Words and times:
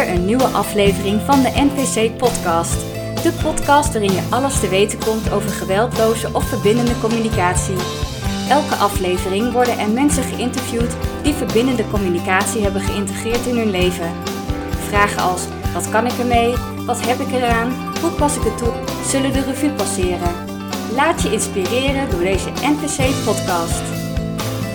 Een 0.00 0.24
nieuwe 0.24 0.44
aflevering 0.46 1.20
van 1.20 1.42
de 1.42 1.50
NPC 1.54 2.16
Podcast. 2.16 2.80
De 3.22 3.32
podcast 3.42 3.92
waarin 3.92 4.12
je 4.12 4.26
alles 4.30 4.60
te 4.60 4.68
weten 4.68 4.98
komt 4.98 5.32
over 5.32 5.50
geweldloze 5.50 6.28
of 6.32 6.44
verbindende 6.48 7.00
communicatie. 7.00 7.76
Elke 8.48 8.74
aflevering 8.74 9.52
worden 9.52 9.78
er 9.78 9.90
mensen 9.90 10.22
geïnterviewd 10.22 10.96
die 11.22 11.34
verbindende 11.34 11.88
communicatie 11.90 12.62
hebben 12.62 12.82
geïntegreerd 12.82 13.46
in 13.46 13.56
hun 13.56 13.70
leven. 13.70 14.12
Vragen 14.88 15.22
als: 15.22 15.42
wat 15.72 15.88
kan 15.88 16.06
ik 16.06 16.18
ermee? 16.18 16.54
Wat 16.86 17.06
heb 17.06 17.18
ik 17.18 17.32
eraan? 17.32 17.72
Hoe 18.00 18.10
pas 18.10 18.36
ik 18.36 18.42
het 18.42 18.58
toe? 18.58 18.72
Zullen 19.06 19.32
de 19.32 19.42
revue 19.42 19.72
passeren? 19.72 20.34
Laat 20.94 21.22
je 21.22 21.32
inspireren 21.32 22.10
door 22.10 22.20
deze 22.22 22.50
NPC 22.50 23.24
Podcast. 23.24 23.82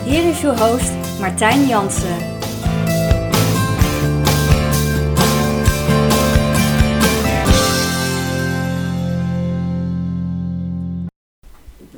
Hier 0.06 0.30
is 0.30 0.44
uw 0.44 0.56
host 0.56 0.92
Martijn 1.20 1.68
Jansen. 1.68 2.37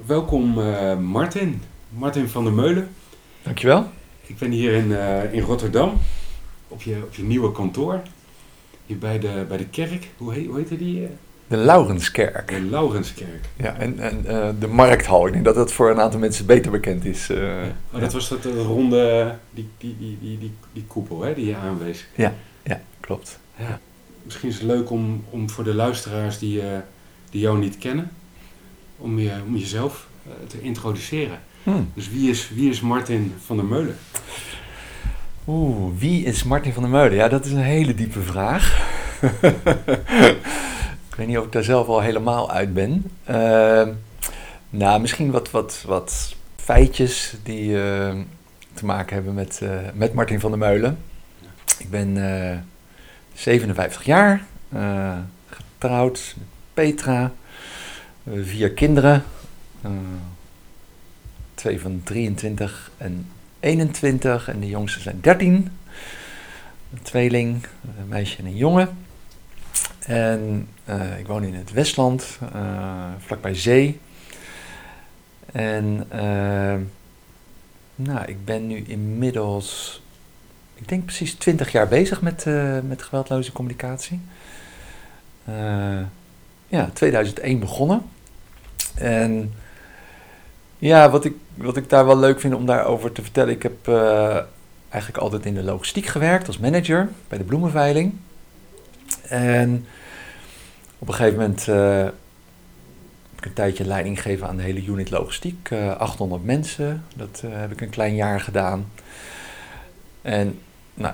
Welkom 0.09 0.59
uh, 0.59 0.97
Martin, 0.97 1.61
Martin 1.89 2.27
van 2.27 2.43
der 2.43 2.53
Meulen. 2.53 2.89
Dankjewel. 3.43 3.85
Ik 4.25 4.37
ben 4.37 4.51
hier 4.51 4.73
in, 4.73 4.89
uh, 4.89 5.33
in 5.33 5.41
Rotterdam, 5.41 5.99
op 6.67 6.81
je, 6.81 7.01
op 7.03 7.13
je 7.13 7.23
nieuwe 7.23 7.51
kantoor. 7.51 8.01
Hier 8.85 8.97
bij 8.97 9.19
de, 9.19 9.45
bij 9.47 9.57
de 9.57 9.65
kerk, 9.65 10.09
hoe 10.17 10.33
heet, 10.33 10.45
hoe 10.45 10.57
heet 10.57 10.79
die? 10.79 11.07
De 11.47 11.57
Laurenskerk. 11.57 12.47
De 12.47 12.61
Laurenskerk. 12.61 13.45
Ja, 13.55 13.75
en, 13.75 13.99
en 13.99 14.23
uh, 14.27 14.49
de 14.59 14.67
Markthal. 14.67 15.27
Ik 15.27 15.33
denk 15.33 15.45
dat 15.45 15.55
dat 15.55 15.71
voor 15.71 15.89
een 15.89 15.99
aantal 15.99 16.19
mensen 16.19 16.45
beter 16.45 16.71
bekend 16.71 17.05
is. 17.05 17.27
Ja. 17.27 17.63
Oh, 17.93 17.99
dat 17.99 18.13
was 18.13 18.29
dat 18.29 18.45
ronde, 18.45 19.35
die, 19.51 19.69
die, 19.77 19.95
die, 19.99 20.17
die, 20.21 20.37
die, 20.37 20.53
die 20.73 20.83
koepel 20.87 21.21
hè, 21.21 21.33
die 21.33 21.45
je 21.45 21.55
aanwees. 21.55 22.05
Ja, 22.15 22.33
ja 22.63 22.81
klopt. 22.99 23.39
Ja. 23.55 23.79
Misschien 24.23 24.49
is 24.49 24.55
het 24.55 24.63
leuk 24.63 24.89
om, 24.89 25.23
om 25.29 25.49
voor 25.49 25.63
de 25.63 25.73
luisteraars 25.73 26.39
die, 26.39 26.61
die 27.29 27.41
jou 27.41 27.59
niet 27.59 27.77
kennen 27.77 28.11
om, 28.99 29.19
je, 29.19 29.31
om 29.47 29.55
jezelf 29.57 30.07
uh, 30.27 30.33
te 30.47 30.61
introduceren. 30.61 31.39
Hmm. 31.63 31.91
Dus 31.93 32.09
wie 32.09 32.29
is, 32.29 32.49
wie 32.49 32.69
is 32.69 32.81
Martin 32.81 33.33
van 33.45 33.57
der 33.57 33.65
Meulen? 33.65 33.97
Oeh, 35.47 35.91
wie 35.97 36.25
is 36.25 36.43
Martin 36.43 36.73
van 36.73 36.83
der 36.83 36.91
Meulen? 36.91 37.15
Ja, 37.15 37.27
dat 37.27 37.45
is 37.45 37.51
een 37.51 37.57
hele 37.57 37.95
diepe 37.95 38.21
vraag. 38.21 38.87
ik 41.09 41.15
weet 41.15 41.27
niet 41.27 41.37
of 41.37 41.45
ik 41.45 41.51
daar 41.51 41.63
zelf 41.63 41.87
al 41.87 42.01
helemaal 42.01 42.51
uit 42.51 42.73
ben. 42.73 43.11
Uh, 43.29 43.87
nou, 44.69 45.01
misschien 45.01 45.31
wat, 45.31 45.51
wat, 45.51 45.83
wat 45.87 46.35
feitjes 46.55 47.35
die 47.43 47.69
uh, 47.69 48.15
te 48.73 48.85
maken 48.85 49.13
hebben 49.13 49.33
met, 49.33 49.61
met 49.93 50.13
Martin 50.13 50.39
van 50.39 50.49
der 50.49 50.59
Meulen. 50.59 50.97
Ik 51.77 51.89
ben 51.89 52.17
57 53.33 54.03
jaar, 54.03 54.43
getrouwd 55.49 56.35
met 56.37 56.47
Petra. 56.73 57.31
Eh, 58.23 58.33
vier 58.43 58.71
kinderen. 58.71 59.23
Uh, 59.85 59.91
twee 61.53 61.79
van 61.79 62.01
23 62.03 62.91
en 62.97 63.27
21 63.59 64.49
en 64.49 64.59
de 64.59 64.67
jongste 64.67 64.99
zijn 64.99 65.21
13. 65.21 65.71
Een 66.93 67.01
tweeling, 67.01 67.65
een 67.99 68.07
meisje 68.07 68.37
en 68.37 68.45
een 68.45 68.55
jongen. 68.55 68.89
En 69.99 70.67
uh, 70.89 71.19
ik 71.19 71.27
woon 71.27 71.43
in 71.43 71.53
het 71.53 71.71
Westland, 71.71 72.39
vlakbij 73.17 73.55
zee. 73.55 73.99
En 75.51 76.07
nou, 77.95 78.25
ik 78.25 78.45
ben 78.45 78.67
nu 78.67 78.83
inmiddels, 78.87 80.01
ik 80.75 80.87
denk 80.87 81.05
precies 81.05 81.33
20 81.33 81.71
jaar 81.71 81.87
bezig 81.87 82.21
met, 82.21 82.45
met 82.83 83.03
geweldloze 83.03 83.51
communicatie. 83.51 84.19
Ja, 86.69 86.89
2001 86.93 87.59
begonnen. 87.59 88.01
En 88.95 89.53
ja, 90.77 91.09
wat 91.09 91.25
ik, 91.25 91.33
wat 91.55 91.77
ik 91.77 91.89
daar 91.89 92.05
wel 92.05 92.17
leuk 92.17 92.39
vind 92.39 92.53
om 92.53 92.65
daarover 92.65 93.11
te 93.11 93.21
vertellen. 93.21 93.53
Ik 93.53 93.63
heb 93.63 93.87
uh, 93.87 94.37
eigenlijk 94.89 95.23
altijd 95.23 95.45
in 95.45 95.53
de 95.53 95.63
logistiek 95.63 96.05
gewerkt 96.05 96.47
als 96.47 96.57
manager 96.57 97.09
bij 97.27 97.37
de 97.37 97.43
bloemenveiling. 97.43 98.13
En 99.21 99.85
op 100.99 101.07
een 101.07 101.13
gegeven 101.13 101.39
moment 101.39 101.67
uh, 101.67 102.05
ik 103.35 103.45
een 103.45 103.53
tijdje 103.53 103.85
leiding 103.85 104.21
gegeven 104.21 104.47
aan 104.47 104.57
de 104.57 104.63
hele 104.63 104.85
unit 104.85 105.09
logistiek. 105.09 105.69
Uh, 105.69 105.87
eh, 105.87 105.97
800 105.97 106.43
mensen, 106.43 107.03
dat 107.15 107.43
heb 107.47 107.71
ik 107.71 107.81
een 107.81 107.89
klein 107.89 108.15
jaar 108.15 108.39
gedaan. 108.39 108.91
En 110.21 110.59
nou, 110.93 111.13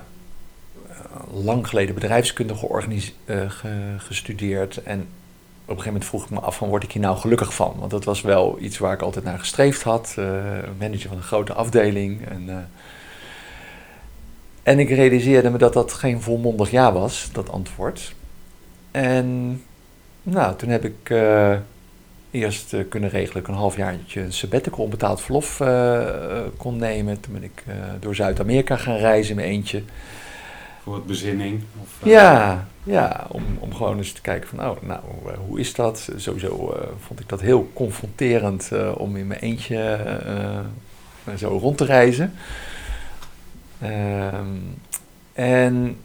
lang 1.34 1.68
geleden 1.68 1.96
bedrijfskunde 1.96 2.56
gestudeerd. 3.98 4.84
En 4.84 5.08
een 5.72 5.78
gegeven 5.81 5.92
moment 5.92 6.06
vroeg 6.06 6.24
ik 6.24 6.30
me 6.30 6.40
af 6.40 6.56
van 6.56 6.70
word 6.70 6.84
ik 6.84 6.92
hier 6.92 7.02
nou 7.02 7.18
gelukkig 7.18 7.53
van? 7.53 7.76
Want 7.80 7.92
dat 7.92 8.03
was 8.03 8.22
wel 8.22 8.58
iets 8.59 8.78
waar 8.78 8.94
ik 8.94 9.02
altijd 9.02 9.26
naar 9.26 9.40
gestreefd 9.40 9.84
had. 9.84 10.16
Uh, 10.20 10.26
manager 10.80 11.08
van 11.08 11.18
een 11.18 11.24
grote 11.24 11.53
afdeling. 11.53 12.28
En, 12.28 12.44
uh, 12.48 12.58
en 14.64 14.80
ik 14.80 14.90
realiseerde 14.90 15.50
me 15.50 15.58
dat 15.58 15.74
dat 15.74 15.94
geen 15.94 16.22
volmondig 16.22 16.72
ja 16.72 16.94
was, 16.94 17.30
dat 17.31 17.50
antwoord. 17.50 18.16
En 18.92 19.62
nou, 20.24 20.56
toen 20.56 20.70
heb 20.70 20.86
ik 20.86 21.09
uh, 21.09 21.56
eerst 22.32 22.76
kunnen 22.90 23.09
regelen 23.09 23.42
ik 23.42 23.47
een 23.47 23.53
halfjaartje 23.53 24.22
een 24.22 24.34
sabbatical 24.34 24.84
onbetaald 24.84 25.22
verlof 25.22 25.58
kon 26.58 26.78
nemen. 26.78 27.20
Toen 27.20 27.34
ben 27.34 27.44
ik 27.44 27.64
door 28.00 28.16
Zuid-Amerika 28.16 28.76
gaan 28.76 28.97
reizen 28.97 29.30
in 29.30 29.36
mijn 29.36 29.47
eentje. 29.47 29.84
Wat 30.85 31.06
bezinning? 31.06 31.62
Of, 31.81 31.90
ja, 32.03 32.68
ja, 32.84 33.25
om, 33.29 33.44
om 33.59 33.73
gewoon 33.73 33.97
eens 33.97 34.12
te 34.12 34.22
kijken 34.22 34.50
van, 34.50 34.59
oh, 34.59 34.81
nou, 34.81 35.01
eh, 35.28 35.38
hoe 35.47 35.59
is 35.59 35.73
dat? 35.73 36.09
Sowieso 36.16 36.73
uh, 36.75 36.81
vond 37.00 37.19
ik 37.19 37.29
dat 37.29 37.41
heel 37.41 37.69
confronterend 37.73 38.72
om 38.97 39.16
in 39.16 39.28
mijn 39.28 39.40
eentje 39.40 40.00
zo 41.38 41.47
rond 41.47 41.78
te 41.78 41.85
reizen. 41.85 42.34
Um, 43.84 44.78
en 45.34 45.97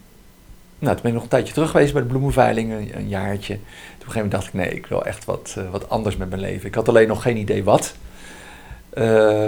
nou, 0.79 0.95
toen 0.95 1.03
ben 1.03 1.07
ik 1.07 1.13
nog 1.13 1.23
een 1.23 1.29
tijdje 1.29 1.55
terug 1.55 1.71
geweest 1.71 1.93
bij 1.93 2.03
de 2.03 2.09
bloemenveiling, 2.09 2.73
een, 2.73 2.91
een 2.97 3.09
jaartje. 3.09 3.55
Toen 3.55 3.63
op 3.65 4.07
een 4.07 4.13
gegeven 4.13 4.15
moment 4.15 4.33
dacht 4.33 4.47
ik, 4.47 4.53
nee, 4.53 4.71
ik 4.71 4.87
wil 4.87 5.05
echt 5.05 5.25
wat, 5.25 5.57
wat 5.71 5.89
anders 5.89 6.17
met 6.17 6.29
mijn 6.29 6.41
leven. 6.41 6.67
Ik 6.67 6.75
had 6.75 6.89
alleen 6.89 7.09
nog 7.09 7.23
geen 7.23 7.37
idee 7.37 7.65
wat. 7.65 7.95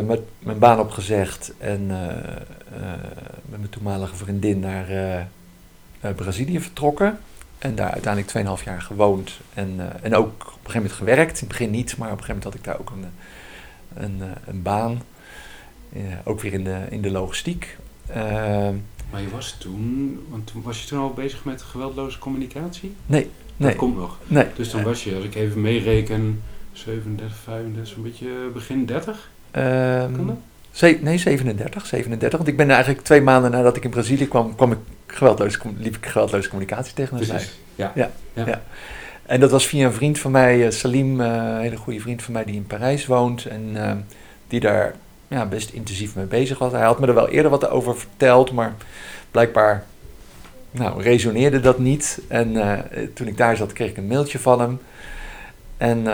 Met 0.05 0.21
mijn 0.39 0.59
baan 0.59 0.81
opgezegd 0.81 1.53
en 1.59 1.87
met 3.45 3.59
mijn 3.59 3.71
toenmalige 3.71 4.17
vriendin 4.17 4.61
naar 4.61 4.87
Brazilië 6.15 6.61
vertrokken. 6.61 7.19
En 7.63 7.75
daar 7.75 7.91
uiteindelijk 7.91 8.59
2,5 8.59 8.65
jaar 8.65 8.83
gewoond. 8.83 9.41
En, 9.55 10.03
en 10.03 10.15
ook 10.15 10.27
op 10.27 10.41
een 10.41 10.51
gegeven 10.53 10.75
moment 10.75 10.93
gewerkt. 10.93 11.33
In 11.33 11.39
het 11.39 11.49
begin 11.49 11.71
niet, 11.71 11.97
maar 11.97 12.13
op 12.13 12.19
een 12.19 12.25
gegeven 12.25 12.43
moment 12.43 12.45
had 12.45 12.55
ik 12.55 12.65
daar 12.65 12.79
ook 12.79 12.91
een, 12.91 13.07
een, 14.05 14.21
eh, 14.21 14.29
een 14.47 14.63
baan. 14.63 15.03
ook 16.25 16.41
weer 16.41 16.53
in 16.53 16.65
de, 16.65 16.81
in 16.91 17.03
de 17.03 17.11
logistiek. 17.11 17.77
Ehm, 18.07 18.75
maar 19.11 19.21
je 19.21 19.31
was 19.31 19.57
toen, 19.59 20.19
want 20.29 20.47
toen 20.47 20.63
was 20.63 20.83
je 20.83 20.89
toen 20.89 20.99
al 20.99 21.13
bezig 21.13 21.45
met 21.45 21.63
geweldloze 21.63 22.19
communicatie? 22.19 22.95
Nee. 23.07 23.31
nee. 23.57 23.69
Dat 23.69 23.79
komt 23.79 23.97
nog. 23.97 24.19
Nee. 24.27 24.47
Dus 24.57 24.71
dan 24.71 24.83
was 24.83 25.05
je, 25.05 25.15
als 25.15 25.25
ik 25.25 25.35
even 25.35 25.61
meereken, 25.61 26.43
37, 26.73 27.37
35, 27.37 27.95
zo'n 27.95 28.03
beetje 28.03 28.29
begin 28.53 28.87
30? 28.87 29.31
Um, 29.53 29.63
kan 30.17 30.27
dat? 30.27 31.01
nee, 31.01 31.19
37, 31.19 31.87
37. 31.87 32.39
Want 32.39 32.51
ik 32.51 32.57
ben 32.57 32.71
eigenlijk 32.71 33.05
twee 33.05 33.21
maanden 33.21 33.51
nadat 33.51 33.77
ik 33.77 33.85
in 33.85 33.91
Brazilië 33.91 34.29
kwam, 34.29 34.55
kwam 34.55 34.73
ik 34.73 34.79
geweldloos, 35.07 35.59
liep 35.77 35.97
ik 35.97 36.07
geweldloze 36.07 36.49
communicatie 36.49 36.95
tegen 36.95 37.19
ja. 37.75 37.93
Ja, 37.95 38.11
ja. 38.33 38.47
ja. 38.47 38.63
En 39.27 39.41
dat 39.41 39.51
was 39.51 39.67
via 39.67 39.87
een 39.87 39.93
vriend 39.93 40.19
van 40.19 40.31
mij, 40.31 40.67
eh, 40.67 40.71
Salim, 40.71 41.21
eh, 41.21 41.27
een 41.27 41.61
hele 41.61 41.77
goede 41.77 42.01
vriend 42.01 42.23
van 42.23 42.33
mij 42.33 42.45
die 42.45 42.55
in 42.55 42.67
Parijs 42.67 43.07
woont. 43.07 43.45
En 43.45 43.71
uh, 43.75 43.93
die 44.49 44.61
daar 44.61 44.95
ja, 45.29 45.47
best 45.47 45.71
intensief 45.71 46.15
mee 46.15 46.25
bezig 46.25 46.59
was. 46.59 46.73
Hij 46.73 46.83
had 46.83 47.01
me 47.01 47.07
er 47.07 47.15
wel 47.15 47.29
eerder 47.29 47.51
wat 47.51 47.69
over 47.69 47.97
verteld, 47.97 48.53
maar 48.53 48.75
blijkbaar 49.31 49.85
nou, 50.71 51.03
resoneerde 51.03 51.61
dat 51.61 51.79
niet. 51.79 52.21
En 52.29 52.55
uh, 52.55 52.79
toen 53.15 53.27
ik 53.27 53.37
daar 53.37 53.57
zat, 53.57 53.73
kreeg 53.73 53.91
ik 53.91 53.97
een 53.97 54.07
mailtje 54.07 54.39
van 54.39 54.61
hem. 54.61 54.81
En 55.77 56.07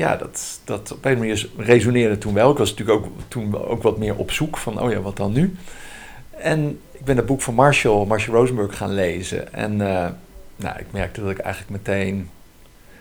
ja, 0.00 0.16
dat, 0.16 0.60
dat 0.64 0.92
op 0.92 1.04
een 1.04 1.18
manier 1.18 1.48
resoneerde 1.56 2.18
toen 2.18 2.34
wel. 2.34 2.50
Ik 2.50 2.58
was 2.58 2.70
natuurlijk 2.70 2.98
ook 2.98 3.12
toen 3.28 3.64
ook 3.64 3.82
wat 3.82 3.98
meer 3.98 4.16
op 4.16 4.30
zoek 4.30 4.56
van, 4.56 4.80
oh 4.80 4.90
ja, 4.90 5.00
wat 5.00 5.16
dan 5.16 5.32
nu? 5.32 5.56
En 6.30 6.80
ik 6.92 7.04
ben 7.04 7.16
het 7.16 7.26
boek 7.26 7.40
van 7.40 7.54
Marshall, 7.54 8.06
Marshall 8.06 8.36
Rosenberg 8.36 8.76
gaan 8.76 8.94
lezen. 8.94 9.52
En 9.52 9.72
uh, 9.72 10.06
nou, 10.56 10.78
ik 10.78 10.86
merkte 10.90 11.20
dat 11.20 11.30
ik 11.30 11.38
eigenlijk 11.38 11.72
meteen 11.72 12.30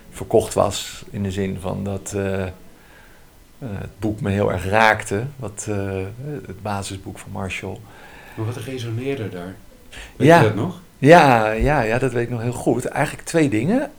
verkocht 0.10 0.54
was. 0.54 1.06
In 1.10 1.24
de 1.24 1.32
zin 1.32 1.58
van 1.60 1.84
dat 1.84 2.14
uh, 2.16 2.24
uh, 2.24 2.46
het 3.60 4.00
boek 4.00 4.22
me 4.22 4.30
heel 4.30 4.52
erg 4.52 4.66
raakte. 4.66 5.24
Wat, 5.36 5.68
het 6.46 6.62
basisboek 6.62 7.20
van 7.20 7.32
Marshall. 7.32 7.78
Maar 8.36 8.46
wat 8.46 8.56
resoneerde 8.58 9.30
daar? 9.30 9.56
Weet 10.16 10.28
ja, 10.28 10.38
je 10.38 10.44
dat 10.44 10.56
nog? 10.56 10.82
Ja, 10.98 11.52
ja, 11.52 11.82
ja, 11.82 11.98
dat 11.98 12.12
weet 12.12 12.24
ik 12.24 12.30
nog 12.30 12.42
heel 12.42 12.52
goed. 12.52 12.86
Eigenlijk 12.86 13.28
twee 13.28 13.50
dingen. 13.50 13.92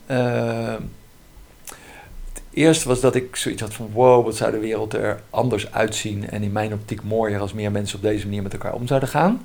Het 2.51 2.59
eerste 2.59 2.87
was 2.87 2.99
dat 2.99 3.15
ik 3.15 3.35
zoiets 3.35 3.61
had 3.61 3.73
van... 3.73 3.89
wow, 3.93 4.25
wat 4.25 4.35
zou 4.35 4.51
de 4.51 4.59
wereld 4.59 4.93
er 4.93 5.21
anders 5.29 5.71
uitzien... 5.71 6.29
en 6.29 6.43
in 6.43 6.51
mijn 6.51 6.73
optiek 6.73 7.03
mooier 7.03 7.39
als 7.39 7.53
meer 7.53 7.71
mensen 7.71 7.97
op 7.97 8.01
deze 8.01 8.25
manier 8.25 8.41
met 8.41 8.53
elkaar 8.53 8.73
om 8.73 8.87
zouden 8.87 9.09
gaan. 9.09 9.41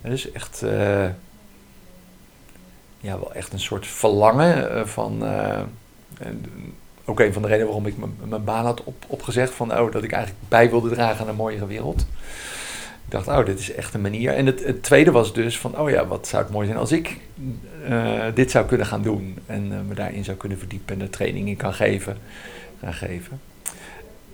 Dus 0.00 0.32
echt 0.32 0.62
uh, 0.64 1.04
ja, 3.00 3.18
wel 3.18 3.32
echt 3.34 3.52
een 3.52 3.60
soort 3.60 3.86
verlangen 3.86 4.88
van... 4.88 5.24
ook 7.04 7.20
een 7.20 7.32
van 7.32 7.42
de 7.42 7.48
redenen 7.48 7.66
waarom 7.66 7.86
ik 7.86 7.94
mijn 8.28 8.44
baan 8.44 8.64
had 8.64 8.84
op, 8.84 9.04
opgezegd. 9.06 9.52
Van, 9.52 9.78
oh, 9.78 9.92
dat 9.92 10.02
ik 10.02 10.12
eigenlijk 10.12 10.44
bij 10.48 10.70
wilde 10.70 10.90
dragen 10.90 11.20
aan 11.20 11.28
een 11.28 11.34
mooiere 11.34 11.66
wereld. 11.66 12.06
Dacht, 13.12 13.28
oh, 13.28 13.44
dit 13.44 13.58
is 13.58 13.72
echt 13.72 13.94
een 13.94 14.00
manier. 14.00 14.34
En 14.34 14.46
het, 14.46 14.82
tweede 14.82 15.10
was 15.10 15.34
dus 15.34 15.58
van, 15.58 15.78
oh 15.78 15.90
ja, 15.90 16.06
wat 16.06 16.26
zou 16.26 16.42
het 16.42 16.52
mooi 16.52 16.66
zijn 16.66 16.78
als 16.78 16.92
ik 16.92 17.16
dit 18.34 18.50
zou 18.50 18.66
kunnen 18.66 18.86
gaan 18.86 19.02
doen. 19.02 19.38
En 19.46 19.86
me 19.88 19.94
daarin 19.94 20.24
zou 20.24 20.36
kunnen 20.36 20.58
verdiepen 20.58 20.94
en 20.94 21.00
de 21.00 21.10
training 21.10 21.48
in 21.48 21.56
kan 21.56 21.74
geven. 21.74 22.16
Gaan 22.80 22.94
geven. 22.94 23.40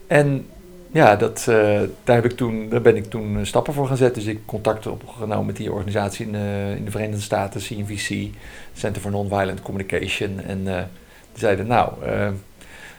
En 0.06 0.46
ja, 0.90 1.16
dat, 1.16 1.46
uh, 1.48 1.80
daar, 2.04 2.16
heb 2.16 2.24
ik 2.24 2.36
toen, 2.36 2.68
daar 2.68 2.80
ben 2.80 2.96
ik 2.96 3.04
toen 3.04 3.38
eh, 3.38 3.44
stappen 3.44 3.74
voor 3.74 3.96
zetten. 3.96 4.22
Dus 4.22 4.32
ik 4.32 4.46
contact 4.46 4.86
opgenomen 4.86 5.46
met 5.46 5.56
die 5.56 5.72
organisatie 5.72 6.26
in, 6.26 6.34
in 6.76 6.84
de 6.84 6.90
Verenigde 6.90 7.22
Staten, 7.22 7.60
CNVC, 7.60 8.28
Center 8.72 9.02
for 9.02 9.10
Nonviolent 9.10 9.62
Communication. 9.62 10.40
En 10.40 10.64
die 10.64 11.40
zeiden, 11.40 11.66
nou, 11.66 11.92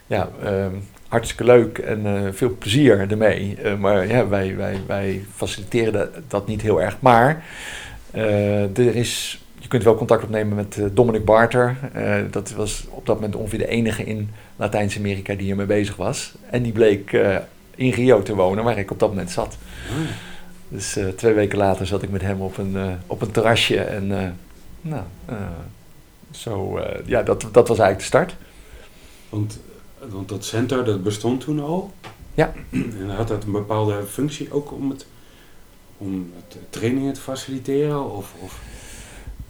ja, 0.09 0.29
hartstikke 1.07 1.43
leuk 1.43 1.77
en 1.77 2.31
veel 2.33 2.55
plezier 2.57 3.11
ermee. 3.11 3.57
maar 3.79 4.07
ja, 4.07 4.27
wij, 4.27 4.55
wij, 4.55 4.79
wij 4.87 5.25
faciliteren 5.35 5.93
dat, 5.93 6.09
dat 6.27 6.47
niet 6.47 6.61
heel 6.61 6.81
erg. 6.81 6.97
Maar 6.99 7.45
er 8.73 8.95
is, 8.95 9.43
je 9.59 9.67
kunt 9.67 9.83
wel 9.83 9.95
contact 9.95 10.23
opnemen 10.23 10.55
met 10.55 10.79
Dominic 10.91 11.25
Barter. 11.25 11.75
dat 12.31 12.51
was 12.51 12.85
op 12.89 13.05
dat 13.05 13.15
moment 13.15 13.35
ongeveer 13.35 13.59
de 13.59 13.67
enige 13.67 14.03
in 14.03 14.29
Latijns-Amerika 14.55 15.33
die 15.35 15.45
hiermee 15.45 15.65
bezig 15.65 15.95
was. 15.95 16.33
En 16.49 16.63
die 16.63 16.71
bleek 16.71 17.11
in 17.75 17.91
Rio 17.91 18.21
te 18.23 18.35
wonen, 18.35 18.63
waar 18.63 18.77
ik 18.77 18.91
op 18.91 18.99
dat 18.99 19.09
moment 19.09 19.31
zat. 19.31 19.57
Hmm. 19.87 20.05
Dus 20.67 20.97
twee 21.15 21.33
weken 21.33 21.57
later 21.57 21.87
zat 21.87 22.03
ik 22.03 22.09
met 22.09 22.21
hem 22.21 22.41
op 22.41 22.57
een, 22.57 22.77
op 23.07 23.21
een 23.21 23.31
terrasje. 23.31 23.79
En 23.79 24.37
nou, 24.81 25.03
zo, 26.31 26.81
ja, 27.05 27.23
dat, 27.23 27.41
dat 27.51 27.67
was 27.67 27.79
eigenlijk 27.79 27.99
de 27.99 28.05
start. 28.05 28.35
Want, 29.29 29.59
want 30.07 30.29
dat 30.29 30.45
center, 30.45 30.85
dat 30.85 31.03
bestond 31.03 31.41
toen 31.41 31.59
al? 31.59 31.93
Ja. 32.33 32.53
En 32.71 33.09
had 33.09 33.27
dat 33.27 33.43
een 33.43 33.51
bepaalde 33.51 34.03
functie 34.03 34.53
ook 34.53 34.71
om, 34.71 34.89
het, 34.89 35.05
om 35.97 36.31
het 36.35 36.57
trainingen 36.69 37.13
te 37.13 37.21
faciliteren? 37.21 38.11
Of, 38.11 38.33
of? 38.39 38.59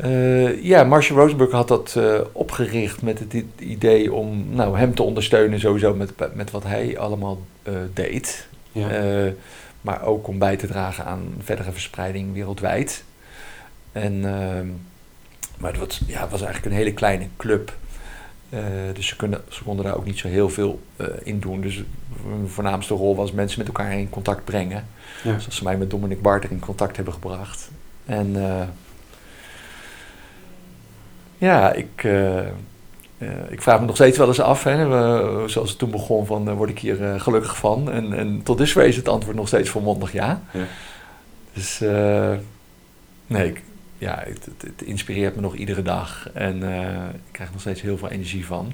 Uh, 0.05 0.63
ja, 0.63 0.83
Marshall 0.83 1.19
Rosenberg 1.19 1.51
had 1.51 1.67
dat 1.67 1.95
uh, 1.97 2.19
opgericht 2.31 3.01
met 3.01 3.19
het 3.19 3.43
idee 3.59 4.13
om 4.13 4.45
nou, 4.49 4.77
hem 4.77 4.95
te 4.95 5.03
ondersteunen 5.03 5.59
sowieso 5.59 5.93
met, 5.93 6.13
met 6.33 6.51
wat 6.51 6.63
hij 6.63 6.97
allemaal 6.97 7.41
uh, 7.63 7.73
deed. 7.93 8.47
Ja. 8.71 9.33
maar 9.81 10.03
ook 10.03 10.27
om 10.27 10.39
bij 10.39 10.57
te 10.57 10.67
dragen 10.67 11.05
aan 11.05 11.33
verdere 11.43 11.71
verspreiding 11.71 12.33
wereldwijd. 12.33 13.03
En, 13.91 14.13
ehm, 14.25 14.67
maar 15.57 15.71
het 15.71 15.79
was, 15.79 16.01
ja, 16.07 16.21
het 16.21 16.31
was 16.31 16.41
eigenlijk 16.41 16.71
een 16.71 16.81
hele 16.81 16.93
kleine 16.93 17.27
club. 17.37 17.73
Dus 18.93 19.07
ze, 19.07 19.15
kunnen, 19.15 19.41
ze 19.49 19.63
konden 19.63 19.85
daar 19.85 19.97
ook 19.97 20.05
niet 20.05 20.17
zo 20.17 20.27
heel 20.27 20.49
veel 20.49 20.79
in 21.23 21.39
doen. 21.39 21.61
Dus 21.61 21.83
hun 22.23 22.47
voornaamste 22.47 22.93
rol 22.93 23.15
was 23.15 23.31
mensen 23.31 23.59
met 23.59 23.67
elkaar 23.67 23.93
in 23.93 24.09
contact 24.09 24.45
brengen. 24.45 24.87
Ja. 25.23 25.39
Zoals 25.39 25.55
ze 25.55 25.63
mij 25.63 25.77
met 25.77 25.89
Dominic 25.89 26.21
Barter 26.21 26.51
in 26.51 26.59
contact 26.59 26.95
hebben 26.95 27.13
gebracht. 27.13 27.71
En 28.05 28.35
ja, 31.37 31.73
ik, 31.73 32.07
ik 33.49 33.61
vraag 33.61 33.79
me 33.79 33.85
nog 33.85 33.95
steeds 33.95 34.17
wel 34.17 34.27
eens 34.27 34.41
af, 34.41 34.63
hè, 34.63 34.87
zoals 35.49 35.69
het 35.69 35.77
toen 35.77 35.91
begon, 35.91 36.25
van 36.25 36.55
word 36.55 36.69
ik 36.69 36.79
hier 36.79 37.19
gelukkig 37.19 37.57
van? 37.57 37.91
En, 37.91 38.13
en 38.13 38.43
tot 38.43 38.57
dusver 38.57 38.85
is 38.85 38.95
het 38.95 39.07
antwoord 39.07 39.35
nog 39.35 39.47
steeds 39.47 39.69
volmondig 39.69 40.13
ja. 40.13 40.41
ja. 40.53 40.63
Dus 41.53 41.79
nee, 43.27 43.47
ik, 43.47 43.63
ja, 43.99 44.23
het, 44.25 44.81
inspireert 44.81 45.35
me 45.35 45.41
nog 45.41 45.55
iedere 45.55 45.81
dag 45.81 46.29
en 46.33 46.55
ik 47.13 47.31
krijg 47.31 47.51
nog 47.51 47.61
steeds 47.61 47.81
heel 47.81 47.97
veel 47.97 48.09
energie 48.09 48.45
van. 48.45 48.73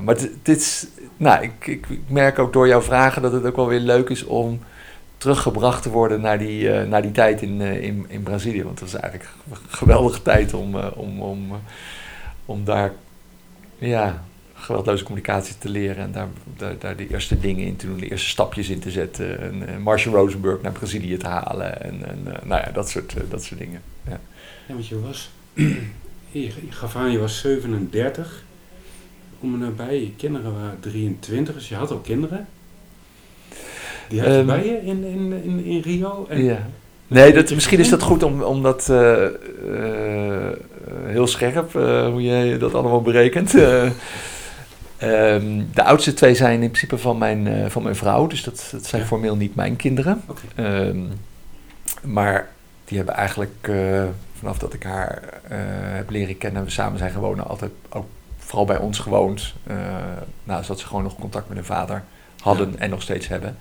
maar 0.00 0.16
dit 0.42 0.56
is, 0.56 0.86
nou, 1.16 1.42
ik, 1.42 1.66
ik, 1.66 1.86
merk 2.06 2.38
ook 2.38 2.52
door 2.52 2.68
jouw 2.68 2.82
vragen 2.82 3.22
dat 3.22 3.32
het 3.32 3.44
ook 3.44 3.56
wel 3.56 3.68
weer 3.68 3.80
leuk 3.80 4.08
is 4.08 4.24
om 4.24 4.60
teruggebracht 5.18 5.82
te 5.82 5.90
worden 5.90 6.20
naar 6.20 6.38
die, 6.38 6.62
uh, 6.62 6.82
naar 6.82 7.02
die 7.02 7.12
tijd 7.12 7.42
in, 7.42 7.60
uh, 7.60 7.82
in, 7.82 8.04
in 8.08 8.22
Brazilië. 8.22 8.64
Want 8.64 8.78
dat 8.78 8.90
was 8.90 9.00
eigenlijk 9.00 9.32
een 9.50 9.56
geweldige 9.68 10.22
tijd 10.22 10.54
om, 10.54 10.74
uh, 10.74 10.86
om, 10.94 11.20
om, 11.22 11.52
om 12.44 12.64
daar 12.64 12.92
ja, 13.78 14.24
geweldloze 14.66 15.04
communicatie 15.04 15.58
te 15.58 15.68
leren 15.68 16.04
en 16.04 16.12
daar, 16.12 16.28
daar, 16.56 16.78
daar, 16.78 16.96
de 16.96 17.08
eerste 17.08 17.40
dingen 17.40 17.66
in 17.66 17.76
te 17.76 17.86
doen, 17.86 17.98
de 17.98 18.10
eerste 18.10 18.28
stapjes 18.28 18.68
in 18.68 18.78
te 18.78 18.90
zetten. 18.90 19.40
En 19.40 19.82
Marshall 19.82 20.14
Rosenberg 20.14 20.62
naar 20.62 20.72
Brazilië 20.72 21.16
te 21.16 21.26
halen 21.26 21.82
en, 21.82 22.08
en 22.08 22.22
nou 22.44 22.62
ja, 22.66 22.70
dat 22.72 22.88
soort, 22.88 23.14
dat 23.28 23.44
soort 23.44 23.60
dingen. 23.60 23.82
Ja. 24.08 24.20
ja, 24.66 24.74
want 24.74 24.86
je 24.86 25.00
was, 25.00 25.30
je 26.30 26.50
gaf 26.68 26.96
aan, 26.96 27.10
je 27.10 27.18
was 27.18 27.40
37. 27.40 28.44
Om 29.40 29.54
en 29.54 29.60
nabij, 29.60 30.00
je 30.00 30.12
kinderen 30.16 30.52
waren 30.52 30.80
23, 30.80 31.54
dus 31.54 31.68
je 31.68 31.74
had 31.74 31.92
ook 31.92 32.04
kinderen. 32.04 32.46
Die 34.08 34.20
had 34.20 34.28
je 34.28 34.36
um, 34.36 34.46
bij 34.46 34.66
je 34.66 34.80
in, 34.82 35.04
in, 35.04 35.32
in, 35.44 35.64
in 35.64 35.80
Rio? 35.80 36.26
En 36.28 36.44
ja. 36.44 36.68
Nee, 37.08 37.32
dat, 37.32 37.50
misschien 37.50 37.78
is 37.78 37.88
dat 37.88 38.02
goed 38.02 38.22
om, 38.22 38.42
om 38.42 38.62
dat 38.62 38.88
uh, 38.90 39.26
uh, 39.68 40.48
heel 41.04 41.26
scherp, 41.26 41.74
uh, 41.74 42.08
hoe 42.08 42.22
jij 42.22 42.58
dat 42.58 42.74
allemaal 42.74 43.02
berekent. 43.02 43.54
Um, 45.02 45.68
de 45.74 45.82
oudste 45.84 46.14
twee 46.14 46.34
zijn 46.34 46.62
in 46.62 46.70
principe 46.70 46.98
van 46.98 47.18
mijn, 47.18 47.70
van 47.70 47.82
mijn 47.82 47.96
vrouw, 47.96 48.26
dus 48.26 48.42
dat, 48.42 48.68
dat 48.72 48.86
zijn 48.86 49.02
ja. 49.02 49.08
formeel 49.08 49.36
niet 49.36 49.54
mijn 49.54 49.76
kinderen. 49.76 50.22
Okay. 50.26 50.86
Um, 50.88 51.12
maar 52.02 52.48
die 52.84 52.96
hebben 52.96 53.14
eigenlijk 53.14 53.70
vanaf 54.38 54.58
dat 54.58 54.74
ik 54.74 54.82
haar 54.82 55.22
heb 55.94 56.10
leren 56.10 56.38
kennen 56.38 56.60
en 56.60 56.66
we 56.66 56.72
samen 56.72 56.98
zijn 56.98 57.10
gewoond, 57.10 57.48
altijd 57.48 57.70
ook 57.88 58.06
vooral 58.38 58.64
bij 58.64 58.78
ons 58.78 58.98
gewoond. 58.98 59.54
nou, 60.44 60.62
zodat 60.62 60.80
ze 60.80 60.86
gewoon 60.86 61.02
nog 61.02 61.16
contact 61.16 61.48
met 61.48 61.56
hun 61.56 61.66
vader 61.66 62.02
hadden 62.40 62.70
ja. 62.72 62.78
en 62.78 62.90
nog 62.90 63.02
steeds 63.02 63.28
hebben. 63.28 63.56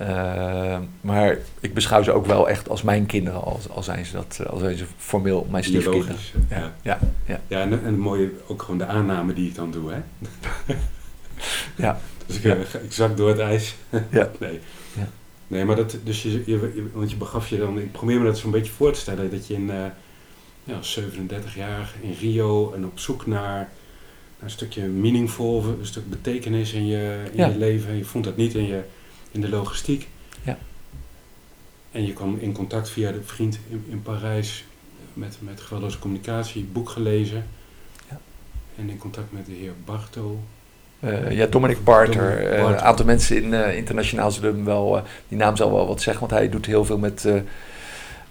Uh, 0.00 0.78
maar 1.00 1.38
ik 1.60 1.74
beschouw 1.74 2.02
ze 2.02 2.12
ook 2.12 2.26
wel 2.26 2.48
echt 2.48 2.68
als 2.68 2.82
mijn 2.82 3.06
kinderen, 3.06 3.42
als, 3.42 3.68
als 3.68 3.84
zijn 3.84 4.04
ze 4.04 4.12
dat, 4.12 4.40
als 4.46 4.60
zijn 4.60 4.76
ze 4.76 4.84
formeel 4.96 5.46
mijn 5.50 5.64
stiefkinderen. 5.64 6.16
Ja, 6.48 6.56
ja. 6.56 6.72
ja, 6.82 6.98
ja. 7.26 7.40
ja 7.46 7.60
en, 7.60 7.70
en 7.70 7.84
het 7.84 7.96
mooie, 7.96 8.30
ook 8.46 8.62
gewoon 8.62 8.78
de 8.78 8.86
aanname 8.86 9.32
die 9.32 9.48
ik 9.48 9.54
dan 9.54 9.70
doe, 9.70 9.92
hè? 9.92 10.00
ja. 11.84 12.00
Dus 12.26 12.36
ik, 12.36 12.42
ja. 12.42 12.54
ik 12.82 12.92
zak 12.92 13.16
door 13.16 13.28
het 13.28 13.38
ijs. 13.38 13.74
ja. 14.10 14.30
Nee. 14.40 14.60
Ja. 14.96 15.08
Nee, 15.46 15.64
maar 15.64 15.76
dat, 15.76 15.96
dus 16.04 16.22
je, 16.22 16.42
je, 16.46 16.88
want 16.92 17.10
je 17.10 17.16
begaf 17.16 17.48
je 17.48 17.58
dan, 17.58 17.78
ik 17.78 17.92
probeer 17.92 18.18
me 18.18 18.24
dat 18.24 18.38
zo'n 18.38 18.50
beetje 18.50 18.72
voor 18.72 18.92
te 18.92 19.00
stellen, 19.00 19.30
dat 19.30 19.46
je 19.46 19.54
in, 19.54 19.68
uh, 19.68 19.84
ja, 20.64 20.82
37 20.82 21.54
jaar 21.54 21.94
in 22.00 22.14
Rio 22.20 22.72
en 22.72 22.84
op 22.84 22.98
zoek 22.98 23.26
naar, 23.26 23.38
naar 23.38 23.68
een 24.38 24.50
stukje 24.50 24.82
meaningful, 24.82 25.64
een 25.64 25.86
stuk 25.86 26.10
betekenis 26.10 26.72
in 26.72 26.86
je, 26.86 27.22
in 27.32 27.50
je 27.50 27.58
leven. 27.58 27.90
En 27.90 27.96
je 27.96 28.04
vond 28.04 28.24
dat 28.24 28.36
niet 28.36 28.54
in 28.54 28.66
je 28.66 28.82
in 29.34 29.40
de 29.40 29.48
logistiek. 29.48 30.08
Ja. 30.42 30.58
En 31.92 32.06
je 32.06 32.12
kwam 32.12 32.36
in 32.40 32.52
contact 32.52 32.90
via 32.90 33.12
de 33.12 33.22
vriend 33.22 33.58
in, 33.68 33.84
in 33.88 34.02
Parijs 34.02 34.64
met, 35.12 35.36
met 35.40 35.60
geweldloze 35.60 35.98
communicatie, 35.98 36.64
boek 36.72 36.88
gelezen. 36.88 37.46
Ja. 38.10 38.20
En 38.76 38.90
in 38.90 38.98
contact 38.98 39.32
met 39.32 39.46
de 39.46 39.52
heer 39.52 39.72
Barto. 39.84 40.40
Uh, 41.00 41.30
ja, 41.30 41.46
Dominic 41.46 41.84
Barter. 41.84 42.46
Eh, 42.46 42.58
een 42.58 42.80
aantal 42.80 43.06
mensen 43.06 43.42
in, 43.42 43.52
uh, 43.52 43.76
internationaal 43.76 44.30
zullen 44.30 44.54
hem 44.54 44.64
wel, 44.64 45.02
die 45.28 45.38
naam 45.38 45.56
zal 45.56 45.72
wel 45.72 45.86
wat 45.86 46.02
zeggen, 46.02 46.28
want 46.28 46.40
hij 46.40 46.48
doet 46.48 46.66
heel 46.66 46.84
veel 46.84 46.98
met. 46.98 47.22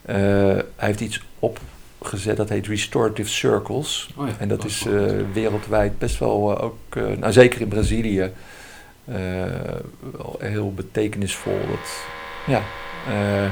hij 0.06 0.64
heeft 0.76 1.00
iets 1.00 1.22
opgezet 1.40 2.38
dat 2.38 2.50
heet 2.50 2.68
Restorative 2.68 3.30
Circles. 3.30 4.10
Oh 4.16 4.28
ja, 4.28 4.34
en 4.40 4.48
dat, 4.48 4.66
is 4.66 4.86
wereldwijd 5.34 5.98
best 5.98 6.20
wel 6.20 6.62
ook, 6.62 6.96
nou 6.96 7.32
zeker 7.32 7.62
in 7.62 7.68
Brazilië, 7.68 8.20
uh, 8.20 8.28
wel 9.06 10.36
heel 10.40 10.74
betekenisvol. 10.74 11.60
Dat, 11.70 12.06
ja, 12.46 12.62
uh, 13.10 13.52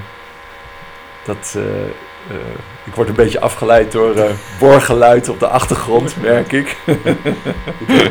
dat, 1.25 1.55
uh, 1.58 2.36
ik 2.86 2.93
word 2.96 3.10
een 3.10 3.15
beetje 3.15 3.39
afgeleid 3.39 3.91
door 3.91 4.15
boorgeluid 4.60 5.29
op 5.29 5.39
de 5.39 5.48
achtergrond, 5.48 6.15
merk 6.22 6.51
ik. 6.51 6.77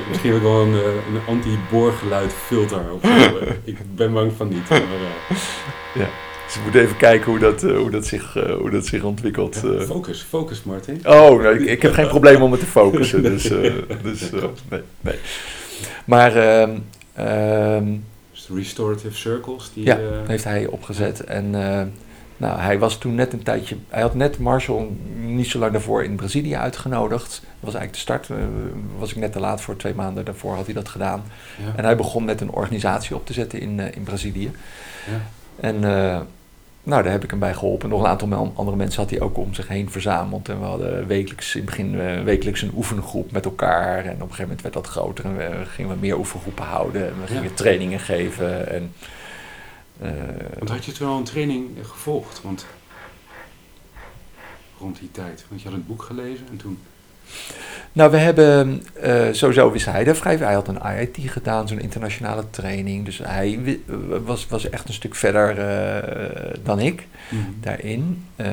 Misschien 0.09 0.31
heb 0.31 0.37
ik 0.37 0.43
wel 0.43 0.61
een, 0.61 0.75
een 0.75 1.21
anti-boorgeluid 1.27 2.33
filter. 2.33 2.93
Of 2.93 3.11
ik 3.65 3.79
ben 3.95 4.13
bang 4.13 4.33
van 4.37 4.49
niet. 4.49 4.69
Maar, 4.69 4.81
ja. 5.95 6.09
Dus 6.47 6.59
ik 6.59 6.65
moet 6.65 6.75
even 6.75 6.97
kijken 6.97 7.31
hoe 7.31 7.39
dat, 7.39 7.63
hoe 7.63 7.91
dat, 7.91 8.07
zich, 8.07 8.33
hoe 8.59 8.71
dat 8.71 8.87
zich 8.87 9.03
ontwikkelt. 9.03 9.61
Ja, 9.63 9.81
focus, 9.81 10.27
focus 10.29 10.63
Martin. 10.63 11.01
Oh, 11.05 11.43
nou, 11.43 11.61
ik, 11.61 11.69
ik, 11.69 11.83
heb 11.83 11.93
geen 11.93 12.09
probleem 12.09 12.43
om 12.43 12.51
het 12.51 12.61
te 12.61 12.67
focussen. 12.67 13.23
Dus, 13.31 13.43
dus 14.03 14.31
nee, 14.69 14.83
nee. 15.01 15.15
Maar 16.05 16.37
ehm, 16.37 16.71
Um, 17.21 18.05
de 18.47 18.55
Restorative 18.55 19.17
Circles? 19.17 19.71
Die, 19.75 19.85
ja, 19.85 19.99
uh, 19.99 20.07
heeft 20.27 20.45
hij 20.45 20.67
opgezet. 20.67 21.25
En 21.25 21.45
uh, 21.45 21.83
nou, 22.37 22.61
hij 22.61 22.79
was 22.79 22.99
toen 22.99 23.15
net 23.15 23.33
een 23.33 23.43
tijdje... 23.43 23.77
Hij 23.89 24.03
had 24.03 24.15
net 24.15 24.39
Marshall 24.39 24.89
niet 25.17 25.47
zo 25.47 25.59
lang 25.59 25.73
daarvoor 25.73 26.05
in 26.05 26.17
Brazilië 26.17 26.57
uitgenodigd. 26.57 27.29
Dat 27.31 27.41
was 27.61 27.75
eigenlijk 27.75 27.93
de 27.93 27.99
start. 27.99 28.29
Uh, 28.29 28.37
was 28.99 29.11
ik 29.11 29.17
net 29.17 29.33
te 29.33 29.41
laat 29.41 29.61
voor 29.61 29.77
twee 29.77 29.95
maanden 29.95 30.25
daarvoor 30.25 30.55
had 30.55 30.65
hij 30.65 30.75
dat 30.75 30.89
gedaan. 30.89 31.23
Ja. 31.65 31.73
En 31.77 31.85
hij 31.85 31.97
begon 31.97 32.25
net 32.25 32.41
een 32.41 32.50
organisatie 32.50 33.17
op 33.17 33.27
te 33.27 33.33
zetten 33.33 33.61
in, 33.61 33.81
in 33.95 34.03
Brazilië. 34.03 34.50
Ja. 35.11 35.21
En 35.61 35.85
nou, 36.83 37.03
daar 37.03 37.13
heb 37.13 37.25
ik 37.25 37.31
hem 37.31 37.39
bij 37.39 37.55
geholpen. 37.55 37.89
Nog 37.89 38.01
een 38.01 38.07
aantal 38.07 38.53
andere 38.55 38.77
mensen 38.77 39.01
had 39.01 39.11
hij 39.11 39.21
ook 39.21 39.37
om 39.37 39.55
zich 39.55 39.69
heen 39.69 39.91
verzameld. 39.91 40.49
En 40.49 40.59
we 40.59 40.65
hadden 40.65 41.07
wekelijks, 41.07 41.55
in 41.55 41.61
het 41.61 41.71
begin 41.71 41.95
uh, 41.95 42.23
wekelijks 42.23 42.63
een 42.63 42.73
oefengroep 42.75 43.33
met 43.33 43.45
elkaar. 43.45 44.05
En 44.05 44.15
op 44.15 44.21
een 44.21 44.21
gegeven 44.21 44.43
moment 44.43 44.63
werd 44.63 44.75
dat 44.75 44.87
groter 44.87 45.25
en 45.25 45.37
we 45.37 45.65
gingen 45.65 45.91
we 45.91 45.97
meer 46.01 46.19
oefengroepen 46.19 46.65
houden. 46.65 47.07
En 47.07 47.21
we 47.21 47.27
gingen 47.27 47.55
trainingen 47.55 48.01
geven. 48.01 48.69
En, 48.69 48.93
uh, 50.03 50.11
want 50.59 50.71
had 50.71 50.85
je 50.85 50.93
toen 50.93 51.09
al 51.09 51.19
een 51.19 51.25
training 51.25 51.69
gevolgd? 51.83 52.43
Want 52.43 52.67
rond 54.79 54.99
die 54.99 55.11
tijd. 55.11 55.45
Want 55.49 55.63
je 55.63 55.69
had 55.69 55.77
het 55.77 55.87
boek 55.87 56.03
gelezen 56.03 56.47
en 56.51 56.57
toen... 56.57 56.79
Nou, 57.93 58.11
we 58.11 58.17
hebben, 58.17 58.83
uh, 59.05 59.29
sowieso 59.33 59.71
wist 59.71 59.87
hij 59.87 60.07
er 60.07 60.17
vrij 60.17 60.37
Hij 60.37 60.55
had 60.55 60.69
een 60.69 60.83
IIT 60.83 61.17
gedaan, 61.21 61.69
zo'n 61.69 61.81
internationale 61.81 62.45
training. 62.51 63.05
Dus 63.05 63.19
hij 63.19 63.79
was, 64.25 64.47
was 64.47 64.71
echt 64.71 64.89
een 64.89 64.95
stuk 64.95 65.15
verder 65.15 65.59
uh, 65.59 66.55
dan 66.63 66.81
ik 66.81 67.07
mm 67.31 67.41
-hmm. 67.41 67.57
daarin. 67.61 68.27
Uh, 68.37 68.47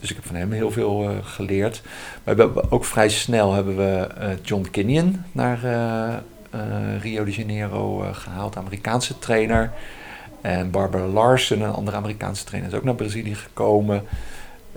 dus 0.00 0.10
ik 0.10 0.16
heb 0.16 0.26
van 0.26 0.34
hem 0.34 0.52
heel 0.52 0.70
veel 0.70 1.10
uh, 1.10 1.16
geleerd. 1.22 1.82
Maar 2.24 2.36
we 2.36 2.42
hebben 2.42 2.70
ook 2.70 2.84
vrij 2.84 3.08
snel 3.08 3.52
hebben 3.52 3.76
we 3.76 4.08
John 4.42 4.66
Kinnion 4.70 5.24
naar 5.32 5.58
Rio 7.00 7.24
de 7.24 7.30
Janeiro 7.30 8.04
gehaald, 8.12 8.56
Amerikaanse 8.56 9.18
trainer. 9.18 9.72
En 10.40 10.70
Barbara 10.70 11.06
Larsen, 11.06 11.60
een 11.60 11.72
andere 11.72 11.96
Amerikaanse 11.96 12.44
trainer, 12.44 12.70
is 12.70 12.76
ook 12.76 12.84
naar 12.84 12.94
Brazilië 12.94 13.34
gekomen. 13.34 14.02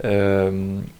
Um, 0.04 0.92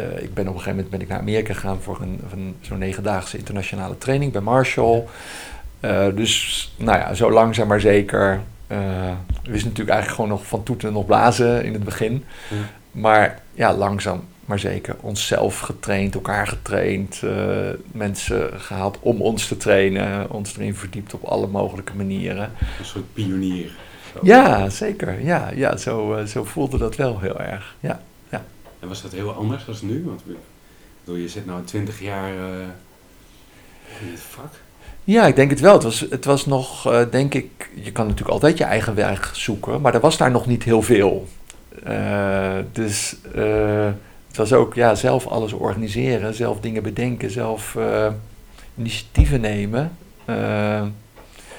uh, 0.00 0.22
ik 0.22 0.34
ben 0.34 0.48
op 0.48 0.54
een 0.54 0.60
gegeven 0.60 0.70
moment 0.70 0.90
ben 0.90 1.00
ik 1.00 1.08
naar 1.08 1.18
Amerika 1.18 1.54
gegaan 1.54 1.80
voor 1.80 1.98
een, 2.00 2.20
een 2.32 2.56
zo'n 2.60 2.78
negendaagse 2.78 3.38
internationale 3.38 3.98
training 3.98 4.32
bij 4.32 4.40
Marshall. 4.40 5.04
Uh, 5.80 6.06
dus 6.14 6.72
nou 6.76 6.98
ja, 6.98 7.14
zo 7.14 7.30
langzaam 7.30 7.68
maar 7.68 7.80
zeker. 7.80 8.40
Uh, 8.68 8.78
we 9.42 9.50
wisten 9.50 9.68
natuurlijk 9.68 9.96
eigenlijk 9.96 10.10
gewoon 10.10 10.28
nog 10.28 10.46
van 10.46 10.62
toeten 10.62 10.92
nog 10.92 11.06
blazen 11.06 11.64
in 11.64 11.72
het 11.72 11.84
begin. 11.84 12.24
Maar 12.90 13.40
ja, 13.54 13.74
langzaam 13.74 14.24
maar 14.44 14.58
zeker 14.58 14.96
onszelf 15.00 15.58
getraind, 15.58 16.14
elkaar 16.14 16.46
getraind, 16.46 17.22
mensen 17.92 18.60
gehaald 18.60 18.98
om 19.00 19.20
ons 19.22 19.48
te 19.48 19.56
trainen, 19.56 20.30
ons 20.30 20.56
erin 20.56 20.74
verdiept 20.74 21.14
op 21.14 21.24
alle 21.24 21.46
mogelijke 21.46 21.92
manieren. 21.96 22.50
Een 22.78 22.84
soort 22.84 23.12
pionier. 23.12 23.70
Zo. 24.12 24.18
Ja, 24.22 24.68
zeker. 24.68 25.24
Ja, 25.24 25.50
ja 25.54 25.76
zo, 25.76 26.22
zo 26.26 26.44
voelde 26.44 26.78
dat 26.78 26.96
wel 26.96 27.20
heel 27.20 27.40
erg. 27.40 27.74
Ja. 27.80 28.00
En 28.86 28.92
was 28.92 29.02
dat 29.02 29.12
heel 29.12 29.32
anders 29.32 29.64
dan 29.64 29.76
nu? 29.80 30.04
Want 30.04 30.22
bedoel, 31.04 31.20
je 31.20 31.28
zit 31.28 31.46
nou 31.46 31.64
20 31.64 32.00
jaar 32.00 32.34
uh, 32.34 32.40
in 34.00 34.10
het 34.10 34.20
vak. 34.20 34.52
Ja, 35.04 35.26
ik 35.26 35.36
denk 35.36 35.50
het 35.50 35.60
wel. 35.60 35.72
Het 35.74 35.82
was, 35.82 36.00
het 36.00 36.24
was 36.24 36.46
nog, 36.46 36.92
uh, 36.92 37.02
denk 37.10 37.34
ik, 37.34 37.70
je 37.74 37.92
kan 37.92 38.04
natuurlijk 38.04 38.32
altijd 38.32 38.58
je 38.58 38.64
eigen 38.64 38.94
werk 38.94 39.30
zoeken, 39.32 39.80
maar 39.80 39.94
er 39.94 40.00
was 40.00 40.16
daar 40.16 40.30
nog 40.30 40.46
niet 40.46 40.62
heel 40.62 40.82
veel. 40.82 41.28
Uh, 41.86 42.58
dus 42.72 43.16
het 44.26 44.36
was 44.36 44.52
ook 44.52 44.74
ja, 44.74 44.94
zelf 44.94 45.26
alles 45.26 45.52
organiseren, 45.52 46.34
zelf 46.34 46.60
dingen 46.60 46.82
bedenken, 46.82 47.30
zelf 47.30 47.76
initiatieven 48.78 49.40
nemen. 49.40 49.96
Kun 50.24 50.34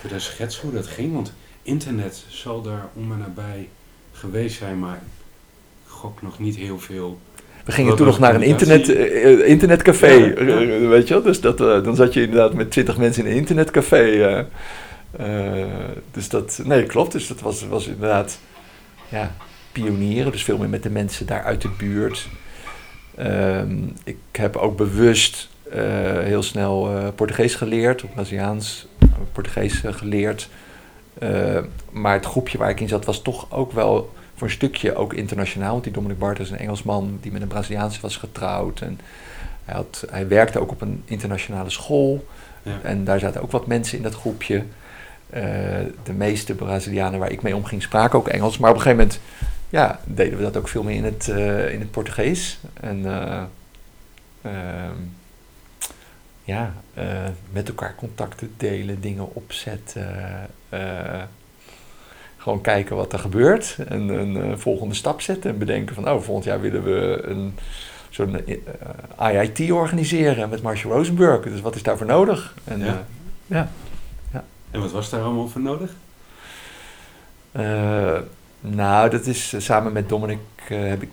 je 0.02 0.08
daar 0.10 0.22
schetsen 0.22 0.62
hoe 0.62 0.74
dat 0.74 0.88
ging? 0.88 1.14
Want 1.14 1.34
internet 1.62 2.26
zal 2.28 2.62
daar 2.62 2.88
om 2.94 3.12
en 3.12 3.18
nabij 3.18 3.70
geweest 4.12 4.58
zijn, 4.58 4.80
maar 4.80 5.02
gok 5.98 6.22
nog 6.22 6.40
niet 6.40 6.56
heel 6.56 6.80
veel. 6.80 7.20
We 7.66 7.72
gingen 7.72 7.96
toen 7.96 8.06
nog 8.06 8.20
naar 8.20 8.36
een 8.36 8.42
internet, 8.42 8.90
uh, 8.90 9.48
internetcafé, 9.48 10.08
ja, 10.08 10.60
ja. 10.60 10.88
weet 10.88 11.08
je 11.08 11.14
wel. 11.14 11.24
Dus 11.24 11.42
dat, 11.42 11.62
uh, 11.62 11.84
dan 11.84 11.96
zat 11.96 12.14
je 12.14 12.22
inderdaad 12.22 12.54
met 12.54 12.72
twintig 12.72 12.98
mensen 12.98 13.26
in 13.26 13.32
een 13.32 13.38
internetcafé. 13.38 14.04
Uh, 15.20 15.66
dus 16.12 16.30
dat, 16.30 16.62
nee, 16.64 16.84
klopt. 16.84 17.12
Dus 17.12 17.28
dat 17.28 17.40
was, 17.40 17.68
was 17.68 17.88
inderdaad, 17.88 18.40
ja, 19.10 19.36
pionieren. 19.72 20.32
Dus 20.32 20.44
veel 20.44 20.58
meer 20.58 20.70
met 20.70 20.84
de 20.84 20.90
mensen 20.90 21.26
daar 21.26 21.44
uit 21.44 21.62
de 21.62 21.70
buurt. 21.78 22.28
Um, 23.20 23.94
ik 24.04 24.18
heb 24.32 24.56
ook 24.56 24.78
bewust 24.78 25.50
heel 26.24 26.44
snel 26.44 26.90
Portugees 27.16 27.56
geleerd, 27.56 28.04
of 28.04 28.14
Braziliaans 28.14 28.88
Portugees 29.32 29.82
geleerd. 29.84 30.50
maar 31.92 32.14
het 32.14 32.26
groepje 32.26 32.58
waar 32.58 32.70
ik 32.70 32.80
in 32.80 32.88
zat 32.88 33.06
was 33.06 33.22
toch 33.22 33.52
ook 33.52 33.72
wel 33.72 34.14
voor 34.38 34.48
een 34.48 34.54
stukje 34.54 34.96
ook 34.96 35.14
internationaal. 35.14 35.72
Want 35.72 35.84
die 35.84 35.94
Dominic 35.94 36.18
Bart 36.20 36.40
is 36.40 36.50
een 36.50 36.58
Engelsman 36.58 37.18
die 37.22 37.32
met 37.32 37.42
een 37.42 37.48
Braziliaanse 37.48 38.02
was 38.02 38.18
getrouwd. 38.18 38.82
En 38.82 39.00
hij, 39.66 39.76
had, 39.76 40.06
hij 40.10 40.28
werkte 40.28 40.60
ook 40.60 40.72
op 40.72 40.82
een 40.82 41.02
internationale 41.06 41.70
school. 41.70 42.26
Ja. 42.64 42.80
En 42.84 43.04
daar 43.04 43.20
zaten 43.20 43.42
ook 43.42 43.52
wat 43.52 43.68
mensen 43.68 43.98
in 43.98 44.04
dat 44.04 44.16
groepje. 44.16 44.64
Uh, 45.34 45.44
de 46.04 46.14
meeste 46.14 46.56
Brazilianen 46.56 47.20
waar 47.20 47.32
ik 47.32 47.42
mee 47.42 47.56
omging 47.56 47.82
spraken 47.82 48.20
ook 48.20 48.28
Engels. 48.28 48.58
Maar 48.58 48.70
op 48.70 48.76
een 48.76 48.82
gegeven 48.82 49.04
moment 49.06 49.24
ja, 49.70 50.00
deden 50.06 50.38
we 50.38 50.44
dat 50.44 50.58
ook 50.58 50.68
veel 50.68 50.84
meer 50.84 50.96
in 50.96 51.04
het, 51.04 51.28
uh, 51.28 51.74
in 51.74 51.80
het 51.80 51.92
Portugees. 51.92 52.60
En 52.74 52.98
uh, 52.98 53.42
ja, 56.44 56.74
met 57.52 57.68
elkaar 57.68 57.96
contacten 57.96 58.54
delen, 58.58 59.02
dingen 59.02 59.36
opzetten 59.36 60.16
gewoon 62.48 62.62
kijken 62.62 62.96
wat 62.96 63.14
er 63.14 63.20
gebeurt 63.20 63.78
en 63.88 64.10
een 64.10 64.36
uh, 64.36 64.56
volgende 64.56 64.96
stap 64.96 65.22
zetten 65.22 65.52
en 65.52 65.58
bedenken 65.58 65.96
van, 65.96 66.10
oh, 66.10 66.22
volgend 66.22 66.46
jaar 66.46 66.62
willen 66.62 66.84
we 66.84 67.22
een 67.24 67.56
zo'n 68.10 68.42
uh, 68.46 69.34
IIT 69.34 69.72
organiseren 69.72 70.50
met 70.50 70.62
Marshall 70.62 70.94
Rosenberg. 70.94 71.44
Dus 71.44 71.62
wat 71.62 71.76
is 71.76 71.84
daarvoor 71.84 72.06
nodig? 72.08 72.54
En, 72.64 72.80
ja. 72.80 73.06
Ja. 73.46 73.70
ja. 74.32 74.44
En 74.72 74.82
wat 74.82 74.92
was 74.92 75.10
daar 75.10 75.22
allemaal 75.22 75.48
voor 75.48 75.62
nodig? 75.62 75.92
nou, 78.60 79.10
dat 79.10 79.26
is 79.26 79.56
samen 79.58 79.94
met 79.94 80.10
Dominic 80.10 80.40
heb 80.68 81.02
ik 81.02 81.10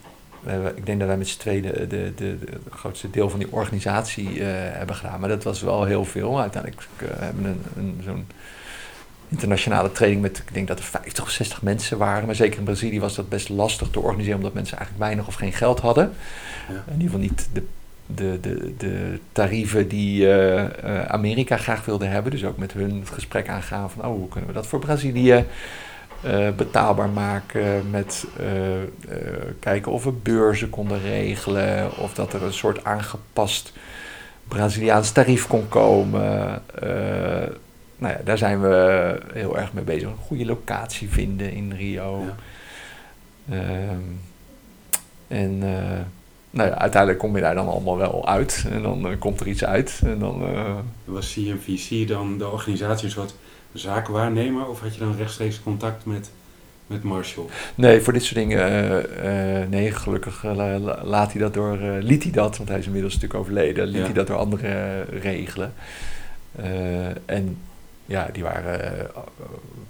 ik 0.74 0.86
denk 0.86 0.98
dat 0.98 1.08
wij 1.08 1.16
met 1.16 1.28
z'n 1.28 1.38
tweeën 1.38 1.62
de, 1.62 1.86
de, 1.86 2.12
de, 2.16 2.38
de, 2.38 2.58
grootste 2.70 3.10
deel 3.10 3.30
van 3.30 3.38
die 3.38 3.52
organisatie 3.52 4.38
uh, 4.38 4.46
hebben 4.48 4.96
gedaan. 4.96 5.20
Maar 5.20 5.28
dat 5.28 5.42
was 5.42 5.60
wel 5.60 5.84
heel 5.84 6.04
veel. 6.04 6.40
Uiteindelijk 6.40 6.88
uh, 7.02 7.08
hebben 7.12 7.42
we 7.42 7.48
een, 7.48 7.62
een, 7.76 8.00
zo'n 8.04 8.26
internationale 9.28 9.92
training 9.92 10.22
met, 10.22 10.38
ik 10.38 10.54
denk 10.54 10.68
dat 10.68 10.78
er 10.78 10.84
50 10.84 11.24
of 11.24 11.30
60 11.30 11.62
mensen 11.62 11.98
waren. 11.98 12.26
Maar 12.26 12.34
zeker 12.34 12.58
in 12.58 12.64
Brazilië 12.64 13.00
was 13.00 13.14
dat 13.14 13.28
best 13.28 13.48
lastig 13.48 13.88
te 13.90 14.00
organiseren, 14.00 14.36
omdat 14.36 14.54
mensen 14.54 14.76
eigenlijk 14.76 15.06
weinig 15.06 15.26
of 15.26 15.34
geen 15.34 15.52
geld 15.52 15.80
hadden. 15.80 16.12
Ja. 16.68 16.74
In 16.74 17.00
ieder 17.00 17.04
geval 17.04 17.20
niet 17.20 17.48
de, 17.52 17.62
de, 18.06 18.38
de, 18.40 18.74
de 18.78 19.18
tarieven 19.32 19.88
die 19.88 20.26
uh, 20.26 21.04
Amerika 21.04 21.56
graag 21.56 21.84
wilde 21.84 22.06
hebben. 22.06 22.30
Dus 22.30 22.44
ook 22.44 22.56
met 22.56 22.72
hun 22.72 23.00
het 23.00 23.10
gesprek 23.10 23.48
aangaan 23.48 23.90
van, 23.90 24.04
oh, 24.04 24.16
hoe 24.16 24.28
kunnen 24.28 24.48
we 24.48 24.54
dat 24.54 24.66
voor 24.66 24.78
Brazilië 24.78 25.44
uh, 26.24 26.50
betaalbaar 26.50 27.08
maken? 27.08 27.90
Met 27.90 28.26
kijken 29.60 29.92
of 29.92 30.04
we 30.04 30.12
beurzen 30.12 30.70
konden 30.70 31.00
regelen, 31.00 31.98
of 31.98 32.14
dat 32.14 32.32
er 32.32 32.42
een 32.42 32.52
soort 32.52 32.84
aangepast 32.84 33.72
Braziliaans 34.48 35.12
tarief 35.12 35.46
kon 35.46 35.68
komen 35.68 36.62
nou 37.96 38.12
ja, 38.12 38.20
daar 38.24 38.38
zijn 38.38 38.60
we 38.60 39.18
heel 39.32 39.58
erg 39.58 39.72
mee 39.72 39.84
bezig. 39.84 40.08
Een 40.08 40.16
goede 40.16 40.44
locatie 40.44 41.08
vinden 41.08 41.52
in 41.52 41.72
Rio. 41.72 42.20
Ja. 42.20 42.34
Uh, 43.50 43.90
en 45.28 45.52
uh, 45.62 46.00
nou 46.50 46.68
ja, 46.68 46.78
uiteindelijk 46.78 47.20
kom 47.20 47.34
je 47.34 47.42
daar 47.42 47.54
dan 47.54 47.68
allemaal 47.68 47.96
wel 47.96 48.28
uit. 48.28 48.66
En 48.70 48.82
dan 48.82 49.10
uh, 49.10 49.18
komt 49.18 49.40
er 49.40 49.48
iets 49.48 49.64
uit. 49.64 50.00
En 50.04 50.18
dan, 50.18 50.42
uh, 50.42 50.74
Was 51.04 51.32
CMVC 51.32 52.08
dan 52.08 52.38
de 52.38 52.48
organisatie 52.48 53.04
een 53.04 53.10
soort 53.10 53.34
zakenwaarnemer? 53.72 54.68
Of 54.68 54.80
had 54.80 54.94
je 54.94 55.00
dan 55.00 55.16
rechtstreeks 55.16 55.62
contact 55.62 56.04
met, 56.04 56.30
met 56.86 57.02
Marshall? 57.02 57.44
Nee, 57.74 58.00
voor 58.00 58.12
dit 58.12 58.22
soort 58.22 58.34
dingen, 58.34 59.70
nee, 59.70 59.90
gelukkig 59.92 60.44
laat 61.02 61.32
hij 61.32 61.40
dat 61.40 61.54
door, 61.54 61.78
liet 62.00 62.22
hij 62.22 62.32
dat, 62.32 62.56
want 62.56 62.68
hij 62.68 62.78
is 62.78 62.86
inmiddels 62.86 63.14
natuurlijk 63.14 63.40
overleden, 63.40 63.86
liet 63.86 63.96
ja. 63.96 64.04
hij 64.04 64.12
dat 64.12 64.26
door 64.26 64.36
anderen 64.36 65.04
regelen. 65.20 65.74
en 67.24 67.58
ja, 68.06 68.28
die 68.32 68.42
waren 68.42 68.80
uh, 68.80 69.04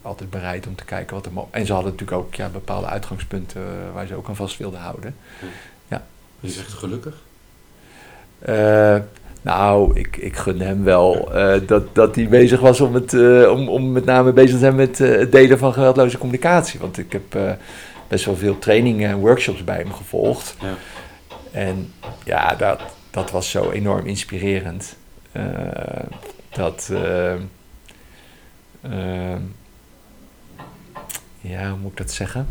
altijd 0.02 0.30
bereid 0.30 0.66
om 0.66 0.74
te 0.74 0.84
kijken 0.84 1.14
wat 1.14 1.26
er 1.26 1.32
mogelijk 1.32 1.56
En 1.58 1.66
ze 1.66 1.72
hadden 1.72 1.92
natuurlijk 1.92 2.18
ook 2.18 2.34
ja, 2.34 2.48
bepaalde 2.48 2.86
uitgangspunten 2.86 3.60
uh, 3.60 3.94
waar 3.94 4.06
ze 4.06 4.14
ook 4.14 4.28
aan 4.28 4.36
vast 4.36 4.56
wilden 4.56 4.80
houden. 4.80 5.16
Ja. 5.40 5.46
ja. 5.88 6.04
Je 6.40 6.50
zegt 6.50 6.72
gelukkig? 6.72 7.14
Uh, 8.48 8.96
nou, 9.42 9.98
ik, 9.98 10.16
ik 10.16 10.36
gun 10.36 10.60
hem 10.60 10.84
wel 10.84 11.30
dat, 11.66 11.94
dat 11.94 12.14
hij 12.14 12.28
bezig 12.28 12.60
was 12.60 12.80
om, 12.80 12.94
het, 12.94 13.14
om, 13.48 13.68
om 13.68 13.92
met 13.92 14.04
name 14.04 14.32
bezig 14.32 14.50
te 14.50 14.58
zijn 14.58 14.74
met 14.74 14.98
het 14.98 15.32
delen 15.32 15.58
van 15.58 15.72
geweldloze 15.72 16.18
communicatie. 16.18 16.80
Want 16.80 16.98
ik 16.98 17.12
heb 17.12 17.56
best 18.08 18.24
wel 18.24 18.36
veel 18.36 18.58
trainingen 18.58 19.10
en 19.10 19.18
workshops 19.18 19.64
bij 19.64 19.76
hem 19.76 19.92
gevolgd. 19.92 20.56
Ja. 20.60 20.74
En 21.50 21.92
ja, 22.24 22.54
dat, 22.54 22.80
dat 23.10 23.30
was 23.30 23.50
zo 23.50 23.70
enorm 23.70 24.06
inspirerend. 24.06 24.96
dat 26.50 26.90
ja, 31.40 31.70
hoe 31.70 31.78
moet 31.78 31.90
ik 31.90 31.96
dat 31.96 32.10
zeggen? 32.10 32.46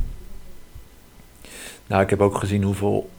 Nou, 1.88 2.04
ik 2.04 2.10
heb 2.10 2.22
ook 2.22 2.38
gezien 2.38 2.64
hoeveel 2.64 3.10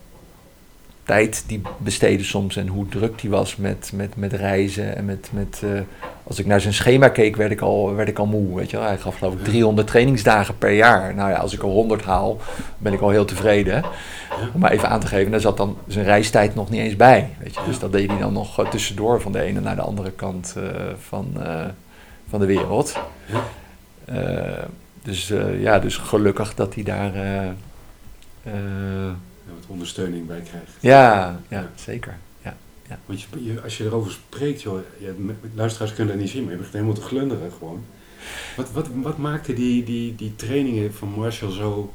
tijd 1.02 1.44
die 1.46 1.62
besteedde 1.78 2.24
soms 2.24 2.56
en 2.56 2.66
hoe 2.66 2.88
druk 2.88 3.20
die 3.20 3.30
was 3.30 3.56
met, 3.56 3.90
met, 3.94 4.16
met 4.16 4.32
reizen 4.32 4.96
en 4.96 5.04
met, 5.04 5.28
met 5.32 5.60
uh, 5.64 5.80
als 6.26 6.38
ik 6.38 6.46
naar 6.46 6.60
zijn 6.60 6.74
schema 6.74 7.08
keek, 7.08 7.36
werd 7.36 7.50
ik 7.50 7.60
al, 7.60 7.94
werd 7.94 8.08
ik 8.08 8.18
al 8.18 8.26
moe. 8.26 8.56
Weet 8.56 8.70
je 8.70 8.76
wel. 8.76 8.86
Hij 8.86 8.98
gaf 8.98 9.18
geloof 9.18 9.34
ik 9.34 9.44
300 9.44 9.86
trainingsdagen 9.86 10.58
per 10.58 10.72
jaar. 10.72 11.14
Nou 11.14 11.30
ja, 11.30 11.36
als 11.36 11.52
ik 11.52 11.62
er 11.62 11.68
100 11.68 12.04
haal, 12.04 12.38
ben 12.78 12.92
ik 12.92 13.00
al 13.00 13.10
heel 13.10 13.24
tevreden. 13.24 13.84
Om 14.54 14.60
maar 14.60 14.70
even 14.70 14.88
aan 14.88 15.00
te 15.00 15.06
geven, 15.06 15.30
daar 15.30 15.40
zat 15.40 15.56
dan 15.56 15.76
zijn 15.86 16.04
reistijd 16.04 16.54
nog 16.54 16.70
niet 16.70 16.80
eens 16.80 16.96
bij. 16.96 17.28
Weet 17.38 17.54
je? 17.54 17.60
Dus 17.66 17.78
dat 17.78 17.92
deed 17.92 18.10
hij 18.10 18.18
dan 18.18 18.32
nog 18.32 18.58
eh, 18.58 18.68
tussendoor 18.68 19.20
van 19.20 19.32
de 19.32 19.40
ene 19.40 19.60
naar 19.60 19.76
de 19.76 19.82
andere 19.82 20.10
kant 20.10 20.54
uh, 20.58 20.64
van, 20.98 21.32
uh, 21.38 21.64
van 22.34 22.46
de 22.46 22.54
wereld. 22.54 22.96
Uh, 24.08 24.64
dus 25.02 25.28
ja, 25.58 25.78
dus 25.78 25.96
gelukkig 25.96 26.54
dat 26.54 26.74
hij 26.74 26.82
daar 26.82 27.12
wat 29.46 29.66
ondersteuning 29.66 30.26
bij 30.26 30.40
krijgt. 30.40 30.70
Ja, 30.80 31.40
ja, 31.48 31.70
zeker. 31.74 32.16
Ja, 32.42 32.56
ja. 32.88 32.98
Want 33.06 33.20
je, 33.20 33.60
als 33.62 33.76
je 33.76 33.84
erover 33.84 34.12
spreekt, 34.12 34.62
joh, 34.62 34.78
je, 34.98 35.34
luisteraars 35.54 35.94
kunnen 35.94 36.14
dat 36.14 36.22
niet 36.22 36.32
zien, 36.32 36.42
maar 36.42 36.50
je 36.50 36.56
begint 36.56 36.74
helemaal 36.74 36.94
te 36.94 37.02
glunderen 37.02 37.52
gewoon. 37.52 37.84
Wat, 38.56 38.70
wat, 38.72 38.88
wat 38.94 39.18
maakte 39.18 39.52
die, 39.52 39.84
die, 39.84 40.14
die 40.14 40.36
trainingen 40.36 40.94
van 40.94 41.08
Marshall 41.08 41.52
zo, 41.52 41.92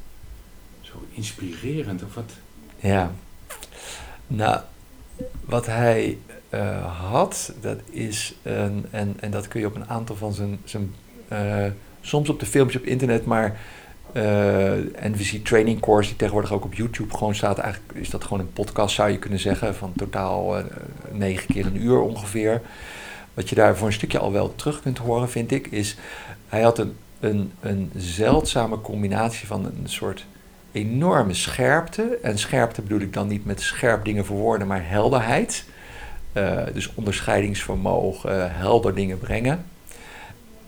zo 0.82 1.06
inspirerend? 1.10 2.04
Of 2.04 2.16
wat? 2.16 2.32
Ja, 2.78 3.12
nou, 4.28 4.60
wat 5.46 5.66
hij 5.66 6.18
uh, 6.50 7.00
had, 7.12 7.54
dat 7.62 7.78
is, 7.90 8.36
een, 8.44 8.86
en, 8.92 9.16
en 9.20 9.32
dat 9.32 9.48
kun 9.48 9.60
je 9.60 9.66
op 9.66 9.76
een 9.76 9.90
aantal 9.90 10.16
van 10.16 10.34
zijn, 10.34 10.60
zijn 10.64 10.94
uh, 11.32 11.66
soms 12.02 12.30
op 12.30 12.40
de 12.40 12.46
filmpjes 12.46 12.82
op 12.82 12.88
internet, 12.88 13.26
maar 13.26 13.60
uh, 14.14 14.24
NVC 15.02 15.46
Training 15.46 15.80
Course, 15.80 16.10
die 16.10 16.18
tegenwoordig 16.18 16.54
ook 16.54 16.64
op 16.64 16.74
YouTube 16.74 17.18
gewoon 17.18 17.36
staat. 17.36 17.58
Eigenlijk 17.58 17.94
is 17.94 18.10
dat 18.10 18.24
gewoon 18.24 18.40
een 18.40 18.54
podcast, 18.54 18.96
zou 18.96 19.10
je 19.10 19.20
kunnen 19.20 19.40
zeggen, 19.40 19.76
van 19.76 19.94
totaal 19.96 20.56
negen 21.12 21.48
keer 21.48 21.66
een 21.66 21.84
uur 21.84 22.00
ongeveer. 22.00 22.62
Wat 23.34 23.50
je 23.50 23.56
daar 23.56 23.78
voor 23.78 23.88
een 23.88 23.94
stukje 23.94 24.20
al 24.20 24.32
wel 24.32 24.56
terug 24.56 24.82
kunt 24.82 24.98
horen, 24.98 25.30
vind 25.30 25.52
ik, 25.52 25.68
is 25.68 25.98
hij 26.48 26.62
had 26.62 26.80
een, 26.80 26.96
een, 27.20 27.52
een 27.60 27.92
zeldzame 27.96 28.82
combinatie 28.82 29.48
van 29.48 29.66
een 29.66 29.90
soort 29.90 30.26
enorme 30.72 31.34
scherpte. 31.34 32.20
En 32.22 32.38
scherpte 32.38 32.82
bedoel 32.82 33.00
ik 33.00 33.14
dan 33.14 33.28
niet 33.28 33.46
met 33.46 33.62
scherp 33.62 34.06
dingen 34.06 34.26
verwoorden, 34.26 34.68
maar 34.68 34.90
helderheid. 34.90 35.66
Uh, 36.34 36.62
dus 36.74 36.94
onderscheidingsvermogen, 36.94 38.56
helder 38.56 38.96
dingen 38.96 39.20
brengen. 39.20 39.66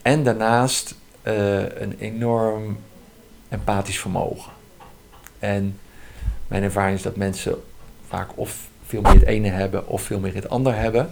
En 0.01 0.23
daarnaast 0.23 0.95
een 1.23 1.95
enorm 1.99 2.77
empathisch 3.49 3.99
vermogen. 3.99 4.51
En 5.39 5.79
mijn 6.47 6.63
ervaring 6.63 6.97
is 6.97 7.03
dat 7.03 7.15
mensen 7.15 7.55
vaak 8.07 8.29
of 8.35 8.67
veel 8.85 9.01
meer 9.01 9.13
het 9.13 9.23
ene 9.23 9.49
hebben 9.49 9.87
of 9.87 10.01
veel 10.01 10.19
meer 10.19 10.33
het 10.33 10.49
ander 10.49 10.75
hebben. 10.75 11.11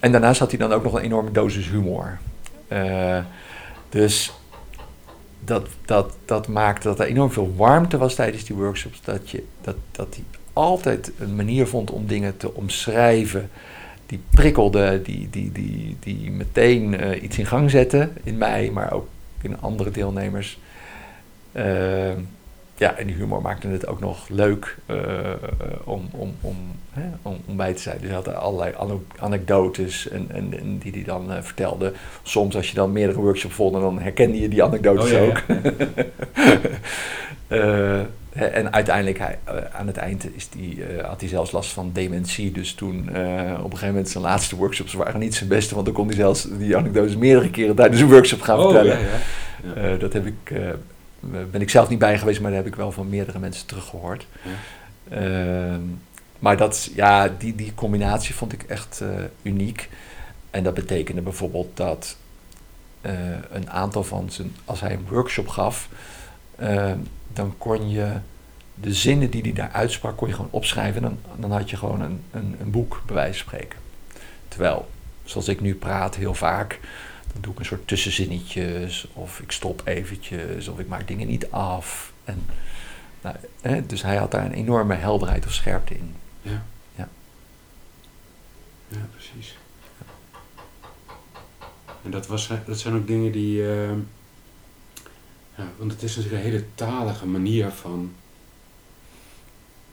En 0.00 0.12
daarnaast 0.12 0.38
had 0.38 0.50
hij 0.50 0.58
dan 0.58 0.72
ook 0.72 0.82
nog 0.82 0.94
een 0.94 1.02
enorme 1.02 1.30
dosis 1.30 1.68
humor. 1.68 2.18
Dus 3.88 4.32
dat, 5.40 5.68
dat, 5.84 6.16
dat 6.24 6.48
maakte 6.48 6.88
dat 6.88 7.00
er 7.00 7.06
enorm 7.06 7.30
veel 7.30 7.54
warmte 7.56 7.98
was 7.98 8.14
tijdens 8.14 8.44
die 8.44 8.56
workshops. 8.56 9.00
Dat, 9.02 9.30
je, 9.30 9.44
dat, 9.60 9.76
dat 9.90 10.14
hij 10.14 10.24
altijd 10.56 11.12
een 11.18 11.36
manier 11.36 11.66
vond 11.66 11.90
om 11.90 12.06
dingen 12.06 12.36
te 12.36 12.54
omschrijven. 12.54 13.50
Die 14.06 14.20
prikkelde, 14.30 15.02
die, 15.02 15.28
die, 15.30 15.52
die, 15.52 15.96
die 16.00 16.30
meteen 16.30 17.00
uh, 17.00 17.22
iets 17.22 17.38
in 17.38 17.46
gang 17.46 17.70
zette 17.70 18.08
in 18.22 18.38
mij, 18.38 18.70
maar 18.70 18.92
ook 18.92 19.06
in 19.42 19.60
andere 19.60 19.90
deelnemers. 19.90 20.58
Uh, 21.52 22.12
ja, 22.76 22.96
en 22.96 23.06
die 23.06 23.16
humor 23.16 23.42
maakte 23.42 23.68
het 23.68 23.86
ook 23.86 24.00
nog 24.00 24.28
leuk 24.28 24.76
uh, 24.86 24.96
om, 25.84 26.08
om, 26.10 26.34
om, 26.40 26.56
hè, 26.90 27.08
om, 27.22 27.36
om, 27.46 27.56
bij 27.56 27.72
te 27.72 27.82
zijn. 27.82 27.98
Dus 28.00 28.06
hij 28.06 28.16
had 28.16 28.34
allerlei 28.34 28.74
anekdotes 29.18 30.08
en, 30.08 30.26
en, 30.30 30.58
en 30.58 30.78
die 30.78 30.92
hij 30.92 31.04
dan 31.04 31.32
uh, 31.32 31.42
vertelde. 31.42 31.92
Soms 32.22 32.56
als 32.56 32.68
je 32.68 32.74
dan 32.74 32.92
meerdere 32.92 33.20
workshops 33.20 33.54
volgde, 33.54 33.80
dan 33.80 33.98
herkende 33.98 34.40
je 34.40 34.48
die 34.48 34.62
anekdotes 34.62 35.12
oh, 35.12 35.18
ja, 35.18 35.20
ook. 35.20 35.42
Ja. 37.48 38.06
en 38.36 38.72
uiteindelijk, 38.72 39.18
hij, 39.18 39.38
aan 39.72 39.86
het 39.86 39.96
eind 39.96 40.36
is 40.36 40.48
die, 40.48 40.84
had 41.02 41.20
hij 41.20 41.28
zelfs 41.28 41.52
last 41.52 41.72
van 41.72 41.90
dementie. 41.92 42.52
Dus 42.52 42.74
toen 42.74 42.98
op 42.98 43.08
een 43.08 43.70
gegeven 43.70 43.86
moment 43.86 44.08
zijn 44.08 44.24
laatste 44.24 44.56
workshops 44.56 44.92
waren 44.92 45.20
niet 45.20 45.34
zijn 45.34 45.48
beste. 45.48 45.74
Want 45.74 45.86
dan 45.86 45.94
kon 45.94 46.06
hij 46.06 46.16
zelfs 46.16 46.48
die 46.58 46.76
anekdotes 46.76 47.16
meerdere 47.16 47.50
keren 47.50 47.74
tijdens 47.74 48.00
een 48.00 48.08
workshop 48.08 48.40
gaan 48.40 48.58
oh, 48.58 48.64
vertellen. 48.64 48.98
Ja, 49.74 49.96
dat 49.96 50.12
heb 50.12 50.26
ik 50.26 50.52
ben 51.50 51.60
ik 51.60 51.70
zelf 51.70 51.88
niet 51.88 51.98
bij 51.98 52.18
geweest, 52.18 52.40
maar 52.40 52.50
dat 52.50 52.58
heb 52.64 52.72
ik 52.72 52.78
wel 52.78 52.92
van 52.92 53.08
meerdere 53.08 53.38
mensen 53.38 53.66
teruggehoord. 53.66 54.26
Uh, 55.12 55.74
maar 56.38 56.56
dat, 56.56 56.90
ja, 56.94 57.28
die, 57.38 57.54
die 57.54 57.74
combinatie 57.74 58.34
vond 58.34 58.52
ik 58.52 58.62
echt 58.62 59.02
uniek. 59.42 59.88
En 60.50 60.62
dat 60.62 60.74
betekende 60.74 61.20
bijvoorbeeld 61.20 61.76
dat 61.76 62.16
uh, 63.02 63.12
een 63.50 63.70
aantal 63.70 64.04
van 64.04 64.30
zijn, 64.30 64.54
als 64.64 64.80
hij 64.80 64.92
een 64.92 65.06
workshop 65.08 65.48
gaf, 65.48 65.88
ehm, 66.56 66.98
dan 67.32 67.54
kon 67.58 67.90
je 67.90 68.12
de 68.74 68.94
zinnen 68.94 69.30
die 69.30 69.42
hij 69.42 69.52
daar 69.52 69.70
uitsprak, 69.70 70.16
kon 70.16 70.28
je 70.28 70.34
gewoon 70.34 70.50
opschrijven. 70.50 71.04
En 71.04 71.08
dan, 71.08 71.40
dan 71.40 71.52
had 71.52 71.70
je 71.70 71.76
gewoon 71.76 72.00
een, 72.00 72.20
een, 72.30 72.56
een 72.60 72.70
boek, 72.70 73.02
bij 73.06 73.14
wijze 73.14 73.38
van 73.38 73.48
spreken. 73.48 73.78
Terwijl, 74.48 74.88
zoals 75.24 75.48
ik 75.48 75.60
nu 75.60 75.74
praat, 75.74 76.16
heel 76.16 76.34
vaak 76.34 76.80
dan 77.36 77.44
doe 77.44 77.52
ik 77.52 77.58
een 77.58 77.76
soort 77.76 77.88
tussenzinnetjes, 77.88 79.06
of 79.12 79.40
ik 79.40 79.52
stop 79.52 79.82
eventjes, 79.84 80.68
of 80.68 80.78
ik 80.78 80.88
maak 80.88 81.08
dingen 81.08 81.26
niet 81.26 81.50
af. 81.50 82.12
En, 82.24 82.46
nou, 83.20 83.36
hè, 83.60 83.86
dus 83.86 84.02
hij 84.02 84.16
had 84.16 84.30
daar 84.30 84.44
een 84.44 84.52
enorme 84.52 84.94
helderheid 84.94 85.46
of 85.46 85.52
scherpte 85.52 85.94
in. 85.94 86.14
Ja. 86.42 86.64
Ja, 86.94 87.08
ja 88.88 89.08
precies. 89.12 89.56
En 92.04 92.10
dat, 92.10 92.26
was, 92.26 92.50
dat 92.66 92.78
zijn 92.78 92.94
ook 92.94 93.06
dingen 93.06 93.32
die. 93.32 93.62
Uh, 93.62 93.90
ja, 95.56 95.72
want 95.78 95.92
het 95.92 96.02
is 96.02 96.16
natuurlijk 96.16 96.44
een 96.44 96.50
hele 96.50 96.64
talige 96.74 97.26
manier 97.26 97.70
van 97.70 98.12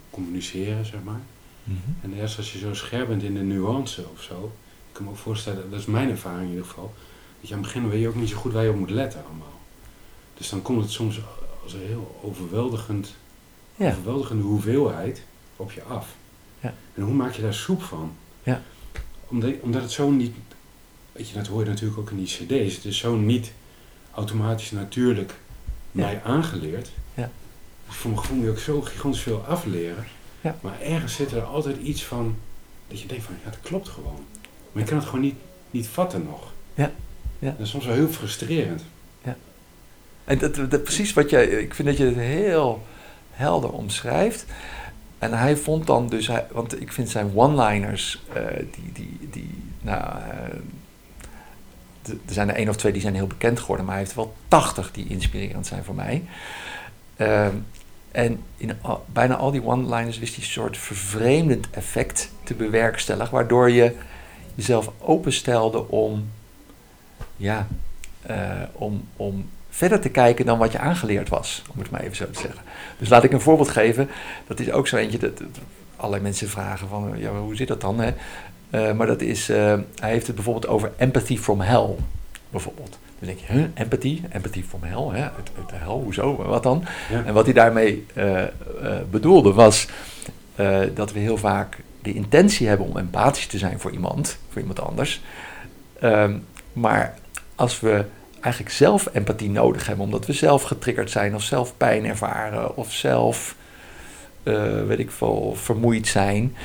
communiceren, 0.09 0.85
zeg 0.85 1.03
maar. 1.03 1.21
Mm 1.63 1.79
-hmm. 1.85 1.95
En 2.01 2.19
eerst 2.19 2.37
als 2.37 2.53
je 2.53 2.59
zo 2.59 2.73
scherp 2.73 3.07
bent 3.07 3.23
in 3.23 3.33
de 3.33 3.41
nuance 3.41 4.05
of 4.13 4.21
zo, 4.21 4.53
ik 4.87 4.93
kan 4.93 5.03
me 5.03 5.09
ook 5.09 5.17
voorstellen, 5.17 5.69
dat 5.69 5.79
is 5.79 5.85
mijn 5.85 6.09
ervaring 6.09 6.43
in 6.43 6.49
ieder 6.49 6.65
geval, 6.65 6.93
je, 7.39 7.53
aan 7.53 7.59
het 7.59 7.73
begin 7.73 7.89
weet 7.89 8.01
je 8.01 8.07
ook 8.07 8.15
niet 8.15 8.29
zo 8.29 8.37
goed 8.37 8.53
waar 8.53 8.63
je 8.63 8.69
op 8.69 8.75
moet 8.75 8.89
letten 8.89 9.25
allemaal. 9.25 9.59
Dus 10.37 10.49
dan 10.49 10.61
komt 10.61 10.81
het 10.81 10.91
soms 10.91 11.19
als 11.63 11.73
een 11.73 11.85
heel 11.85 12.19
overweldigend, 12.23 13.15
ja. 13.75 13.89
overweldigende 13.89 14.43
hoeveelheid 14.43 15.23
op 15.55 15.71
je 15.71 15.83
af. 15.83 16.15
Ja. 16.59 16.73
En 16.95 17.03
hoe 17.03 17.13
maak 17.13 17.33
je 17.33 17.41
daar 17.41 17.53
soep 17.53 17.83
van? 17.83 18.15
Ja. 18.43 18.61
Omdat, 19.27 19.53
omdat 19.61 19.81
het 19.81 19.91
zo 19.91 20.09
niet, 20.09 20.35
weet 21.11 21.29
je, 21.29 21.35
dat 21.35 21.47
hoor 21.47 21.63
je 21.63 21.69
natuurlijk 21.69 21.99
ook 21.99 22.09
in 22.09 22.17
die 22.17 22.25
cd's, 22.25 22.75
het 22.75 22.85
is 22.85 22.97
zo 22.97 23.15
niet 23.15 23.51
automatisch 24.13 24.71
natuurlijk 24.71 25.33
mij 25.93 26.21
aangeleerd. 26.23 26.91
Ja. 27.13 27.29
Dus 27.87 27.95
voor 27.95 28.11
mijn 28.11 28.21
gevoel 28.21 28.37
moet 28.37 28.45
je 28.45 28.51
ook 28.51 28.59
zo 28.59 28.81
gigantisch 28.81 29.21
veel 29.21 29.43
afleren. 29.47 30.05
Ja. 30.41 30.55
Maar 30.61 30.81
ergens 30.81 31.15
zit 31.15 31.31
er 31.31 31.43
altijd 31.43 31.77
iets 31.77 32.03
van, 32.03 32.35
dat 32.87 33.01
je 33.01 33.07
denkt 33.07 33.23
van, 33.23 33.35
ja, 33.43 33.49
dat 33.49 33.59
klopt 33.61 33.89
gewoon. 33.89 34.25
Maar 34.71 34.83
je 34.83 34.89
kan 34.89 34.97
het 34.97 35.07
gewoon 35.07 35.21
niet, 35.21 35.35
niet 35.71 35.87
vatten 35.87 36.23
nog. 36.23 36.51
Ja. 36.73 36.91
Ja. 37.39 37.49
Dat 37.49 37.59
is 37.59 37.69
soms 37.69 37.85
wel 37.85 37.95
heel 37.95 38.07
frustrerend. 38.07 38.83
Ja. 39.23 39.37
En 40.23 40.37
dat, 40.37 40.55
dat, 40.55 40.83
precies 40.83 41.13
wat 41.13 41.29
jij, 41.29 41.45
ik 41.45 41.73
vind 41.73 41.87
dat 41.87 41.97
je 41.97 42.05
het 42.05 42.15
heel 42.15 42.83
helder 43.31 43.71
omschrijft. 43.71 44.45
En 45.19 45.33
hij 45.33 45.57
vond 45.57 45.87
dan 45.87 46.09
dus, 46.09 46.27
hij, 46.27 46.45
want 46.51 46.81
ik 46.81 46.91
vind 46.91 47.09
zijn 47.09 47.31
one-liners, 47.35 48.21
uh, 48.37 48.45
die, 48.57 48.91
die, 48.93 49.29
die, 49.31 49.63
nou, 49.81 50.03
uh, 50.03 50.59
er 52.07 52.33
zijn 52.33 52.49
er 52.49 52.55
één 52.55 52.69
of 52.69 52.75
twee 52.75 52.91
die 52.91 53.01
zijn 53.01 53.15
heel 53.15 53.27
bekend 53.27 53.59
geworden, 53.59 53.85
maar 53.85 53.95
hij 53.95 54.03
heeft 54.03 54.15
wel 54.15 54.35
tachtig 54.47 54.91
die 54.91 55.07
inspirerend 55.07 55.67
zijn 55.67 55.83
voor 55.83 55.95
mij. 55.95 56.23
Uh, 57.17 57.47
en 58.11 58.43
in 58.57 58.71
bijna 59.05 59.35
al 59.35 59.51
die 59.51 59.65
one-liners 59.65 60.19
wist 60.19 60.35
hij 60.35 60.43
een 60.43 60.49
soort 60.49 60.77
vervreemdend 60.77 61.69
effect 61.71 62.31
te 62.43 62.53
bewerkstelligen, 62.53 63.33
waardoor 63.33 63.69
je 63.71 63.95
jezelf 64.55 64.91
openstelde 64.99 65.89
om 65.89 66.29
ja, 67.37 67.67
uh, 68.29 68.61
om, 68.73 69.07
om 69.15 69.49
verder 69.69 69.99
te 69.99 70.09
kijken 70.09 70.45
dan 70.45 70.57
wat 70.57 70.71
je 70.71 70.79
aangeleerd 70.79 71.29
was, 71.29 71.63
om 71.73 71.79
het 71.79 71.89
maar 71.89 72.01
even 72.01 72.15
zo 72.15 72.29
te 72.29 72.39
zeggen. 72.39 72.61
Dus 72.97 73.09
laat 73.09 73.23
ik 73.23 73.31
een 73.31 73.41
voorbeeld 73.41 73.69
geven. 73.69 74.09
Dat 74.47 74.59
is 74.59 74.71
ook 74.71 74.87
zo 74.87 74.95
eentje 74.95 75.17
dat, 75.17 75.37
dat 75.37 75.47
allerlei 75.95 76.23
mensen 76.23 76.49
vragen 76.49 76.87
van, 76.87 77.13
ja, 77.17 77.31
hoe 77.31 77.55
zit 77.55 77.67
dat 77.67 77.81
dan? 77.81 77.99
Hè? 77.99 78.13
Uh, 78.73 78.91
maar 78.91 79.07
dat 79.07 79.21
is, 79.21 79.49
uh, 79.49 79.57
hij 79.99 80.11
heeft 80.11 80.27
het 80.27 80.35
bijvoorbeeld 80.35 80.67
over 80.67 80.91
empathy 80.97 81.37
from 81.37 81.61
hell, 81.61 81.89
bijvoorbeeld. 82.49 82.97
Dan 83.19 83.27
denk 83.27 83.39
je, 83.39 83.53
huh, 83.53 83.65
empathy, 83.73 84.21
empathy 84.29 84.63
from 84.63 84.83
hell, 84.83 85.19
hè? 85.19 85.21
Uit, 85.21 85.51
uit 85.57 85.69
de 85.69 85.75
hel, 85.75 86.01
hoezo, 86.01 86.35
wat 86.35 86.63
dan? 86.63 86.85
Ja. 87.09 87.23
En 87.25 87.33
wat 87.33 87.45
hij 87.45 87.53
daarmee 87.53 88.05
bedoelde 89.09 89.53
was 89.53 89.87
dat 90.93 91.11
we 91.11 91.19
heel 91.19 91.37
vaak 91.37 91.77
de 92.01 92.13
intentie 92.13 92.67
hebben 92.67 92.87
om 92.87 92.97
empathisch 92.97 93.47
te 93.47 93.57
zijn 93.57 93.79
voor 93.79 93.91
iemand, 93.91 94.37
voor 94.49 94.61
iemand 94.61 94.79
anders. 94.79 95.21
Ehm, 95.99 96.37
maar 96.73 97.17
als 97.55 97.79
we 97.79 98.05
eigenlijk 98.39 98.73
zelf 98.73 99.09
empathie 99.13 99.49
nodig 99.49 99.87
hebben, 99.87 100.05
omdat 100.05 100.25
we 100.25 100.33
zelf 100.33 100.63
getriggerd 100.63 101.11
zijn 101.11 101.35
of 101.35 101.43
zelf 101.43 101.77
pijn 101.77 102.05
ervaren 102.05 102.75
of 102.75 102.91
zelf, 102.91 103.55
uh, 104.43 104.85
weet 104.85 104.99
ik 104.99 105.11
veel, 105.11 105.53
vermoeid 105.55 106.07
zijn. 106.07 106.55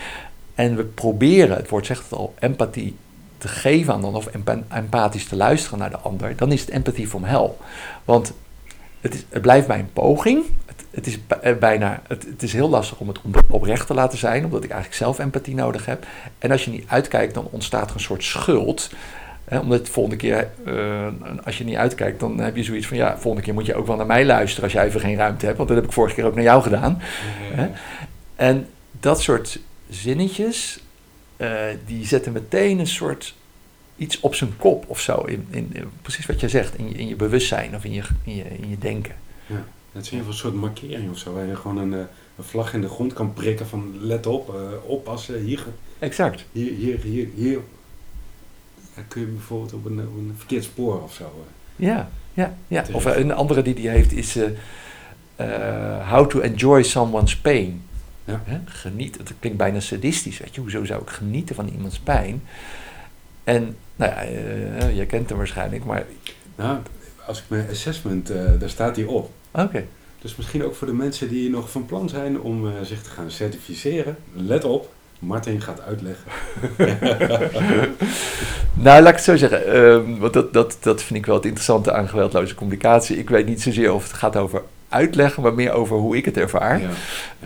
En 0.58 0.76
we 0.76 0.84
proberen, 0.84 1.56
het 1.56 1.68
woord 1.68 1.86
zegt 1.86 2.02
het 2.02 2.12
al, 2.12 2.34
empathie 2.38 2.96
te 3.38 3.48
geven 3.48 3.92
aan 3.92 4.00
dan 4.00 4.14
of 4.14 4.28
empathisch 4.68 5.24
te 5.24 5.36
luisteren 5.36 5.78
naar 5.78 5.90
de 5.90 5.98
ander, 5.98 6.36
dan 6.36 6.52
is 6.52 6.60
het 6.60 6.70
empathy 6.70 7.06
from 7.06 7.24
hell. 7.24 7.50
Want 8.04 8.32
het, 9.00 9.14
is, 9.14 9.24
het 9.28 9.42
blijft 9.42 9.66
bij 9.66 9.78
een 9.78 9.92
poging. 9.92 10.44
Het, 10.66 10.84
het 10.90 11.06
is 11.06 11.18
eh, 11.40 11.56
bijna, 11.56 12.02
het, 12.08 12.24
het, 12.24 12.42
is 12.42 12.52
heel 12.52 12.68
lastig 12.68 12.98
om 12.98 13.08
het 13.08 13.18
oprecht 13.48 13.86
te 13.86 13.94
laten 13.94 14.18
zijn, 14.18 14.44
omdat 14.44 14.64
ik 14.64 14.70
eigenlijk 14.70 15.02
zelf 15.02 15.18
empathie 15.18 15.54
nodig 15.54 15.86
heb. 15.86 16.06
En 16.38 16.50
als 16.50 16.64
je 16.64 16.70
niet 16.70 16.88
uitkijkt, 16.88 17.34
dan 17.34 17.48
ontstaat 17.50 17.88
er 17.88 17.94
een 17.94 18.00
soort 18.00 18.24
schuld. 18.24 18.90
Hè, 19.44 19.58
omdat 19.58 19.86
de 19.86 19.92
volgende 19.92 20.18
keer, 20.18 20.48
uh, 20.66 21.06
als 21.44 21.58
je 21.58 21.64
niet 21.64 21.76
uitkijkt, 21.76 22.20
dan 22.20 22.38
heb 22.38 22.56
je 22.56 22.64
zoiets 22.64 22.86
van, 22.86 22.96
ja, 22.96 23.18
volgende 23.18 23.46
keer 23.46 23.54
moet 23.54 23.66
je 23.66 23.74
ook 23.74 23.86
wel 23.86 23.96
naar 23.96 24.06
mij 24.06 24.24
luisteren 24.24 24.64
als 24.64 24.72
jij 24.72 24.86
even 24.86 25.00
geen 25.00 25.16
ruimte 25.16 25.44
hebt. 25.44 25.56
Want 25.56 25.68
dat 25.68 25.78
heb 25.78 25.86
ik 25.86 25.92
vorige 25.92 26.14
keer 26.14 26.24
ook 26.24 26.34
naar 26.34 26.44
jou 26.44 26.62
gedaan. 26.62 26.98
Hè? 27.52 27.68
En 28.36 28.66
dat 29.00 29.20
soort 29.20 29.60
zinnetjes, 29.90 30.80
uh, 31.36 31.60
die 31.86 32.06
zetten 32.06 32.32
meteen 32.32 32.78
een 32.78 32.86
soort 32.86 33.34
iets 33.96 34.20
op 34.20 34.34
zijn 34.34 34.56
kop 34.56 34.84
of 34.88 35.00
zo. 35.00 35.20
In, 35.20 35.46
in, 35.50 35.72
precies 36.02 36.26
wat 36.26 36.40
je 36.40 36.48
zegt, 36.48 36.78
in 36.78 36.88
je, 36.88 36.94
in 36.94 37.08
je 37.08 37.16
bewustzijn 37.16 37.74
of 37.74 37.84
in 37.84 37.92
je, 37.92 38.02
in 38.24 38.36
je, 38.36 38.44
in 38.44 38.68
je 38.68 38.78
denken. 38.78 39.14
Ja, 39.46 39.64
het 39.92 40.04
is 40.04 40.10
een 40.10 40.24
soort 40.32 40.54
markering 40.54 41.10
of 41.10 41.18
zo, 41.18 41.32
waar 41.32 41.46
je 41.46 41.56
gewoon 41.56 41.76
een, 41.76 41.94
eh, 41.94 41.98
een 42.36 42.44
vlag 42.44 42.74
in 42.74 42.80
de 42.80 42.88
grond 42.88 43.12
kan 43.12 43.32
prikken 43.32 43.66
van 43.66 43.94
let 44.00 44.26
op, 44.26 44.54
uh, 44.54 44.90
oppassen, 44.90 45.40
hier. 45.40 45.66
Exact. 45.98 46.44
Hier, 46.52 46.72
hier, 46.72 47.00
hier, 47.00 47.28
hier. 47.34 47.60
Dan 48.94 49.08
kun 49.08 49.20
je 49.20 49.26
bijvoorbeeld 49.26 49.72
op 49.72 49.84
een, 49.84 49.98
op 49.98 50.16
een 50.16 50.34
verkeerd 50.36 50.64
spoor 50.64 51.02
of 51.02 51.14
zo. 51.14 51.44
Ja, 51.76 52.10
ja, 52.34 52.56
ja. 52.68 52.84
Of 52.92 53.04
een 53.04 53.32
andere 53.32 53.62
die 53.62 53.74
die 53.74 53.88
heeft 53.88 54.12
is 54.12 54.38
how 56.08 56.30
to 56.30 56.40
enjoy 56.40 56.82
someone's 56.82 57.36
pain. 57.36 57.82
Ja. 58.28 58.62
Genieten, 58.64 59.24
dat 59.24 59.34
klinkt 59.40 59.58
bijna 59.58 59.80
sadistisch, 59.80 60.38
weet 60.38 60.54
je. 60.54 60.60
Hoezo 60.60 60.84
zou 60.84 61.02
ik 61.02 61.10
genieten 61.10 61.54
van 61.54 61.68
iemands 61.68 61.98
pijn? 61.98 62.42
En 63.44 63.76
nou 63.96 64.12
ja, 64.12 64.28
uh, 64.28 64.96
je 64.96 65.06
kent 65.06 65.28
hem 65.28 65.38
waarschijnlijk, 65.38 65.84
maar... 65.84 66.06
Nou, 66.56 66.78
als 67.26 67.38
ik 67.38 67.44
mijn 67.48 67.68
assessment, 67.70 68.30
uh, 68.30 68.36
daar 68.58 68.70
staat 68.70 68.96
hij 68.96 69.04
op. 69.04 69.30
Oké. 69.50 69.84
Dus 70.20 70.36
misschien 70.36 70.64
ook 70.64 70.74
voor 70.74 70.86
de 70.86 70.92
mensen 70.92 71.28
die 71.28 71.50
nog 71.50 71.70
van 71.70 71.86
plan 71.86 72.08
zijn 72.08 72.40
om 72.40 72.66
uh, 72.66 72.72
zich 72.82 73.02
te 73.02 73.10
gaan 73.10 73.30
certificeren. 73.30 74.16
Let 74.32 74.64
op, 74.64 74.92
Martin 75.18 75.60
gaat 75.60 75.80
uitleggen. 75.80 76.30
nou, 78.84 79.02
laat 79.02 79.08
ik 79.08 79.14
het 79.14 79.24
zo 79.24 79.36
zeggen. 79.36 79.76
Um, 79.76 80.18
want 80.18 80.32
dat, 80.32 80.52
dat, 80.52 80.76
dat 80.80 81.02
vind 81.02 81.18
ik 81.18 81.26
wel 81.26 81.34
het 81.34 81.44
interessante 81.44 81.92
aan 81.92 82.08
geweldloze 82.08 82.54
communicatie. 82.54 83.18
Ik 83.18 83.28
weet 83.28 83.46
niet 83.46 83.62
zozeer 83.62 83.92
of 83.92 84.02
het 84.02 84.12
gaat 84.12 84.36
over 84.36 84.62
uitleggen, 84.88 85.42
maar 85.42 85.54
meer 85.54 85.72
over 85.72 85.96
hoe 85.96 86.16
ik 86.16 86.24
het 86.24 86.36
ervaar. 86.36 86.80
Ja. 86.80 86.88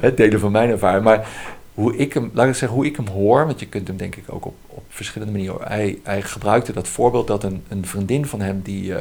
Het 0.01 0.17
delen 0.17 0.41
van 0.41 0.53
mijn 0.53 0.71
ervaring. 0.71 1.05
Maar 1.05 1.29
hoe 1.75 1.97
ik 1.97 2.13
hem, 2.13 2.31
laat 2.35 2.49
ik 2.49 2.55
zeggen, 2.55 2.79
hoe 2.79 2.87
ik 2.87 2.97
hem 2.97 3.07
hoor, 3.07 3.47
want 3.47 3.61
je 3.61 3.67
kunt 3.67 3.89
hem 3.89 3.97
denk 3.97 4.17
ik 4.17 4.25
ook 4.27 4.45
op, 4.45 4.55
op 4.67 4.85
verschillende 4.89 5.33
manieren. 5.33 5.69
Hij, 5.69 5.99
hij 6.03 6.23
gebruikte 6.23 6.73
dat 6.73 6.89
voorbeeld 6.89 7.27
dat 7.27 7.45
een, 7.45 7.63
een 7.69 7.87
vriendin 7.87 8.27
van 8.27 8.41
hem 8.41 8.61
die 8.63 8.85
uh, 8.85 8.99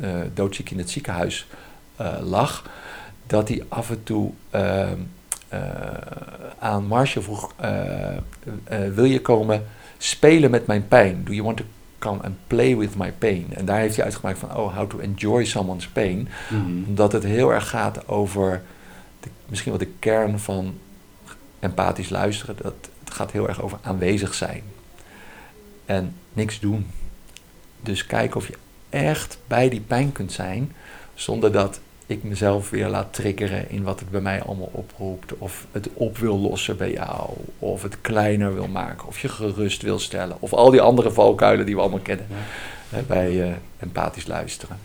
uh, 0.00 0.08
doodziek 0.34 0.70
in 0.70 0.78
het 0.78 0.90
ziekenhuis 0.90 1.46
uh, 2.00 2.06
lag, 2.22 2.70
dat 3.26 3.48
hij 3.48 3.62
af 3.68 3.90
en 3.90 4.02
toe 4.02 4.30
ehm, 4.50 4.98
aan 6.58 6.86
Marcia 6.86 7.20
vroeg: 7.22 7.54
Wil 8.94 9.04
je 9.04 9.20
komen 9.20 9.64
spelen 9.98 10.50
met 10.50 10.66
mijn 10.66 10.88
pijn? 10.88 11.24
Do 11.24 11.32
you 11.32 11.44
want 11.44 11.56
to 11.56 11.64
come 12.04 12.22
and 12.22 12.34
play 12.46 12.76
with 12.76 12.96
my 12.96 13.12
pain? 13.12 13.46
En 13.50 13.64
daar 13.64 13.78
heeft 13.78 13.96
hij 13.96 14.04
uitgemaakt 14.04 14.38
van: 14.38 14.56
Oh, 14.56 14.76
how 14.76 14.90
to 14.90 14.98
enjoy 14.98 15.44
someone's 15.44 15.88
pain. 15.88 16.28
Mm-hmm. 16.48 16.84
Omdat 16.86 17.12
het 17.12 17.22
heel 17.22 17.52
erg 17.52 17.68
gaat 17.68 18.08
over 18.08 18.62
de, 19.20 19.28
misschien 19.48 19.70
wel 19.70 19.80
de 19.80 19.92
kern 19.98 20.38
van 20.38 20.78
empathisch 21.58 22.08
luisteren, 22.08 22.56
dat, 22.62 22.74
het 23.04 23.14
gaat 23.14 23.32
heel 23.32 23.48
erg 23.48 23.62
over 23.62 23.78
aanwezig 23.82 24.34
zijn. 24.34 24.62
En 25.84 26.14
niks 26.32 26.60
doen. 26.60 26.86
Dus 27.80 28.06
kijken 28.06 28.36
of 28.36 28.46
je 28.46 28.56
echt 28.90 29.38
bij 29.46 29.68
die 29.68 29.80
pijn 29.80 30.12
kunt 30.12 30.32
zijn, 30.32 30.72
zonder 31.14 31.52
dat 31.52 31.80
ik 32.06 32.22
mezelf 32.22 32.70
weer 32.70 32.88
laat 32.88 33.12
triggeren 33.12 33.70
in 33.70 33.82
wat 33.82 34.00
het 34.00 34.10
bij 34.10 34.20
mij 34.20 34.42
allemaal 34.42 34.70
oproept. 34.72 35.38
Of 35.38 35.66
het 35.72 35.88
op 35.94 36.18
wil 36.18 36.38
lossen 36.38 36.76
bij 36.76 36.92
jou. 36.92 37.30
Of 37.58 37.82
het 37.82 38.00
kleiner 38.00 38.54
wil 38.54 38.68
maken. 38.68 39.08
Of 39.08 39.20
je 39.20 39.28
gerust 39.28 39.82
wil 39.82 39.98
stellen. 39.98 40.36
Of 40.40 40.52
al 40.52 40.70
die 40.70 40.80
andere 40.80 41.10
valkuilen 41.10 41.66
die 41.66 41.74
we 41.74 41.80
allemaal 41.80 41.98
kennen 41.98 42.26
bij 43.06 43.32
uh, 43.32 43.54
empathisch 43.78 44.26
luisteren. 44.26 44.78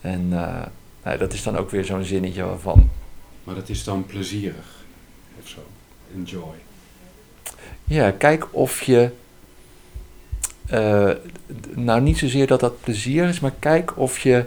En 0.00 0.20
uh, 0.30 0.62
nou, 1.04 1.18
dat 1.18 1.32
is 1.32 1.42
dan 1.42 1.56
ook 1.56 1.70
weer 1.70 1.84
zo'n 1.84 2.04
zinnetje 2.04 2.44
waarvan. 2.44 2.90
Maar 3.44 3.54
dat 3.54 3.68
is 3.68 3.84
dan 3.84 4.06
plezierig 4.06 4.84
of 5.42 5.48
zo 5.48 5.60
enjoy? 6.14 6.54
Ja, 7.84 8.10
kijk 8.10 8.46
of 8.50 8.82
je. 8.82 9.10
Uh, 10.72 11.10
nou, 11.74 12.00
niet 12.00 12.18
zozeer 12.18 12.46
dat 12.46 12.60
dat 12.60 12.80
plezier 12.80 13.28
is, 13.28 13.40
maar 13.40 13.52
kijk 13.58 13.98
of 13.98 14.18
je 14.18 14.44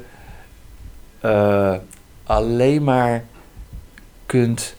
uh, 1.25 1.75
alleen 2.23 2.83
maar 2.83 3.23
kunt 4.25 4.75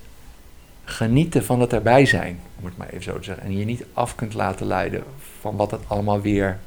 genieten 0.85 1.45
van 1.45 1.61
het 1.61 1.73
erbij 1.73 2.07
zijn, 2.07 2.41
om 2.59 2.65
het 2.65 2.77
maar 2.77 2.89
even 2.89 3.03
zo 3.03 3.19
te 3.19 3.25
zeggen. 3.25 3.45
En 3.45 3.59
je 3.59 3.65
niet 3.65 3.85
af 3.93 4.15
kunt 4.15 4.35
laten 4.35 4.67
leiden 4.67 5.03
van 5.41 5.57
wat 5.57 5.71
het 5.71 5.81
allemaal 5.87 6.21
weer 6.21 6.59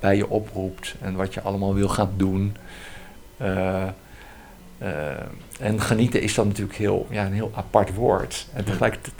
bij 0.00 0.16
je 0.16 0.28
oproept 0.28 0.94
en 1.00 1.14
wat 1.14 1.34
je 1.34 1.40
allemaal 1.40 1.74
wil 1.74 1.88
gaan 1.88 2.12
doen. 2.16 2.56
Uh, 3.42 3.84
en 5.60 5.80
genieten 5.80 6.22
is 6.22 6.34
dan 6.34 6.46
natuurlijk 6.46 6.78
heel, 6.78 7.06
ja, 7.10 7.26
een 7.26 7.32
heel 7.32 7.50
apart 7.54 7.94
woord. 7.94 8.46
En 8.52 8.64
tegelijkertijd 8.64 9.14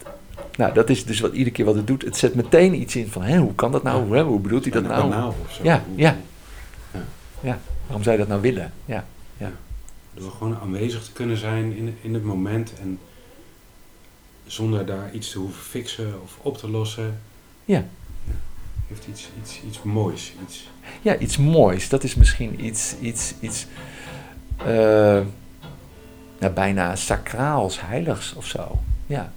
nou, 0.56 0.72
dat 0.72 0.90
is 0.90 1.04
dus 1.04 1.20
wat 1.20 1.32
iedere 1.32 1.50
keer 1.50 1.64
wat 1.64 1.74
het 1.74 1.86
doet. 1.86 2.02
Het 2.02 2.16
zet 2.16 2.34
meteen 2.34 2.80
iets 2.80 2.96
in 2.96 3.08
van, 3.08 3.22
hé, 3.22 3.36
hoe 3.36 3.54
kan 3.54 3.72
dat 3.72 3.82
nou? 3.82 4.04
Hoe, 4.06 4.20
hoe 4.20 4.40
bedoelt 4.40 4.62
hij 4.62 4.72
dat 4.72 4.82
nou? 4.82 5.08
nou 5.08 5.32
ja, 5.62 5.82
ja, 5.94 6.16
ja. 7.40 7.58
Waarom 7.86 8.02
zou 8.02 8.16
je 8.16 8.20
dat 8.20 8.28
nou 8.28 8.40
willen? 8.40 8.72
Ja. 8.84 9.04
Door 10.20 10.30
gewoon 10.30 10.58
aanwezig 10.58 11.04
te 11.04 11.12
kunnen 11.12 11.36
zijn 11.36 11.76
in, 11.76 11.96
in 12.02 12.14
het 12.14 12.24
moment 12.24 12.72
en 12.80 12.98
zonder 14.46 14.86
daar 14.86 15.14
iets 15.14 15.30
te 15.30 15.38
hoeven 15.38 15.62
fixen 15.62 16.22
of 16.22 16.38
op 16.42 16.58
te 16.58 16.70
lossen. 16.70 17.20
Ja. 17.64 17.84
Heeft 18.88 19.06
iets, 19.06 19.28
iets, 19.42 19.60
iets 19.68 19.82
moois. 19.82 20.32
Iets. 20.46 20.68
Ja, 21.02 21.16
iets 21.16 21.36
moois. 21.36 21.88
Dat 21.88 22.04
is 22.04 22.14
misschien 22.14 22.64
iets, 22.64 22.94
iets, 23.00 23.34
iets 23.40 23.66
uh, 24.60 24.66
nou, 26.38 26.52
bijna 26.54 26.96
sacraals, 26.96 27.80
heiligs 27.80 28.34
of 28.34 28.46
zo. 28.46 28.80
Ja. 29.06 29.32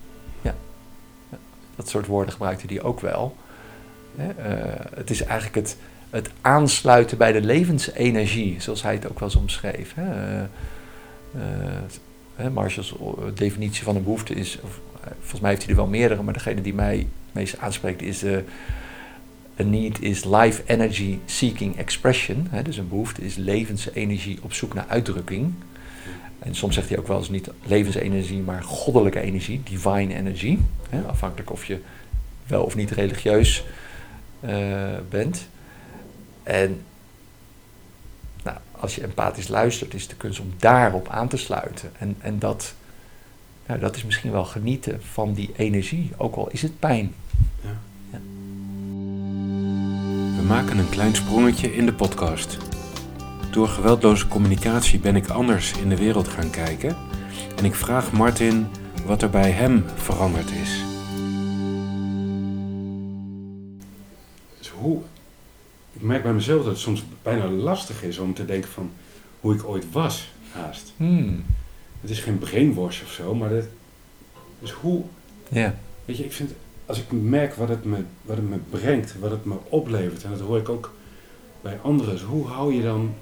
Dat 1.76 1.89
soort 1.89 2.06
woorden 2.06 2.32
gebruikte 2.32 2.65
hij 2.67 2.82
ook 2.82 3.00
wel. 3.00 3.36
Uh, 4.17 4.26
het 4.96 5.10
is 5.10 5.24
eigenlijk 5.24 5.56
het, 5.56 5.78
het 6.13 6.30
aansluiten 6.41 7.17
bij 7.17 7.32
de 7.32 7.41
levensenergie, 7.41 8.62
zoals 8.62 8.84
hij 8.84 8.93
het 8.93 9.10
ook 9.10 9.19
wel 9.19 9.28
eens 9.30 9.38
omschreef. 9.38 9.93
Hè. 9.95 10.41
Uh, 12.39 12.47
Marshall's 12.54 12.93
definitie 13.34 13.84
van 13.84 13.95
een 13.95 14.04
behoefte 14.04 14.34
is, 14.34 14.60
volgens 15.19 15.41
mij 15.41 15.49
heeft 15.49 15.62
hij 15.62 15.71
er 15.71 15.78
wel 15.78 15.88
meerdere, 15.88 16.21
maar 16.21 16.34
degene 16.34 16.62
die 16.62 16.73
mij 16.73 16.97
het 16.97 17.08
meest 17.32 17.58
aanspreekt 17.58 18.02
is 18.02 18.23
uh, 18.23 18.38
a 19.60 19.63
need 19.63 20.02
is 20.02 20.23
life 20.23 20.62
energy 20.65 21.19
seeking 21.26 21.78
expression. 21.78 22.47
Hè, 22.49 22.62
dus 22.62 22.78
een 22.78 22.88
behoefte 22.88 23.21
is 23.21 23.36
levensenergie 23.36 24.39
op 24.41 24.54
zoek 24.54 24.73
naar 24.73 24.86
uitdrukking. 24.88 25.54
En 26.39 26.56
soms 26.56 26.76
zegt 26.76 26.89
hij 26.89 26.97
ook 26.97 27.08
wel 27.08 27.17
eens 27.17 27.30
niet 27.30 27.49
levensenergie, 27.63 28.41
maar 28.41 28.63
goddelijke 28.63 29.19
energie, 29.19 29.62
divine 29.63 30.13
energy. 30.13 30.58
Hè, 30.89 31.02
afhankelijk 31.02 31.52
of 31.52 31.65
je 31.65 31.80
wel 32.47 32.63
of 32.63 32.76
niet 32.76 32.91
religieus 32.91 33.63
bent. 35.10 35.47
En 36.43 36.82
nou, 38.43 38.58
als 38.71 38.95
je 38.95 39.03
empathisch 39.03 39.47
luistert, 39.47 39.93
is 39.93 40.08
de 40.08 40.15
kunst 40.15 40.39
om 40.39 40.53
daarop 40.58 41.08
aan 41.08 41.27
te 41.27 41.38
sluiten. 41.38 41.91
En, 41.97 42.15
en 42.19 42.39
dat, 42.39 42.73
nou, 43.67 43.79
dat 43.79 43.95
is 43.95 44.03
misschien 44.03 44.32
wel 44.32 44.45
genieten 44.45 45.01
van 45.03 45.34
die 45.34 45.51
energie, 45.56 46.12
ook 46.17 46.36
al 46.36 46.49
is 46.49 46.62
het 46.62 46.79
pijn. 46.79 47.13
Ja. 47.62 47.77
Ja. 48.12 48.19
We 50.36 50.43
maken 50.47 50.77
een 50.77 50.89
klein 50.89 51.15
sprongetje 51.15 51.75
in 51.75 51.86
de 51.86 51.93
podcast. 51.93 52.58
Door 53.51 53.67
geweldloze 53.67 54.27
communicatie 54.27 54.99
ben 54.99 55.15
ik 55.15 55.29
anders 55.29 55.71
in 55.71 55.89
de 55.89 55.97
wereld 55.97 56.27
gaan 56.27 56.49
kijken 56.49 56.97
en 57.58 57.65
ik 57.65 57.75
vraag 57.75 58.12
Martin 58.12 58.67
wat 59.06 59.21
er 59.21 59.29
bij 59.29 59.51
hem 59.51 59.86
veranderd 59.95 60.51
is. 60.51 60.84
Dus 64.58 64.69
hoe, 64.69 65.01
ik 65.93 66.01
merk 66.01 66.23
bij 66.23 66.34
mezelf 66.34 66.63
dat 66.63 66.71
het 66.71 66.82
soms 66.82 67.03
bijna 67.21 67.47
lastig 67.47 68.03
is 68.03 68.17
om 68.17 68.34
te 68.34 68.45
denken 68.45 68.69
van 68.69 68.91
hoe 69.39 69.53
ik 69.53 69.63
ooit 69.63 69.91
was, 69.91 70.32
haast. 70.51 70.93
Hmm. 70.97 71.45
Het 72.01 72.10
is 72.10 72.19
geen 72.19 72.38
brainwash 72.38 73.01
of 73.01 73.12
zo, 73.12 73.36
maar 73.36 73.49
dat, 73.49 73.65
dus 74.60 74.71
hoe, 74.71 75.03
ja. 75.49 75.75
weet 76.06 76.17
je, 76.17 76.25
ik 76.25 76.34
vind, 76.34 76.51
als 76.86 76.99
ik 76.99 77.12
merk 77.12 77.53
wat 77.53 77.69
het, 77.69 77.86
me, 77.86 78.03
wat 78.21 78.36
het 78.36 78.49
me 78.49 78.58
brengt, 78.69 79.19
wat 79.19 79.32
het 79.32 79.45
me 79.45 79.56
oplevert, 79.69 80.23
en 80.23 80.29
dat 80.29 80.39
hoor 80.39 80.58
ik 80.58 80.69
ook 80.69 80.93
bij 81.62 81.79
anderen, 81.82 82.13
dus 82.13 82.23
hoe 82.23 82.47
hou 82.47 82.73
je 82.73 82.82
dan 82.82 83.13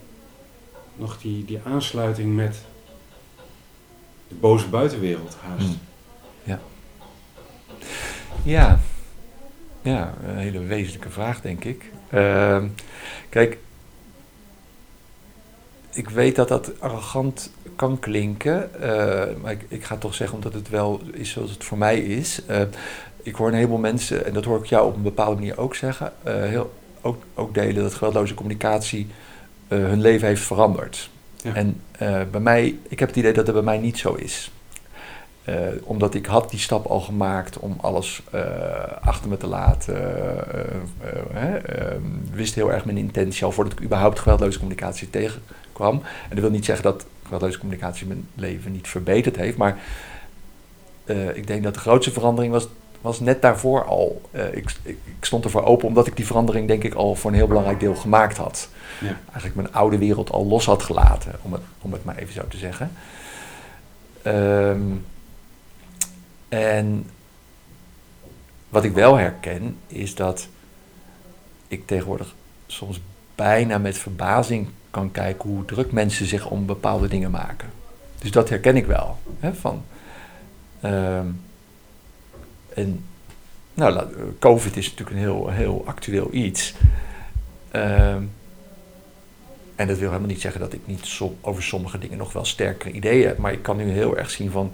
nog 0.95 1.21
die, 1.21 1.45
die 1.45 1.59
aansluiting 1.63 2.35
met 2.35 2.61
de 4.27 4.35
boze 4.35 4.67
buitenwereld 4.67 5.35
haast. 5.41 5.65
Hmm. 5.65 5.79
Ja. 6.43 6.59
Ja. 8.43 8.79
Ja, 9.81 10.13
een 10.23 10.37
hele 10.37 10.59
wezenlijke 10.59 11.09
vraag, 11.09 11.41
denk 11.41 11.63
ik. 11.63 11.91
Ehm, 12.11 12.67
kijk, 13.29 13.57
ik 15.93 16.09
weet 16.09 16.35
dat 16.35 16.47
dat 16.47 16.71
arrogant 16.79 17.51
kan 17.75 17.99
klinken, 17.99 18.81
eh, 18.81 19.35
maar 19.41 19.51
ik, 19.51 19.65
ik, 19.67 19.83
ga 19.83 19.97
toch 19.97 20.13
zeggen 20.13 20.35
omdat 20.35 20.53
het 20.53 20.69
wel 20.69 21.01
is 21.13 21.29
zoals 21.29 21.51
het 21.51 21.63
voor 21.63 21.77
mij 21.77 21.99
is. 21.99 22.41
Uh, 22.49 22.61
ik 23.23 23.35
hoor 23.35 23.47
een 23.47 23.53
heleboel 23.53 23.77
mensen, 23.77 24.25
en 24.25 24.33
dat 24.33 24.45
hoor 24.45 24.57
ik 24.57 24.65
jou 24.65 24.87
op 24.87 24.95
een 24.95 25.01
bepaalde 25.01 25.35
manier 25.35 25.57
ook 25.57 25.75
zeggen, 25.75 26.13
uh, 26.27 26.33
heel, 26.33 26.73
ook, 27.01 27.23
ook 27.33 27.53
delen 27.53 27.83
dat 27.83 27.93
geweldloze 27.93 28.33
communicatie 28.33 29.07
hun 29.67 30.01
leven 30.01 30.27
heeft 30.27 30.41
veranderd. 30.41 31.09
Ja. 31.35 31.53
En 31.55 31.81
bij 32.31 32.39
mij, 32.39 32.77
ik 32.87 32.99
heb 32.99 33.07
het 33.07 33.17
idee 33.17 33.33
dat 33.33 33.45
het 33.45 33.55
bij 33.55 33.65
mij 33.65 33.77
niet 33.77 33.97
zo 33.97 34.13
is. 34.13 34.51
Uh, 35.45 35.55
omdat 35.83 36.13
ik 36.13 36.25
had 36.25 36.49
die 36.49 36.59
stap 36.59 36.85
al 36.85 36.99
gemaakt 36.99 37.59
om 37.59 37.77
alles 37.81 38.21
uh, 38.35 38.41
achter 39.01 39.29
me 39.29 39.37
te 39.37 39.47
laten. 39.47 39.95
Uh, 41.33 41.43
wist 42.33 42.55
heel 42.55 42.71
erg 42.71 42.85
mijn 42.85 42.97
intentie 42.97 43.45
al 43.45 43.51
voordat 43.51 43.73
ik 43.73 43.81
überhaupt 43.81 44.19
geweldloze 44.19 44.57
communicatie 44.57 45.09
tegenkwam. 45.09 45.95
En 45.95 46.29
dat 46.29 46.39
wil 46.39 46.49
niet 46.49 46.65
zeggen 46.65 46.83
dat 46.83 47.05
geweldloze 47.23 47.59
communicatie 47.59 48.07
mijn 48.07 48.27
leven 48.35 48.71
niet 48.71 48.87
verbeterd 48.87 49.35
heeft. 49.35 49.57
Maar 49.57 49.77
ik 51.33 51.47
denk 51.47 51.63
dat 51.63 51.73
de 51.73 51.79
grootste 51.79 52.11
verandering 52.11 52.53
was, 52.53 52.67
was 53.01 53.19
net 53.19 53.41
daarvoor 53.41 53.85
al. 53.85 54.21
Ik, 54.31 54.71
ik, 54.83 54.97
ik, 55.03 55.25
stond 55.25 55.43
ervoor 55.43 55.63
open 55.63 55.87
omdat 55.87 56.07
ik 56.07 56.15
die 56.15 56.25
verandering 56.25 56.67
denk 56.67 56.83
ik 56.83 56.93
al 56.93 57.15
voor 57.15 57.31
een 57.31 57.37
heel 57.37 57.47
belangrijk 57.47 57.79
deel 57.79 57.95
gemaakt 57.95 58.37
had. 58.37 58.69
Ja. 58.99 59.17
Eigenlijk 59.25 59.55
mijn 59.55 59.73
oude 59.73 59.97
wereld 59.97 60.31
al 60.31 60.45
los 60.45 60.65
had 60.65 60.83
gelaten, 60.83 61.35
om 61.41 61.53
het, 61.53 61.61
om 61.81 61.93
het 61.93 62.03
maar 62.03 62.17
even 62.17 62.33
zo 62.33 62.47
te 62.47 62.57
zeggen. 62.57 62.91
Um, 64.27 65.05
en 66.51 67.09
wat 68.69 68.83
ik 68.83 68.93
wel 68.93 69.17
herken 69.17 69.77
is 69.87 70.15
dat 70.15 70.47
ik 71.67 71.87
tegenwoordig 71.87 72.35
soms 72.67 73.01
bijna 73.35 73.77
met 73.77 73.97
verbazing 73.97 74.67
kan 74.89 75.11
kijken 75.11 75.49
hoe 75.49 75.65
druk 75.65 75.91
mensen 75.91 76.25
zich 76.25 76.49
om 76.49 76.65
bepaalde 76.65 77.07
dingen 77.07 77.31
maken. 77.31 77.69
Dus 78.19 78.31
dat 78.31 78.49
herken 78.49 78.75
ik 78.75 78.85
wel. 78.85 79.17
Hè, 79.39 79.53
van, 79.53 79.83
uh, 80.83 81.17
en 82.73 83.05
nou, 83.73 84.07
COVID 84.39 84.77
is 84.77 84.89
natuurlijk 84.89 85.09
een 85.09 85.23
heel, 85.23 85.49
heel 85.49 85.83
actueel 85.85 86.33
iets. 86.33 86.73
Uh, 87.75 88.15
en 89.75 89.87
dat 89.87 89.97
wil 89.97 90.07
helemaal 90.07 90.27
niet 90.27 90.41
zeggen 90.41 90.61
dat 90.61 90.73
ik 90.73 90.81
niet 90.85 91.19
over 91.41 91.63
sommige 91.63 91.97
dingen 91.97 92.17
nog 92.17 92.33
wel 92.33 92.45
sterkere 92.45 92.91
ideeën 92.91 93.27
heb. 93.27 93.37
Maar 93.37 93.51
ik 93.51 93.61
kan 93.61 93.77
nu 93.77 93.89
heel 93.89 94.17
erg 94.17 94.31
zien 94.31 94.51
van 94.51 94.73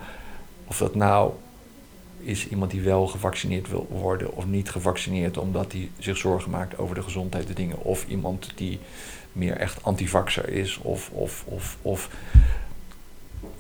of 0.68 0.78
dat 0.78 0.96
nou 0.96 1.32
is 2.20 2.48
iemand 2.48 2.72
die 2.72 2.82
wel 2.82 3.08
gevaccineerd 3.08 3.70
wil 3.70 3.88
worden 3.90 4.36
of 4.36 4.46
niet 4.46 4.70
gevaccineerd 4.70 5.38
omdat 5.38 5.72
hij 5.72 5.90
zich 6.00 6.18
zorgen 6.18 6.52
maakt 6.52 6.78
over 6.78 6.96
de 6.96 7.02
gezondheid 7.02 7.48
de 7.48 7.54
dingen. 7.54 7.84
Of 7.84 8.06
iemand 8.08 8.52
die 8.56 8.80
meer 9.32 9.58
echt 9.58 9.84
antivaxer 9.84 10.50
is 10.50 10.78
of, 10.78 11.10
of, 11.10 11.44
of, 11.48 11.78
of 11.82 12.10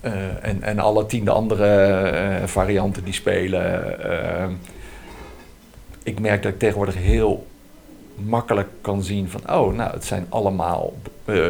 uh, 0.01 0.45
en, 0.45 0.61
en 0.61 0.79
alle 0.79 1.05
tiende 1.05 1.31
andere 1.31 2.11
uh, 2.41 2.47
varianten 2.47 3.03
die 3.03 3.13
spelen. 3.13 3.97
Uh, 4.05 4.49
ik 6.03 6.19
merk 6.19 6.43
dat 6.43 6.51
ik 6.51 6.59
tegenwoordig 6.59 6.95
heel 6.95 7.47
makkelijk 8.15 8.69
kan 8.81 9.03
zien 9.03 9.29
van, 9.29 9.41
oh, 9.41 9.75
nou, 9.75 9.91
het 9.91 10.05
zijn 10.05 10.25
allemaal 10.29 10.93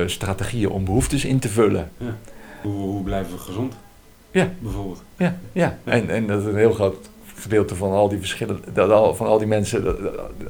strategieën 0.06 0.70
om 0.70 0.86
behoeftes 0.86 1.26
in 1.26 1.40
te 1.40 1.50
vullen. 1.50 1.92
Hoe 2.62 3.04
blijven 3.04 3.34
we 3.34 3.40
gezond? 3.40 3.76
Ja. 4.32 4.50
Bijvoorbeeld. 4.60 5.04
Ja, 5.18 5.38
ja. 5.52 5.78
En, 5.84 6.10
en 6.10 6.28
dat 6.28 6.42
is 6.42 6.46
een 6.46 6.56
heel 6.56 6.74
groot 6.74 7.10
gedeelte 7.36 7.76
van 7.76 7.92
al 7.92 8.10
die 8.10 8.20
verschillen, 8.20 8.60
van 9.16 9.28
al 9.28 9.38
die 9.38 9.48
mensen, 9.48 9.98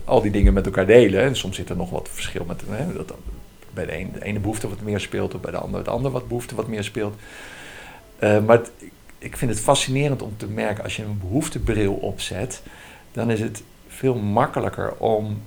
al 0.05 0.21
die 0.21 0.31
dingen 0.31 0.53
met 0.53 0.65
elkaar 0.65 0.85
delen. 0.85 1.21
En 1.21 1.35
soms 1.35 1.55
zit 1.55 1.69
er 1.69 1.75
nog 1.75 1.89
wat 1.89 2.09
verschil 2.11 2.45
met, 2.45 2.61
hè, 2.67 2.93
dat 2.93 3.13
bij 3.73 3.85
de, 3.85 3.99
een, 3.99 4.11
de 4.13 4.23
ene 4.23 4.39
behoefte 4.39 4.69
wat 4.69 4.81
meer 4.81 4.99
speelt, 4.99 5.35
of 5.35 5.41
bij 5.41 5.51
de 5.51 5.57
andere 5.57 5.77
het 5.77 5.87
andere 5.87 6.13
wat 6.13 6.27
behoefte 6.27 6.55
wat 6.55 6.67
meer 6.67 6.83
speelt. 6.83 7.15
Uh, 8.19 8.45
maar 8.45 8.57
het, 8.57 8.71
ik 9.17 9.37
vind 9.37 9.51
het 9.51 9.59
fascinerend 9.59 10.21
om 10.21 10.33
te 10.37 10.47
merken, 10.47 10.83
als 10.83 10.95
je 10.95 11.03
een 11.03 11.19
behoeftebril 11.19 11.93
opzet, 11.93 12.61
dan 13.11 13.31
is 13.31 13.39
het 13.39 13.63
veel 13.87 14.15
makkelijker 14.15 14.93
om, 14.97 15.41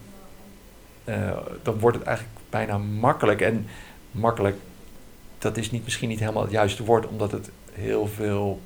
uh, 1.04 1.36
dan 1.62 1.78
wordt 1.78 1.96
het 1.96 2.06
eigenlijk 2.06 2.36
bijna 2.50 2.78
makkelijk. 2.78 3.40
En 3.40 3.66
makkelijk, 4.10 4.56
dat 5.38 5.56
is 5.56 5.70
niet, 5.70 5.84
misschien 5.84 6.08
niet 6.08 6.20
helemaal 6.20 6.42
het 6.42 6.50
juiste 6.50 6.84
woord, 6.84 7.06
omdat 7.06 7.32
het 7.32 7.50
heel 7.80 8.06
veel 8.06 8.60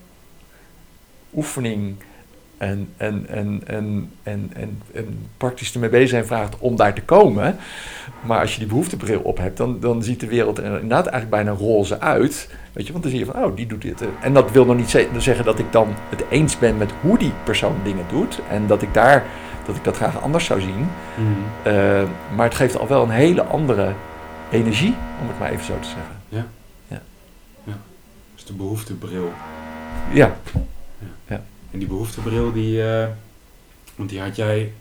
oefening 1.34 1.96
en, 2.58 2.88
en, 2.96 3.26
en, 3.28 3.62
en, 3.66 4.10
en, 4.22 4.50
en, 4.54 4.82
en 4.92 5.28
praktisch 5.36 5.74
ermee 5.74 5.90
bezig 5.90 6.08
zijn 6.08 6.26
vraagt 6.26 6.58
om 6.58 6.76
daar 6.76 6.94
te 6.94 7.02
komen. 7.02 7.56
Maar 8.20 8.40
als 8.40 8.52
je 8.52 8.58
die 8.58 8.68
behoeftebril 8.68 9.20
op 9.20 9.38
hebt, 9.38 9.56
dan, 9.56 9.80
dan 9.80 10.02
ziet 10.02 10.20
de 10.20 10.26
wereld 10.26 10.58
er 10.58 10.64
inderdaad 10.64 11.06
eigenlijk 11.06 11.30
bijna 11.44 11.50
roze 11.50 12.00
uit. 12.00 12.48
Weet 12.72 12.86
je, 12.86 12.92
want 12.92 13.04
dan 13.04 13.12
zie 13.12 13.20
je 13.20 13.30
van, 13.32 13.44
oh, 13.44 13.56
die 13.56 13.66
doet 13.66 13.82
dit. 13.82 14.02
En 14.20 14.32
dat 14.34 14.50
wil 14.50 14.64
nog 14.64 14.76
niet 14.76 14.98
zeggen 15.18 15.44
dat 15.44 15.58
ik 15.58 15.72
dan 15.72 15.88
het 16.08 16.24
eens 16.30 16.58
ben 16.58 16.76
met 16.76 16.90
hoe 17.00 17.18
die 17.18 17.32
persoon 17.44 17.76
dingen 17.84 18.04
doet. 18.08 18.40
En 18.50 18.66
dat 18.66 18.82
ik 18.82 18.94
daar, 18.94 19.24
dat 19.66 19.76
ik 19.76 19.84
dat 19.84 19.96
graag 19.96 20.22
anders 20.22 20.44
zou 20.44 20.60
zien. 20.60 20.88
Mm. 21.16 21.36
Uh, 21.66 22.02
maar 22.36 22.46
het 22.46 22.54
geeft 22.54 22.78
al 22.78 22.88
wel 22.88 23.02
een 23.02 23.10
hele 23.10 23.42
andere 23.42 23.92
energie, 24.50 24.94
om 25.20 25.28
het 25.28 25.38
maar 25.38 25.50
even 25.50 25.64
zo 25.64 25.78
te 25.80 25.88
zeggen. 25.88 26.14
Ja. 26.28 26.46
Dus 28.44 28.52
de 28.52 28.62
behoeftebril. 28.62 29.32
Ja. 30.12 30.36
En 31.70 31.78
die 31.78 31.88
behoeftebril, 31.88 32.52
die, 32.52 32.82
uh, 32.82 33.06
want 33.94 34.08
die 34.08 34.20
had 34.20 34.36
jij 34.36 34.72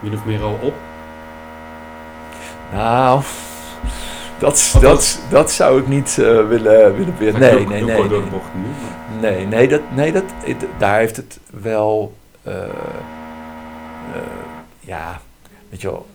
min 0.00 0.12
of 0.12 0.24
meer 0.24 0.42
al 0.42 0.58
op? 0.62 0.74
Nou, 2.72 3.22
dat, 4.38 4.76
dat, 4.80 5.20
dat 5.30 5.50
zou 5.50 5.80
ik 5.80 5.88
niet 5.88 6.16
uh, 6.20 6.48
willen, 6.48 6.96
willen 6.96 7.18
weer. 7.18 7.38
Nee, 7.38 7.66
nee, 7.66 7.82
nee. 7.82 8.08
Nee, 8.08 8.20
nee. 9.20 9.36
nee, 9.36 9.46
nee, 9.46 9.68
dat, 9.68 9.80
nee 9.94 10.12
dat, 10.12 10.24
daar 10.78 10.98
heeft 10.98 11.16
het 11.16 11.38
wel. 11.50 12.14
Uh, 12.46 12.54
ja, 14.80 15.20
weet 15.68 15.80
je 15.80 15.90
wel. 15.90 16.06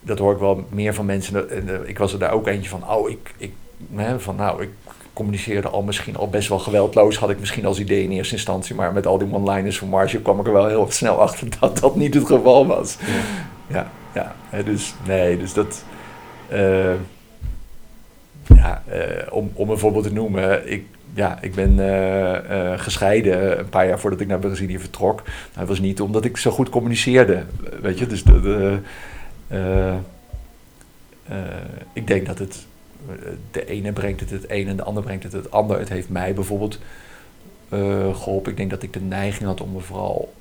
Dat 0.00 0.18
hoor 0.18 0.32
ik 0.32 0.38
wel 0.38 0.64
meer 0.68 0.94
van 0.94 1.06
mensen. 1.06 1.88
Ik 1.88 1.98
was 1.98 2.12
er 2.12 2.18
daar 2.18 2.32
ook 2.32 2.46
eentje 2.46 2.70
van. 2.70 2.90
Oh, 2.90 3.10
ik, 3.10 3.34
ik, 3.36 3.52
van 4.18 4.36
nou, 4.36 4.62
ik 4.62 4.70
communiceerde 5.20 5.68
al 5.68 5.82
misschien 5.82 6.16
al 6.16 6.28
best 6.28 6.48
wel 6.48 6.58
geweldloos, 6.58 7.16
had 7.16 7.30
ik 7.30 7.40
misschien 7.40 7.66
als 7.66 7.80
idee 7.80 8.02
in 8.02 8.10
eerste 8.10 8.34
instantie. 8.34 8.74
Maar 8.74 8.92
met 8.92 9.06
al 9.06 9.18
die 9.18 9.32
one-liners 9.32 9.78
van 9.78 9.88
Marge 9.88 10.20
kwam 10.20 10.40
ik 10.40 10.46
er 10.46 10.52
wel 10.52 10.66
heel 10.66 10.86
snel 10.90 11.20
achter 11.20 11.48
dat 11.60 11.78
dat 11.78 11.96
niet 11.96 12.14
het 12.14 12.26
geval 12.26 12.66
was. 12.66 12.96
Ja, 13.66 13.90
ja. 14.14 14.34
ja 14.52 14.62
dus 14.62 14.94
nee, 15.06 15.38
dus 15.38 15.52
dat. 15.52 15.84
Uh, 16.52 16.94
ja, 18.54 18.82
uh, 18.92 18.96
om, 19.30 19.50
om 19.54 19.70
een 19.70 19.78
voorbeeld 19.78 20.04
te 20.04 20.12
noemen, 20.12 20.70
ik, 20.70 20.84
ja, 21.14 21.38
ik 21.40 21.54
ben 21.54 21.78
uh, 21.78 22.78
gescheiden 22.78 23.58
een 23.58 23.68
paar 23.68 23.86
jaar 23.86 24.00
voordat 24.00 24.20
ik 24.20 24.26
naar 24.26 24.38
Brazilië 24.38 24.78
vertrok. 24.78 25.22
Dat 25.56 25.68
was 25.68 25.80
niet 25.80 26.00
omdat 26.00 26.24
ik 26.24 26.36
zo 26.36 26.50
goed 26.50 26.68
communiceerde, 26.68 27.44
weet 27.80 27.98
je. 27.98 28.06
Dus 28.06 28.24
de, 28.24 28.78
ik 31.92 32.06
denk 32.06 32.26
dat 32.26 32.38
het 32.38 32.66
de 33.50 33.66
ene 33.66 33.92
brengt 33.92 34.20
het 34.20 34.30
het 34.30 34.44
een 34.50 34.68
en 34.68 34.76
de 34.76 34.82
ander 34.82 35.02
brengt 35.02 35.22
het 35.22 35.32
het 35.32 35.50
ander. 35.50 35.78
Het 35.78 35.88
heeft 35.88 36.08
mij 36.08 36.34
bijvoorbeeld 36.34 36.78
uh, 37.72 38.14
geholpen. 38.16 38.50
Ik 38.50 38.56
denk 38.56 38.70
dat 38.70 38.82
ik 38.82 38.92
de 38.92 39.00
neiging 39.00 39.48
had 39.48 39.60
om 39.60 39.72
me 39.72 39.80
vooral 39.80 40.32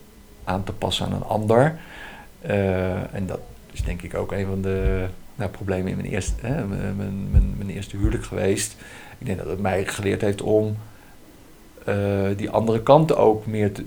aan 0.44 0.64
te 0.64 0.74
passen 0.74 1.06
aan 1.06 1.14
een 1.14 1.24
ander. 1.24 1.80
Uh, 2.46 3.14
en 3.14 3.26
dat 3.26 3.40
is 3.72 3.82
denk 3.82 4.02
ik 4.02 4.16
ook 4.16 4.32
een 4.32 4.46
van 4.46 4.62
de 4.62 5.06
nou, 5.36 5.52
problemen 5.52 5.92
in 5.92 5.98
mijn 5.98 6.10
eerste, 6.10 6.48
hè, 6.48 6.66
mijn, 6.66 6.96
mijn, 7.32 7.54
mijn, 7.58 7.70
eerste 7.70 7.98
huwelijk 7.98 8.24
geweest. 8.24 8.76
Ik 9.18 9.26
denk 9.26 9.38
dat 9.38 9.48
het 9.48 9.60
mij 9.60 9.86
geleerd 9.86 10.22
heeft 10.22 10.42
om 10.42 10.78
uh, 11.88 12.28
die 12.36 12.50
andere 12.50 12.84
kanten 12.84 13.18
ook 13.18 13.46
meer 13.46 13.72
te, 13.72 13.86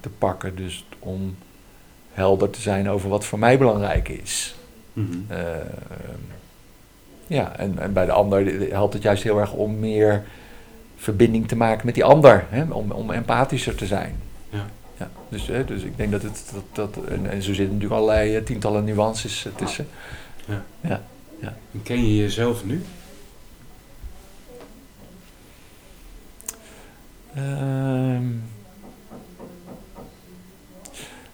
te 0.00 0.08
pakken. 0.18 0.56
Dus 0.56 0.86
om 0.98 1.36
helder 2.12 2.50
te 2.50 2.60
zijn 2.60 2.88
over 2.88 3.08
wat 3.08 3.24
voor 3.24 3.38
mij 3.38 3.58
belangrijk 3.58 4.08
is. 4.08 4.54
Mm 4.92 5.08
-hmm. 5.10 5.26
Ja, 7.30 7.56
en, 7.56 7.78
en 7.78 7.92
bij 7.92 8.06
de 8.06 8.12
ander 8.12 8.70
helpt 8.70 8.94
het 8.94 9.02
juist 9.02 9.22
heel 9.22 9.38
erg 9.38 9.52
om 9.52 9.78
meer 9.78 10.22
verbinding 10.96 11.48
te 11.48 11.56
maken 11.56 11.86
met 11.86 11.94
die 11.94 12.04
ander. 12.04 12.46
Hè? 12.48 12.64
Om, 12.72 12.90
om 12.90 13.10
empathischer 13.10 13.74
te 13.74 13.86
zijn. 13.86 14.16
Ja. 14.48 14.66
Ja, 14.96 15.10
dus, 15.28 15.46
hè, 15.46 15.64
dus 15.64 15.82
ik 15.82 15.96
denk 15.96 16.10
dat 16.10 16.22
het. 16.22 16.52
Dat, 16.52 16.94
dat, 16.94 17.04
en, 17.04 17.30
en 17.30 17.42
zo 17.42 17.54
zitten 17.54 17.74
natuurlijk 17.74 18.00
allerlei 18.00 18.36
uh, 18.36 18.44
tientallen 18.44 18.84
nuances 18.84 19.46
uh, 19.46 19.52
tussen. 19.54 19.86
Ja. 20.46 20.62
Ja, 20.80 21.02
ja. 21.40 21.56
En 21.72 21.82
ken 21.82 22.06
je 22.06 22.16
jezelf 22.16 22.64
nu? 22.64 22.82
Um, 27.36 28.42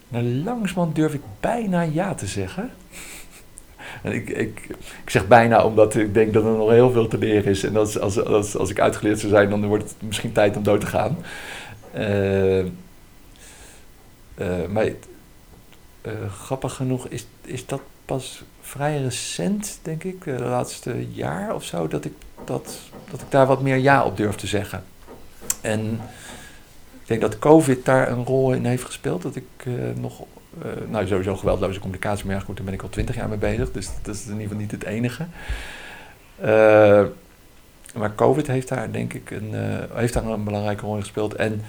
nou, 0.07 0.25
langsman 0.25 0.93
durf 0.93 1.13
ik 1.13 1.21
bijna 1.39 1.81
ja 1.81 2.13
te 2.13 2.27
zeggen. 2.27 2.71
En 4.03 4.11
ik, 4.11 4.29
ik, 4.29 4.67
ik 5.03 5.09
zeg 5.09 5.27
bijna 5.27 5.65
omdat 5.65 5.95
ik 5.95 6.13
denk 6.13 6.33
dat 6.33 6.43
er 6.43 6.51
nog 6.51 6.69
heel 6.69 6.91
veel 6.91 7.07
te 7.07 7.17
leren 7.17 7.51
is. 7.51 7.63
En 7.63 7.77
als, 7.77 7.99
als, 7.99 8.23
als, 8.23 8.57
als 8.57 8.69
ik 8.69 8.79
uitgeleerd 8.79 9.19
zou 9.19 9.31
zijn, 9.31 9.49
dan 9.49 9.65
wordt 9.65 9.83
het 9.83 9.95
misschien 9.99 10.31
tijd 10.31 10.57
om 10.57 10.63
dood 10.63 10.79
te 10.79 10.87
gaan. 10.87 11.17
Uh, 11.95 12.59
uh, 12.59 12.65
maar 14.69 14.91
grappig 16.29 16.73
genoeg 16.73 17.07
is, 17.07 17.27
is 17.41 17.65
dat 17.65 17.81
pas 18.05 18.43
vrij 18.61 19.01
recent, 19.01 19.79
denk 19.81 20.03
ik, 20.03 20.23
de 20.23 20.39
laatste 20.39 21.11
jaar 21.11 21.55
of 21.55 21.63
zo, 21.63 21.87
dat 21.87 22.05
ik, 22.05 22.13
dat, 22.45 22.79
dat 23.11 23.21
ik 23.21 23.31
daar 23.31 23.45
wat 23.45 23.61
meer 23.61 23.77
ja 23.77 24.05
op 24.05 24.17
durf 24.17 24.35
te 24.35 24.47
zeggen. 24.47 24.83
En 25.61 25.99
ik 27.01 27.07
denk 27.07 27.21
dat 27.21 27.39
COVID 27.39 27.85
daar 27.85 28.11
een 28.11 28.25
rol 28.25 28.53
in 28.53 28.65
heeft 28.65 28.83
gespeeld. 28.83 29.21
Dat 29.21 29.35
ik 29.35 29.65
nog 29.95 30.23
nou, 30.87 31.07
sowieso 31.07 31.35
geweldloze 31.35 31.79
communicatie, 31.79 32.25
maar 32.25 32.41
goed, 32.41 32.55
daar 32.55 32.65
ben 32.65 32.73
ik 32.73 32.81
al 32.81 32.89
twintig 32.89 33.15
jaar 33.15 33.29
mee 33.29 33.37
bezig. 33.37 33.71
Dus 33.71 33.89
dat 34.01 34.15
is 34.15 34.25
in 34.25 34.31
ieder 34.31 34.43
geval 34.43 34.61
niet 34.61 34.71
het 34.71 34.83
enige. 34.83 35.25
Uh, 36.41 37.03
maar 37.95 38.15
COVID 38.15 38.47
heeft 38.47 38.67
daar 38.67 38.91
denk 38.91 39.13
ik 39.13 39.31
een, 39.31 39.53
uh, 39.53 39.77
heeft 39.93 40.13
daar 40.13 40.25
een 40.25 40.43
belangrijke 40.43 40.85
rol 40.85 40.95
in 40.95 41.01
gespeeld. 41.01 41.33
En, 41.33 41.61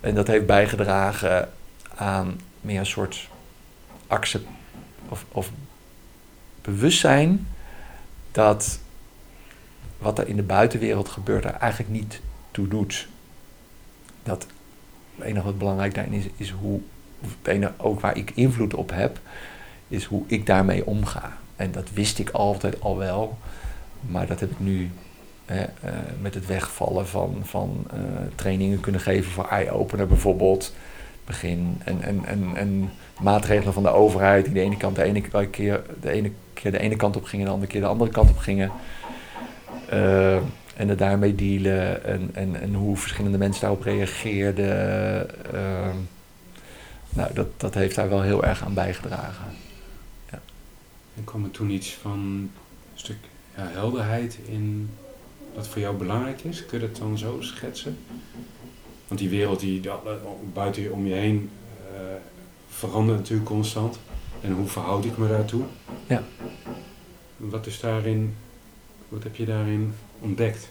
en 0.00 0.14
dat 0.14 0.26
heeft 0.26 0.46
bijgedragen 0.46 1.48
aan 1.94 2.40
meer 2.60 2.78
een 2.78 2.86
soort 2.86 3.28
accept 4.06 4.46
of, 5.08 5.24
of 5.32 5.50
bewustzijn 6.62 7.46
dat 8.32 8.78
wat 9.98 10.18
er 10.18 10.28
in 10.28 10.36
de 10.36 10.42
buitenwereld 10.42 11.08
gebeurt 11.08 11.44
er 11.44 11.54
eigenlijk 11.54 11.92
niet 11.92 12.20
toe 12.50 12.68
doet. 12.68 13.08
Dat 14.22 14.46
het 15.16 15.26
enige 15.26 15.44
wat 15.44 15.58
belangrijk 15.58 15.94
daarin 15.94 16.12
is, 16.12 16.24
is 16.36 16.50
hoe 16.50 16.80
het 17.24 17.54
ene 17.54 17.72
ook 17.76 18.00
waar 18.00 18.16
ik 18.16 18.32
invloed 18.34 18.74
op 18.74 18.90
heb, 18.90 19.18
is 19.88 20.04
hoe 20.04 20.22
ik 20.26 20.46
daarmee 20.46 20.86
omga. 20.86 21.32
En 21.56 21.72
dat 21.72 21.90
wist 21.92 22.18
ik 22.18 22.30
altijd 22.30 22.80
al 22.80 22.98
wel, 22.98 23.38
maar 24.00 24.26
dat 24.26 24.40
heb 24.40 24.50
ik 24.50 24.60
nu 24.60 24.90
eh, 25.44 25.60
met 26.20 26.34
het 26.34 26.46
wegvallen 26.46 27.06
van, 27.06 27.40
van 27.42 27.86
uh, 27.94 28.00
trainingen 28.34 28.80
kunnen 28.80 29.00
geven 29.00 29.32
voor 29.32 29.48
eye-opener 29.48 30.06
bijvoorbeeld. 30.06 30.74
Begin 31.24 31.80
en, 31.84 32.02
en, 32.02 32.24
en, 32.24 32.50
en 32.54 32.90
maatregelen 33.20 33.72
van 33.72 33.82
de 33.82 33.88
overheid 33.88 34.44
die 34.44 34.54
de 34.54 34.60
ene 34.60 34.76
kant 34.76 34.96
de 34.96 35.02
ene 35.02 35.20
keer 35.50 35.82
de 36.00 36.10
ene 36.10 36.30
keer 36.52 36.70
de 36.70 36.78
ene 36.78 36.96
kant 36.96 37.16
op 37.16 37.24
gingen 37.24 37.40
en 37.40 37.46
de 37.46 37.54
andere 37.54 37.72
keer 37.72 37.80
de 37.80 37.86
andere 37.86 38.10
kant 38.10 38.30
op 38.30 38.36
gingen. 38.36 38.70
Uh, 39.92 40.36
en 40.76 40.88
het 40.88 40.98
daarmee 40.98 41.34
dealen 41.34 42.04
en, 42.04 42.30
en, 42.32 42.60
en 42.60 42.74
hoe 42.74 42.96
verschillende 42.96 43.38
mensen 43.38 43.60
daarop 43.60 43.82
reageerden. 43.82 45.26
Nou, 47.14 47.34
dat, 47.34 47.46
dat 47.56 47.74
heeft 47.74 47.94
daar 47.94 48.08
wel 48.08 48.22
heel 48.22 48.44
erg 48.44 48.64
aan 48.64 48.74
bijgedragen. 48.74 49.44
Ja. 50.30 50.40
En 51.16 51.24
kwam 51.24 51.44
er 51.44 51.50
toen 51.50 51.70
iets 51.70 51.92
van 51.92 52.18
een 52.18 52.50
stuk 52.94 53.16
ja, 53.56 53.68
helderheid 53.68 54.38
in 54.44 54.90
wat 55.54 55.68
voor 55.68 55.80
jou 55.80 55.96
belangrijk 55.96 56.40
is? 56.40 56.66
Kun 56.66 56.80
je 56.80 56.86
dat 56.86 56.96
dan 56.96 57.18
zo 57.18 57.40
schetsen? 57.40 57.98
Want 59.08 59.20
die 59.20 59.28
wereld 59.28 59.60
die 59.60 59.90
buiten 60.52 60.82
je 60.82 60.92
om 60.92 61.06
je 61.06 61.14
heen 61.14 61.50
uh, 61.92 62.00
verandert 62.68 63.18
natuurlijk 63.18 63.48
constant. 63.48 63.98
En 64.40 64.52
hoe 64.52 64.66
verhoud 64.66 65.04
ik 65.04 65.16
me 65.16 65.28
daartoe? 65.28 65.64
Ja. 66.06 66.22
Wat 67.36 67.66
is 67.66 67.80
daarin, 67.80 68.36
wat 69.08 69.22
heb 69.22 69.36
je 69.36 69.44
daarin 69.44 69.94
ontdekt 70.20 70.68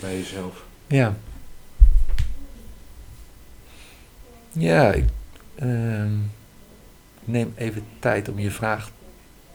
bij 0.00 0.16
jezelf? 0.16 0.64
Ja. 0.86 1.16
Ja, 4.52 4.92
ik 4.92 5.04
Uh, 5.62 6.10
neem 7.24 7.52
even 7.56 7.84
tijd 7.98 8.28
om 8.28 8.38
je 8.38 8.50
vraag 8.50 8.90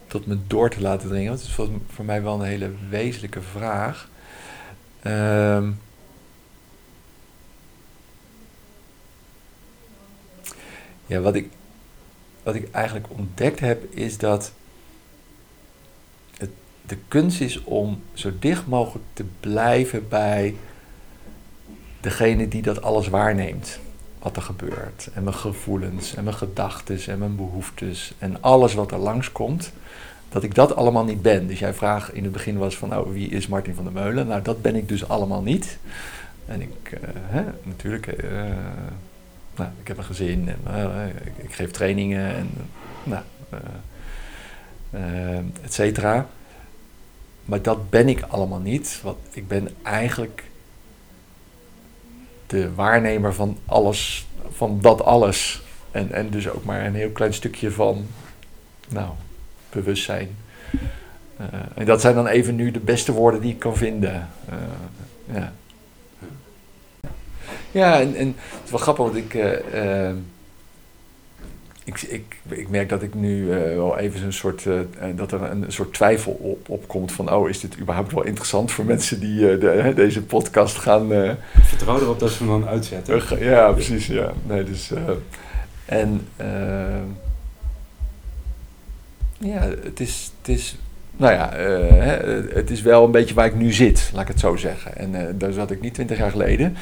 tot 0.08 0.26
me 0.26 0.38
door 0.48 0.70
te 0.70 0.82
laten 0.82 1.08
dringen. 1.08 1.28
Want 1.28 1.40
het 1.40 1.50
is 1.50 1.56
voor, 1.88 2.06
mij 2.06 2.22
wel 2.24 2.34
een 2.34 2.48
hele 2.48 2.72
wezenlijke 2.90 3.42
vraag. 3.42 4.10
Uh, 5.04 5.68
ja, 11.06 11.20
wat 11.20 11.36
ik, 11.36 11.50
wat 12.44 12.56
ik 12.56 12.72
eigenlijk 12.72 13.10
ontdekt 13.10 13.60
heb, 13.60 13.96
is 13.96 14.18
dat 14.18 14.52
het 16.38 16.50
de 16.86 16.98
kunst 17.08 17.42
is 17.42 17.64
om 17.64 18.04
zo 18.14 18.32
dicht 18.40 18.68
mogelijk 18.68 19.06
te 19.14 19.26
blijven 19.40 20.08
bij 20.08 20.56
degene 22.00 22.48
die 22.48 22.62
dat 22.62 22.82
alles 22.82 23.08
waarneemt 23.08 23.80
wat 24.22 24.36
er 24.36 24.42
gebeurt. 24.42 25.10
En 25.14 25.24
mijn 25.24 25.36
gevoelens 25.36 26.16
en 26.16 26.24
mijn 26.24 26.36
gedachten 26.36 27.00
en 27.08 27.20
mijn 27.20 27.36
behoeftes 27.36 28.14
en 28.18 28.42
alles 28.42 28.74
wat 28.74 28.92
er 28.92 28.98
langskomt. 28.98 29.72
Dat 30.30 30.44
ik 30.44 30.56
dat 30.56 30.76
allemaal 30.76 31.04
niet 31.04 31.22
ben. 31.22 31.48
Dus 31.48 31.60
jij 31.60 31.74
vraag 31.74 32.12
in 32.12 32.24
het 32.24 32.32
begin 32.32 32.58
was 32.58 32.78
van 32.78 32.90
nou, 32.90 33.14
wie 33.14 33.30
is 33.30 33.48
Martin 33.48 33.76
van 33.76 33.84
der 33.84 33.94
Meulen? 33.94 34.28
Nou, 34.28 34.42
dat 34.42 34.62
ben 34.62 34.76
ik 34.76 34.88
dus 34.88 35.08
allemaal 35.08 35.42
niet. 35.42 35.78
En 36.46 36.62
ik, 36.62 36.92
uh, 36.94 37.10
hè, 37.14 37.44
natuurlijk, 37.64 38.24
uh, 38.24 38.32
nou, 39.56 39.70
ik 39.82 39.88
heb 39.88 39.98
een 39.98 40.04
gezin 40.04 40.50
en 40.50 40.60
uh, 40.68 41.06
ik, 41.08 41.44
ik, 41.44 41.54
geef 41.54 41.72
trainingen 41.72 42.36
en 42.36 42.50
nou, 43.04 43.24
et 45.62 45.74
cetera. 45.74 46.28
Maar 47.46 47.62
dat 47.62 47.90
ben 47.90 48.10
ik 48.10 48.22
allemaal 48.22 48.60
niet. 48.60 49.00
Want 49.04 49.18
ik 49.32 49.48
ben 49.48 49.70
eigenlijk 49.84 50.44
de 52.52 52.74
waarnemer 52.74 53.34
van 53.34 53.58
alles, 53.66 54.28
van 54.52 54.80
dat 54.82 55.04
alles. 55.04 55.62
En, 55.92 56.12
en 56.12 56.30
dus 56.30 56.50
ook 56.50 56.64
maar 56.64 56.86
een 56.86 56.96
heel 56.96 57.10
klein 57.10 57.34
stukje 57.34 57.72
van, 57.72 58.06
nou, 58.90 59.10
bewustzijn. 59.70 60.36
Uh, 61.42 61.48
en 61.76 61.86
dat 61.86 62.02
zijn 62.02 62.16
dan 62.16 62.28
even 62.28 62.56
nu 62.56 62.72
de 62.72 62.80
beste 62.80 63.12
woorden 63.12 63.42
die 63.42 63.52
ik 63.52 63.60
kan 63.60 63.78
vinden. 63.78 64.30
Uh, 64.50 65.36
ja. 65.36 65.54
Ja, 67.72 68.00
en, 68.00 68.16
en 68.16 68.28
het 68.38 68.64
is 68.64 68.72
wel 68.72 68.80
grappig, 68.80 69.06
want 69.06 69.18
ik, 69.18 69.34
uh, 69.34 70.10
ik, 71.92 72.02
ik, 72.02 72.36
ik 72.48 72.70
merk 72.70 72.90
dat 72.90 73.02
ik 73.02 73.14
nu 73.14 73.44
uh, 73.44 73.52
wel 73.52 73.98
even 73.98 74.24
een 74.24 74.34
soort, 74.34 74.66
uh, 74.66 74.80
dat 75.16 75.32
er 75.32 75.42
een 75.42 75.66
soort 75.68 75.94
twijfel 75.94 76.32
op, 76.32 76.70
opkomt 76.70 77.12
van, 77.12 77.34
oh, 77.34 77.50
is 77.50 77.60
dit 77.60 77.80
überhaupt 77.80 78.12
wel 78.12 78.24
interessant 78.24 78.72
voor 78.72 78.86
mensen 78.86 79.20
die 79.20 79.40
uh, 79.40 79.60
de, 79.60 79.92
deze 79.96 80.24
podcast 80.24 80.78
gaan... 80.78 81.12
Vertrouw 81.62 82.00
erop 82.00 82.20
dat 82.20 82.30
ze 82.30 82.38
hem 82.38 82.48
dan 82.48 82.68
uitzetten. 82.68 83.40
ja, 83.40 83.72
precies, 83.72 84.08
ja. 84.08 84.34
Nee, 84.48 84.64
dus, 84.64 84.92
en 85.86 86.28
ja, 89.38 89.62
het 89.84 90.00
is, 90.00 90.32
het 90.38 90.48
is, 90.50 90.78
nou 91.18 91.34
ja, 91.34 91.50
het 92.54 92.70
is 92.70 92.82
wel 92.82 93.06
een 93.06 93.12
beetje 93.12 93.34
waar 93.34 93.46
ik 93.46 93.56
nu 93.56 93.72
zit, 93.72 94.10
laat 94.14 94.22
ik 94.22 94.28
het 94.28 94.40
zo 94.40 94.56
zeggen. 94.56 94.98
En 94.98 95.38
daar 95.38 95.52
zat 95.52 95.72
ik 95.72 95.82
niet 95.82 95.94
twintig 95.94 96.18
jaar 96.18 96.32
geleden, 96.32 96.78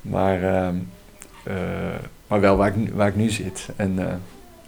maar, 0.00 0.42
ehm, 0.42 0.74
maar 2.26 2.40
wel 2.40 2.56
waar 2.56 2.76
ik, 2.76 2.94
waar 2.94 3.08
ik 3.08 3.16
nu 3.16 3.30
zit. 3.30 3.68
En 3.76 3.98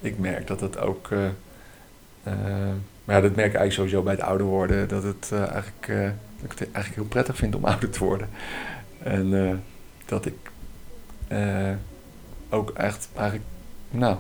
ik 0.07 0.19
merk 0.19 0.47
dat 0.47 0.61
het 0.61 0.79
ook. 0.79 1.11
Uh, 1.11 1.19
maar 3.05 3.17
ja, 3.17 3.21
dat 3.21 3.35
merk 3.35 3.53
ik 3.53 3.59
eigenlijk 3.59 3.73
sowieso 3.73 4.03
bij 4.03 4.13
het 4.13 4.23
ouder 4.23 4.47
worden. 4.47 4.89
Dat, 4.89 5.03
het, 5.03 5.31
uh, 5.33 5.39
eigenlijk, 5.39 5.87
dat 6.41 6.53
ik 6.53 6.59
het 6.59 6.61
eigenlijk 6.61 6.95
heel 6.95 7.05
prettig 7.05 7.37
vind 7.37 7.55
om 7.55 7.65
ouder 7.75 7.91
te 7.91 8.05
worden. 8.05 8.29
En 9.03 9.63
dat 10.07 10.27
ik 10.27 10.51
ook 12.49 12.71
echt 12.71 13.09
eigenlijk. 13.15 13.45
Nou. 13.91 14.17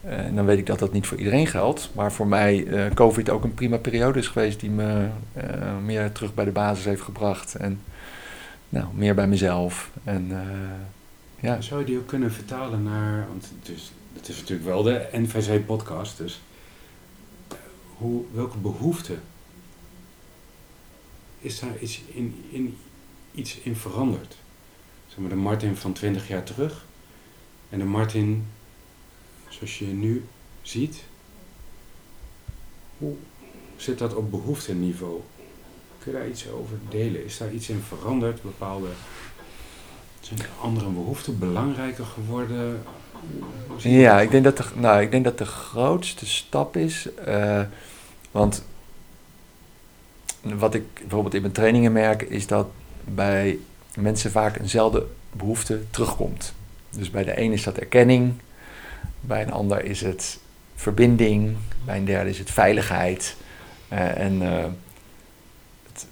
En 0.00 0.34
dan 0.34 0.44
weet 0.44 0.58
ik 0.58 0.66
dat 0.66 0.78
dat 0.78 0.92
niet 0.92 1.06
voor 1.06 1.18
iedereen 1.18 1.46
geldt. 1.46 1.90
Maar 1.94 2.12
voor 2.12 2.26
mij 2.26 2.66
COVID 2.94 3.30
ook 3.30 3.44
een 3.44 3.54
prima 3.54 3.76
periode 3.76 4.18
is 4.18 4.28
geweest 4.28 4.60
die 4.60 4.70
me 4.70 5.06
meer 5.84 6.12
terug 6.12 6.34
bij 6.34 6.44
de 6.44 6.50
basis 6.50 6.84
heeft 6.84 7.02
gebracht. 7.02 7.54
En 7.54 7.80
nou, 8.68 8.86
meer 8.94 9.14
bij 9.14 9.26
mezelf. 9.26 9.90
En, 10.04 10.30
ja. 11.40 11.60
Zou 11.60 11.80
je 11.80 11.86
die 11.86 11.98
ook 11.98 12.06
kunnen 12.06 12.32
vertalen 12.32 12.82
naar. 12.82 13.26
Want 13.28 13.52
het 13.60 13.76
is 13.76 13.92
het 14.12 14.28
is 14.28 14.36
natuurlijk 14.36 14.68
wel 14.68 14.82
de 14.82 15.08
NVC-podcast, 15.12 16.16
dus 16.16 16.40
hoe, 17.96 18.24
welke 18.32 18.58
behoefte 18.58 19.18
is 21.38 21.60
daar 21.60 21.78
iets 21.78 22.02
in, 22.06 22.44
in, 22.50 22.76
iets 23.34 23.56
in 23.56 23.76
veranderd? 23.76 24.36
Zeg 25.08 25.18
maar 25.18 25.28
de 25.28 25.34
Martin 25.34 25.76
van 25.76 25.92
20 25.92 26.28
jaar 26.28 26.42
terug 26.44 26.84
en 27.70 27.78
de 27.78 27.84
Martin 27.84 28.46
zoals 29.48 29.78
je 29.78 29.86
nu 29.86 30.24
ziet. 30.62 31.02
Hoe 32.98 33.14
zit 33.76 33.98
dat 33.98 34.14
op 34.14 34.30
behoefteniveau? 34.30 35.20
Kun 35.98 36.12
je 36.12 36.18
daar 36.18 36.28
iets 36.28 36.48
over 36.48 36.78
delen? 36.88 37.24
Is 37.24 37.38
daar 37.38 37.52
iets 37.52 37.68
in 37.68 37.80
veranderd? 37.80 38.42
Bepaalde 38.42 38.88
zijn 40.20 40.38
andere 40.60 40.88
behoeften 40.88 41.38
belangrijker 41.38 42.04
geworden? 42.04 42.82
Ja, 43.76 44.20
ik 44.20 44.30
denk, 44.30 44.44
dat 44.44 44.56
de, 44.56 44.64
nou, 44.74 45.02
ik 45.02 45.10
denk 45.10 45.24
dat 45.24 45.38
de 45.38 45.44
grootste 45.44 46.26
stap 46.26 46.76
is. 46.76 47.08
Uh, 47.28 47.62
want 48.30 48.64
wat 50.42 50.74
ik 50.74 50.84
bijvoorbeeld 51.00 51.34
in 51.34 51.40
mijn 51.40 51.52
trainingen 51.52 51.92
merk, 51.92 52.22
is 52.22 52.46
dat 52.46 52.66
bij 53.04 53.58
mensen 53.96 54.30
vaak 54.30 54.58
eenzelfde 54.58 55.06
behoefte 55.30 55.80
terugkomt. 55.90 56.54
Dus 56.90 57.10
bij 57.10 57.24
de 57.24 57.40
een 57.40 57.52
is 57.52 57.62
dat 57.62 57.76
erkenning, 57.76 58.32
bij 59.20 59.42
een 59.42 59.52
ander 59.52 59.84
is 59.84 60.00
het 60.00 60.38
verbinding, 60.74 61.56
bij 61.84 61.96
een 61.96 62.04
derde 62.04 62.30
is 62.30 62.38
het 62.38 62.50
veiligheid. 62.50 63.36
Uh, 63.92 64.18
en 64.18 64.42
uh, 64.42 64.64
het, 65.92 66.06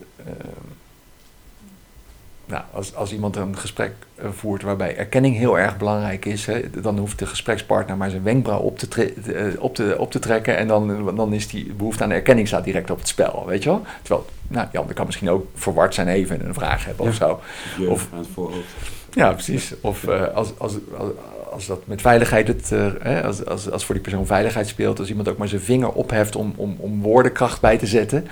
nou, 2.45 2.65
als, 2.73 2.95
als 2.95 3.13
iemand 3.13 3.37
een 3.37 3.59
gesprek 3.59 3.93
eh, 3.93 4.10
voert 4.33 4.63
waarbij 4.63 4.97
erkenning 4.97 5.37
heel 5.37 5.59
erg 5.59 5.77
belangrijk 5.77 6.25
is, 6.25 6.47
hè, 6.47 6.61
dan 6.81 6.99
hoeft 6.99 7.19
de 7.19 7.27
gesprekspartner 7.27 7.97
maar 7.97 8.11
zijn 8.11 8.23
wenkbrauw 8.23 8.61
op 8.61 8.79
te, 8.79 9.15
uh, 9.27 9.63
op 9.63 9.75
te, 9.75 9.95
op 9.99 10.11
te 10.11 10.19
trekken 10.19 10.57
en 10.57 10.69
dan, 10.69 11.15
dan 11.17 11.33
is 11.33 11.49
die 11.49 11.73
behoefte 11.73 12.05
aan 12.05 12.11
erkenning 12.11 12.47
staat 12.47 12.65
direct 12.65 12.91
op 12.91 12.99
het 12.99 13.09
spel, 13.09 13.45
weet 13.47 13.63
je 13.63 13.69
wel? 13.69 13.85
Terwijl, 14.03 14.27
nou, 14.49 14.67
die 14.71 14.81
ander 14.81 14.95
kan 14.95 15.07
misschien 15.07 15.31
ook 15.31 15.47
verward 15.55 15.95
zijn 15.95 16.09
even 16.09 16.47
een 16.47 16.55
vraag 16.55 16.85
hebben 16.85 17.07
of 17.07 17.15
zo. 17.15 17.41
Of 17.89 18.09
aan 18.13 18.19
het 18.19 18.29
voorhoofd. 18.35 18.67
Ja, 19.15 19.33
precies. 19.33 19.75
Of 19.81 20.03
uh, 20.03 20.35
als, 20.35 20.53
als, 20.59 20.75
als, 20.97 21.11
als, 21.53 21.67
dat 21.67 21.87
met 21.87 22.01
veiligheid, 22.01 22.49
het, 22.49 22.71
uh, 22.73 23.25
als, 23.25 23.45
als, 23.45 23.71
als 23.71 23.85
voor 23.85 23.95
die 23.95 24.05
persoon 24.05 24.27
veiligheid 24.27 24.69
speelt, 24.69 24.99
als 24.99 25.09
iemand 25.09 25.29
ook 25.29 25.39
maar 25.39 25.49
zijn 25.49 25.61
vinger 25.61 25.93
opheft 25.93 26.37
om, 26.37 26.53
om, 26.57 26.77
om 26.79 27.01
woordenkracht 27.01 27.61
bij 27.61 27.79
te 27.79 27.87
zetten, 27.87 28.27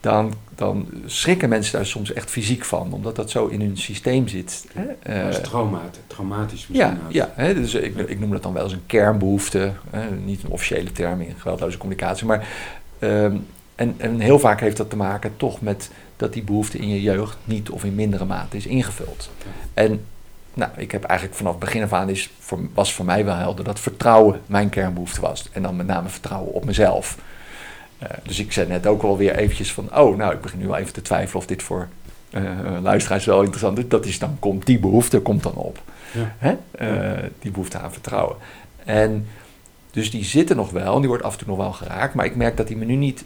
dan, 0.00 0.32
dan 0.54 0.88
schrikken 1.06 1.48
mensen 1.48 1.72
daar 1.72 1.86
soms 1.86 2.12
echt 2.12 2.30
fysiek 2.30 2.64
van, 2.64 2.92
omdat 2.92 3.16
dat 3.16 3.30
zo 3.30 3.46
in 3.46 3.60
hun 3.60 3.76
systeem 3.76 4.28
zit. 4.28 4.66
Hè? 4.72 4.84
Dat 5.30 5.44
traumatisch, 5.44 6.00
traumatisch 6.06 6.66
misschien. 6.66 6.98
Ja, 7.08 7.08
ja 7.08 7.32
hè? 7.34 7.54
dus 7.54 7.74
ik, 7.74 7.96
ik 7.96 8.20
noem 8.20 8.30
dat 8.30 8.42
dan 8.42 8.52
wel 8.52 8.64
eens 8.64 8.72
een 8.72 8.86
kernbehoefte, 8.86 9.72
hè? 9.90 10.10
niet 10.10 10.42
een 10.42 10.50
officiële 10.50 10.92
term 10.92 11.20
in 11.20 11.34
geweldloze 11.38 11.78
communicatie, 11.78 12.26
maar 12.26 12.48
um, 12.98 13.46
en, 13.74 13.94
en 13.96 14.20
heel 14.20 14.38
vaak 14.38 14.60
heeft 14.60 14.76
dat 14.76 14.90
te 14.90 14.96
maken 14.96 15.36
toch 15.36 15.60
met 15.60 15.90
dat 16.16 16.32
die 16.32 16.42
behoefte 16.42 16.78
in 16.78 16.88
je 16.88 17.02
jeugd 17.02 17.36
niet 17.44 17.70
of 17.70 17.84
in 17.84 17.94
mindere 17.94 18.24
mate 18.24 18.56
is 18.56 18.66
ingevuld. 18.66 19.30
En 19.74 20.04
nou, 20.54 20.70
ik 20.76 20.92
heb 20.92 21.04
eigenlijk 21.04 21.38
vanaf 21.38 21.52
het 21.52 21.60
begin 21.60 21.82
af 21.82 21.92
aan 21.92 22.08
is 22.08 22.30
voor, 22.38 22.58
was 22.74 22.94
voor 22.94 23.04
mij 23.04 23.24
wel 23.24 23.34
helder 23.34 23.64
dat 23.64 23.80
vertrouwen 23.80 24.40
mijn 24.46 24.68
kernbehoefte 24.68 25.20
was. 25.20 25.48
En 25.52 25.62
dan 25.62 25.76
met 25.76 25.86
name 25.86 26.08
vertrouwen 26.08 26.52
op 26.52 26.64
mezelf. 26.64 27.18
Uh, 28.02 28.08
dus 28.22 28.38
ik 28.38 28.52
zei 28.52 28.68
net 28.68 28.86
ook 28.86 29.02
wel 29.02 29.16
weer 29.16 29.36
eventjes 29.36 29.72
van, 29.72 29.96
oh, 29.96 30.16
nou, 30.16 30.34
ik 30.34 30.40
begin 30.40 30.58
nu 30.58 30.66
wel 30.66 30.76
even 30.76 30.92
te 30.92 31.02
twijfelen 31.02 31.36
of 31.36 31.46
dit 31.46 31.62
voor 31.62 31.88
luisteraars 32.82 33.24
wel 33.24 33.42
interessant. 33.42 33.90
Dat 33.90 34.06
is 34.06 34.18
dan 34.18 34.36
komt, 34.38 34.66
die 34.66 34.78
behoefte 34.78 35.20
komt 35.20 35.42
dan 35.42 35.54
op. 35.54 35.82
Ja. 36.12 36.34
Hè? 36.38 36.56
Uh, 36.80 37.28
die 37.38 37.50
behoefte 37.50 37.78
aan 37.78 37.92
vertrouwen. 37.92 38.36
En 38.84 39.26
dus 39.90 40.10
die 40.10 40.24
zitten 40.24 40.56
nog 40.56 40.70
wel, 40.70 40.94
en 40.94 41.00
die 41.00 41.08
wordt 41.08 41.24
af 41.24 41.32
en 41.32 41.38
toe 41.38 41.48
nog 41.48 41.56
wel 41.56 41.72
geraakt, 41.72 42.14
maar 42.14 42.24
ik 42.24 42.36
merk 42.36 42.56
dat 42.56 42.66
die 42.66 42.76
me 42.76 42.84
nu 42.84 42.94
niet 42.94 43.24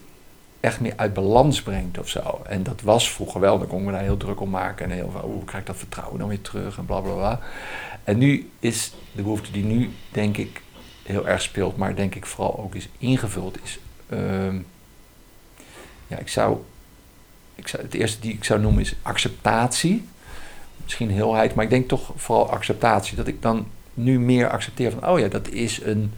echt 0.61 0.81
meer 0.81 0.93
uit 0.97 1.15
balans 1.15 1.63
brengt 1.63 1.99
of 1.99 2.09
zo. 2.09 2.41
En 2.47 2.63
dat 2.63 2.81
was 2.83 3.13
vroeger 3.13 3.41
wel, 3.41 3.59
dan 3.59 3.67
kon 3.67 3.79
ik 3.79 3.85
me 3.85 3.93
daar 3.93 4.03
heel 4.03 4.17
druk 4.17 4.41
om 4.41 4.51
maken. 4.51 4.91
En 4.91 4.97
heel 4.97 5.11
van, 5.11 5.21
hoe 5.21 5.45
krijg 5.45 5.61
ik 5.61 5.67
dat 5.67 5.77
vertrouwen 5.77 6.19
dan 6.19 6.29
weer 6.29 6.41
terug 6.41 6.79
en 6.79 6.87
bla 6.87 7.01
bla 7.01 7.13
bla. 7.13 7.41
En 8.05 8.19
nu 8.19 8.51
is 8.61 8.93
de 9.13 9.23
behoefte 9.23 9.53
die 9.53 9.65
nu, 9.65 9.91
denk 10.13 10.37
ik, 10.37 10.63
heel 11.03 11.29
erg 11.29 11.43
speelt, 11.43 11.77
maar 11.77 11.95
denk 11.95 12.15
ik 12.15 12.27
vooral 12.27 12.59
ook 12.59 12.75
is 12.75 12.89
ingevuld, 12.99 13.59
is. 13.63 13.79
Uh, 14.09 14.55
ja, 16.07 16.19
ik 16.19 16.29
zou, 16.29 16.59
ik 17.57 17.69
zou. 17.69 17.83
Het 17.83 17.95
eerste 17.95 18.21
die 18.21 18.33
ik 18.33 18.45
zou 18.45 18.61
noemen 18.61 18.83
is 18.83 18.95
acceptatie. 19.03 20.05
Misschien 20.83 21.11
heelheid, 21.11 21.55
maar 21.55 21.65
ik 21.65 21.71
denk 21.71 21.89
toch 21.89 22.13
vooral 22.17 22.51
acceptatie. 22.51 23.17
Dat 23.17 23.27
ik 23.27 23.43
dan 23.43 23.67
nu 23.95 24.21
meer 24.21 24.49
accepteer 24.49 24.91
van, 24.91 25.09
oh 25.09 25.19
ja, 25.19 25.29
dat 25.29 25.49
is 25.49 25.83
een 25.83 26.13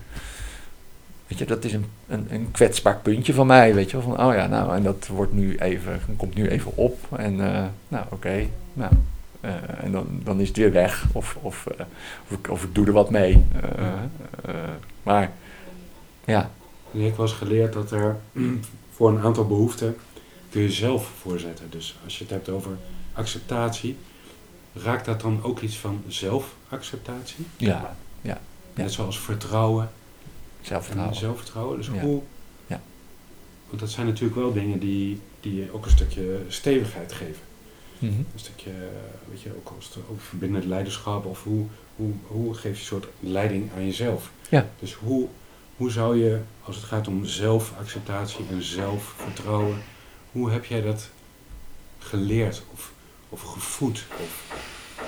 Weet 1.29 1.39
je, 1.39 1.45
dat 1.45 1.65
is 1.65 1.73
een, 1.73 1.87
een, 2.07 2.27
een 2.31 2.51
kwetsbaar 2.51 2.99
puntje 3.03 3.35
van 3.35 3.47
mij, 3.47 3.75
weet 3.75 3.91
je 3.91 4.01
Van, 4.01 4.25
oh 4.25 4.35
ja, 4.35 4.47
nou, 4.47 4.75
en 4.75 4.83
dat 4.83 5.07
wordt 5.07 5.33
nu 5.33 5.57
even, 5.57 6.01
komt 6.17 6.35
nu 6.35 6.49
even 6.49 6.77
op. 6.77 6.99
En, 7.17 7.35
uh, 7.35 7.65
nou, 7.89 8.05
oké, 8.09 8.47
nou, 8.73 8.93
uh, 9.45 9.51
en 9.83 9.93
dan, 9.93 10.07
dan 10.25 10.41
is 10.41 10.49
het 10.49 10.57
weer 10.57 10.73
weg. 10.73 11.07
Of, 11.13 11.39
of, 11.41 11.67
uh, 11.73 11.87
of, 12.29 12.39
ik, 12.39 12.51
of 12.51 12.63
ik 12.63 12.75
doe 12.75 12.87
er 12.87 12.93
wat 12.93 13.11
mee. 13.11 13.45
maar, 15.03 15.31
ja. 16.25 16.51
Ik 16.91 17.05
heb 17.05 17.17
was 17.17 17.33
geleerd 17.33 17.73
dat 17.73 17.91
er 17.91 18.17
voor 18.95 19.11
een 19.11 19.23
aantal 19.23 19.47
behoeften 19.47 19.97
kun 20.51 20.63
je 20.63 20.73
zelf 20.73 21.11
voorzetten. 21.21 21.71
Dus 21.71 21.97
als 22.05 22.19
je 22.19 22.25
het 22.25 22.33
hebt 22.33 22.49
over 22.49 22.79
acceptatie, 23.13 23.97
raakt 24.73 25.05
dat 25.05 25.21
dan 25.21 25.43
ook 25.43 25.61
iets 25.61 25.77
van 25.77 26.03
zelfacceptatie? 26.09 27.47
Ja, 27.57 27.97
ja. 28.21 28.41
Net 28.75 28.93
zoals 28.93 29.19
vertrouwen 29.21 29.91
Zelfvertrouwen. 30.61 31.15
En 31.15 31.21
zelfvertrouwen. 31.21 31.77
Dus 31.77 31.89
hoe... 31.89 32.23
Ja. 32.67 32.81
Want 33.69 33.81
dat 33.81 33.91
zijn 33.91 34.07
natuurlijk 34.07 34.35
wel 34.35 34.53
dingen 34.53 34.79
die, 34.79 35.21
die 35.41 35.73
ook 35.73 35.85
een 35.85 35.91
stukje 35.91 36.41
stevigheid 36.49 37.13
geven. 37.13 37.43
Mm 37.99 38.09
-hmm. 38.09 38.27
Een 38.33 38.39
stukje, 38.39 38.71
weet 39.31 39.41
je, 39.41 39.51
ook 39.57 39.73
als 39.77 39.99
verbindend 40.17 40.65
leiderschap 40.65 41.25
of 41.25 41.43
hoe, 41.43 41.67
hoe, 41.97 42.13
hoe 42.27 42.55
geef 42.55 42.63
je 42.63 42.69
een 42.69 42.87
soort 42.87 43.07
leiding 43.21 43.71
aan 43.77 43.85
jezelf. 43.85 44.31
Ja. 44.49 44.69
Dus 44.81 44.95
hoe, 44.95 45.29
hoe 45.77 45.91
zou 45.91 46.19
je, 46.19 46.41
als 46.65 46.77
het 46.77 46.85
gaat 46.85 47.09
om 47.09 47.25
zelfacceptatie 47.25 48.45
en 48.51 48.63
zelfvertrouwen, 48.63 49.83
hoe 50.39 50.51
heb 50.51 50.65
jij 50.65 50.83
dat 50.83 51.09
geleerd 51.99 52.63
of, 52.75 52.93
of 53.29 53.43
gevoed? 53.43 54.05
Of 54.23 54.57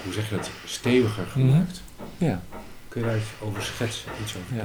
hoe 0.04 0.12
zeg 0.12 0.28
je 0.28 0.36
dat, 0.36 0.50
steviger 0.64 1.22
mhm. 1.22 1.32
gemaakt? 1.32 1.82
Ja. 2.18 2.42
Kun 2.88 3.00
je 3.00 3.06
daar 3.06 3.16
iets 3.16 3.26
over 3.42 3.62
schetsen, 3.62 4.10
iets 4.22 4.36
over 4.36 4.56
ja. 4.56 4.64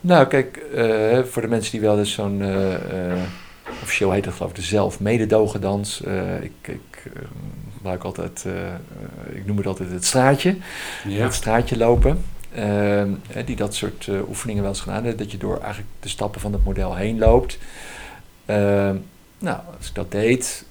Nou, 0.00 0.26
kijk, 0.26 0.62
uh, 0.74 1.22
voor 1.22 1.42
de 1.42 1.48
mensen 1.48 1.72
die 1.72 1.80
wel 1.80 1.98
eens 1.98 2.12
zo'n, 2.12 2.40
uh, 2.40 2.70
uh, 2.70 3.22
officieel 3.82 4.10
heet 4.10 4.24
het 4.24 4.34
geloof 4.34 4.50
ik 4.50 4.56
de 4.56 4.62
zelf-mededogendans. 4.62 6.00
ik, 6.40 6.52
ik 6.62 7.10
gebruik 7.76 8.04
altijd, 8.04 8.46
ik 9.32 9.46
noem 9.46 9.56
het 9.56 9.66
altijd 9.66 9.90
het 9.90 10.04
straatje. 10.04 10.56
Ja. 11.08 11.24
Het 11.24 11.34
straatje 11.34 11.76
lopen. 11.76 12.24
die 13.44 13.56
dat 13.56 13.74
soort 13.74 14.08
oefeningen 14.28 14.62
wel 14.62 14.70
eens 14.70 14.80
gedaan 14.80 15.04
hebben. 15.04 15.16
Dat 15.16 15.32
je 15.32 15.38
door 15.38 15.58
eigenlijk 15.58 15.90
de 16.00 16.08
stappen 16.08 16.40
van 16.40 16.52
het 16.52 16.64
model 16.64 16.94
heen 16.94 17.18
loopt. 17.18 17.58
Nou, 19.44 19.60
als 19.78 19.88
ik 19.88 19.94
dat 19.94 20.10
deed, 20.10 20.64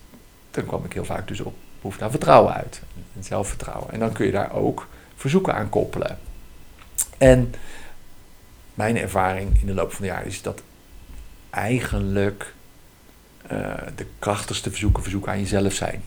dan 0.52 0.66
kwam 0.66 0.86
ik 0.86 0.94
heel 0.94 1.06
vaak 1.06 1.28
dus 1.28 1.40
op 1.40 1.56
behoefte 1.82 2.04
aan 2.04 2.12
vertrouwen 2.12 2.54
uit. 2.54 2.82
En 3.16 3.24
zelfvertrouwen. 3.24 3.92
En 3.92 4.00
dan 4.00 4.12
kun 4.12 4.26
je 4.26 4.32
daar 4.32 4.54
ook 4.54 4.88
verzoeken 5.16 5.56
aan 5.56 5.70
koppelen. 5.70 6.20
En 7.18 7.54
mijn 8.74 8.98
ervaring 8.98 9.62
in 9.62 9.66
de 9.66 9.74
loop 9.74 9.92
van 9.92 10.02
de 10.02 10.12
jaren 10.12 10.28
is 10.28 10.42
dat 10.42 10.62
eigenlijk 11.50 12.54
uh, 13.52 13.74
de 13.96 14.06
krachtigste 14.20 14.70
verzoeken 14.70 15.04
verzoeken 15.04 15.32
aan 15.32 15.40
jezelf 15.40 15.74
zijn. 15.74 16.04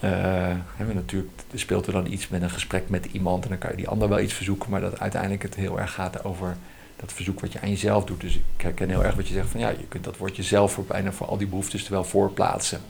Uh, 0.00 0.94
natuurlijk, 0.94 1.42
speelt 1.54 1.86
er 1.86 1.92
dan 1.92 2.06
iets 2.06 2.28
met 2.28 2.42
een 2.42 2.50
gesprek 2.50 2.88
met 2.88 3.04
iemand 3.04 3.44
en 3.44 3.48
dan 3.48 3.58
kan 3.58 3.70
je 3.70 3.76
die 3.76 3.88
ander 3.88 4.08
wel 4.08 4.20
iets 4.20 4.32
verzoeken, 4.32 4.70
maar 4.70 4.80
dat 4.80 5.00
uiteindelijk 5.00 5.42
het 5.42 5.54
heel 5.54 5.80
erg 5.80 5.92
gaat 5.92 6.24
over 6.24 6.56
dat 6.96 7.12
verzoek 7.12 7.40
wat 7.40 7.52
je 7.52 7.60
aan 7.60 7.70
jezelf 7.70 8.04
doet. 8.04 8.20
Dus 8.20 8.34
ik 8.34 8.62
herken 8.62 8.88
heel 8.88 9.04
erg 9.04 9.14
wat 9.14 9.28
je 9.28 9.34
zegt 9.34 9.48
van 9.48 9.60
ja, 9.60 9.68
je 9.68 9.86
kunt 9.88 10.04
dat 10.04 10.16
woordje 10.16 10.42
zelf 10.42 10.72
voor 10.72 10.84
bijna 10.84 11.12
voor 11.12 11.26
al 11.26 11.36
die 11.36 11.46
behoeftes 11.46 11.84
er 11.84 11.92
wel 11.92 12.04
voorplaatsen. 12.04 12.80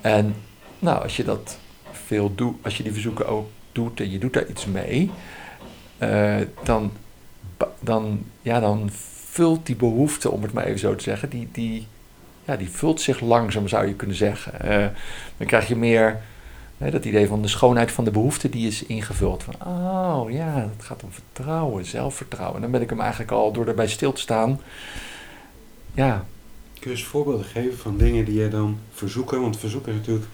En 0.00 0.34
nou, 0.78 1.02
als 1.02 1.16
je 1.16 1.24
dat 1.24 1.58
veel 1.90 2.34
doet, 2.34 2.56
als 2.62 2.76
je 2.76 2.82
die 2.82 2.92
verzoeken 2.92 3.28
ook 3.28 3.48
doet 3.72 4.00
en 4.00 4.10
je 4.10 4.18
doet 4.18 4.32
daar 4.32 4.46
iets 4.46 4.66
mee, 4.66 5.10
uh, 5.98 6.36
dan 6.62 6.92
dan, 7.80 8.24
ja, 8.42 8.60
dan 8.60 8.90
vult 9.30 9.66
die 9.66 9.76
behoefte, 9.76 10.30
om 10.30 10.42
het 10.42 10.52
maar 10.52 10.64
even 10.64 10.78
zo 10.78 10.94
te 10.94 11.02
zeggen, 11.02 11.28
die, 11.28 11.48
die, 11.52 11.86
ja, 12.44 12.56
die 12.56 12.70
vult 12.70 13.00
zich 13.00 13.20
langzaam, 13.20 13.68
zou 13.68 13.86
je 13.86 13.94
kunnen 13.94 14.16
zeggen. 14.16 14.52
Uh, 14.64 14.86
dan 15.36 15.46
krijg 15.46 15.68
je 15.68 15.76
meer 15.76 16.20
dat 16.78 17.04
idee 17.04 17.26
van 17.26 17.42
de 17.42 17.48
schoonheid 17.48 17.92
van 17.92 18.04
de 18.04 18.10
behoefte, 18.10 18.48
die 18.48 18.66
is 18.66 18.84
ingevuld. 18.84 19.42
Van, 19.42 19.54
oh 19.66 20.30
ja, 20.30 20.68
het 20.76 20.84
gaat 20.84 21.02
om 21.02 21.10
vertrouwen, 21.12 21.84
zelfvertrouwen. 21.84 22.56
En 22.56 22.62
dan 22.62 22.70
ben 22.70 22.82
ik 22.82 22.90
hem 22.90 23.00
eigenlijk 23.00 23.30
al, 23.30 23.52
door 23.52 23.66
erbij 23.66 23.88
stil 23.88 24.12
te 24.12 24.20
staan, 24.20 24.60
ja. 25.94 26.26
Kun 26.80 26.90
je 26.90 26.96
eens 26.96 27.06
voorbeelden 27.06 27.46
geven 27.46 27.78
van 27.78 27.96
dingen 27.96 28.24
die 28.24 28.40
je 28.40 28.48
dan 28.48 28.78
verzoeken? 28.92 29.40
Want 29.40 29.58
verzoeken 29.58 29.92
is 29.92 29.98
natuurlijk 29.98 30.26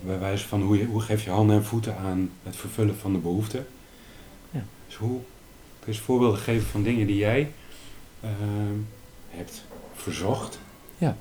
bij 0.00 0.18
wijze 0.18 0.48
van 0.48 0.62
hoe, 0.62 0.78
je, 0.78 0.84
hoe 0.84 1.00
geef 1.00 1.24
je 1.24 1.30
handen 1.30 1.56
en 1.56 1.64
voeten 1.64 1.96
aan 1.96 2.30
het 2.42 2.56
vervullen 2.56 2.96
van 2.96 3.12
de 3.12 3.18
behoefte. 3.18 3.64
Ja. 4.50 4.64
Dus 4.86 4.96
hoe 4.96 5.20
Kun 5.84 5.92
je 5.92 5.98
eens 5.98 6.08
voorbeelden 6.08 6.38
geven 6.38 6.66
van 6.66 6.82
dingen 6.82 7.06
die 7.06 7.16
jij 7.16 7.52
uh, 8.24 8.30
hebt 9.28 9.64
verzocht? 9.94 10.58
Ja. 10.98 11.16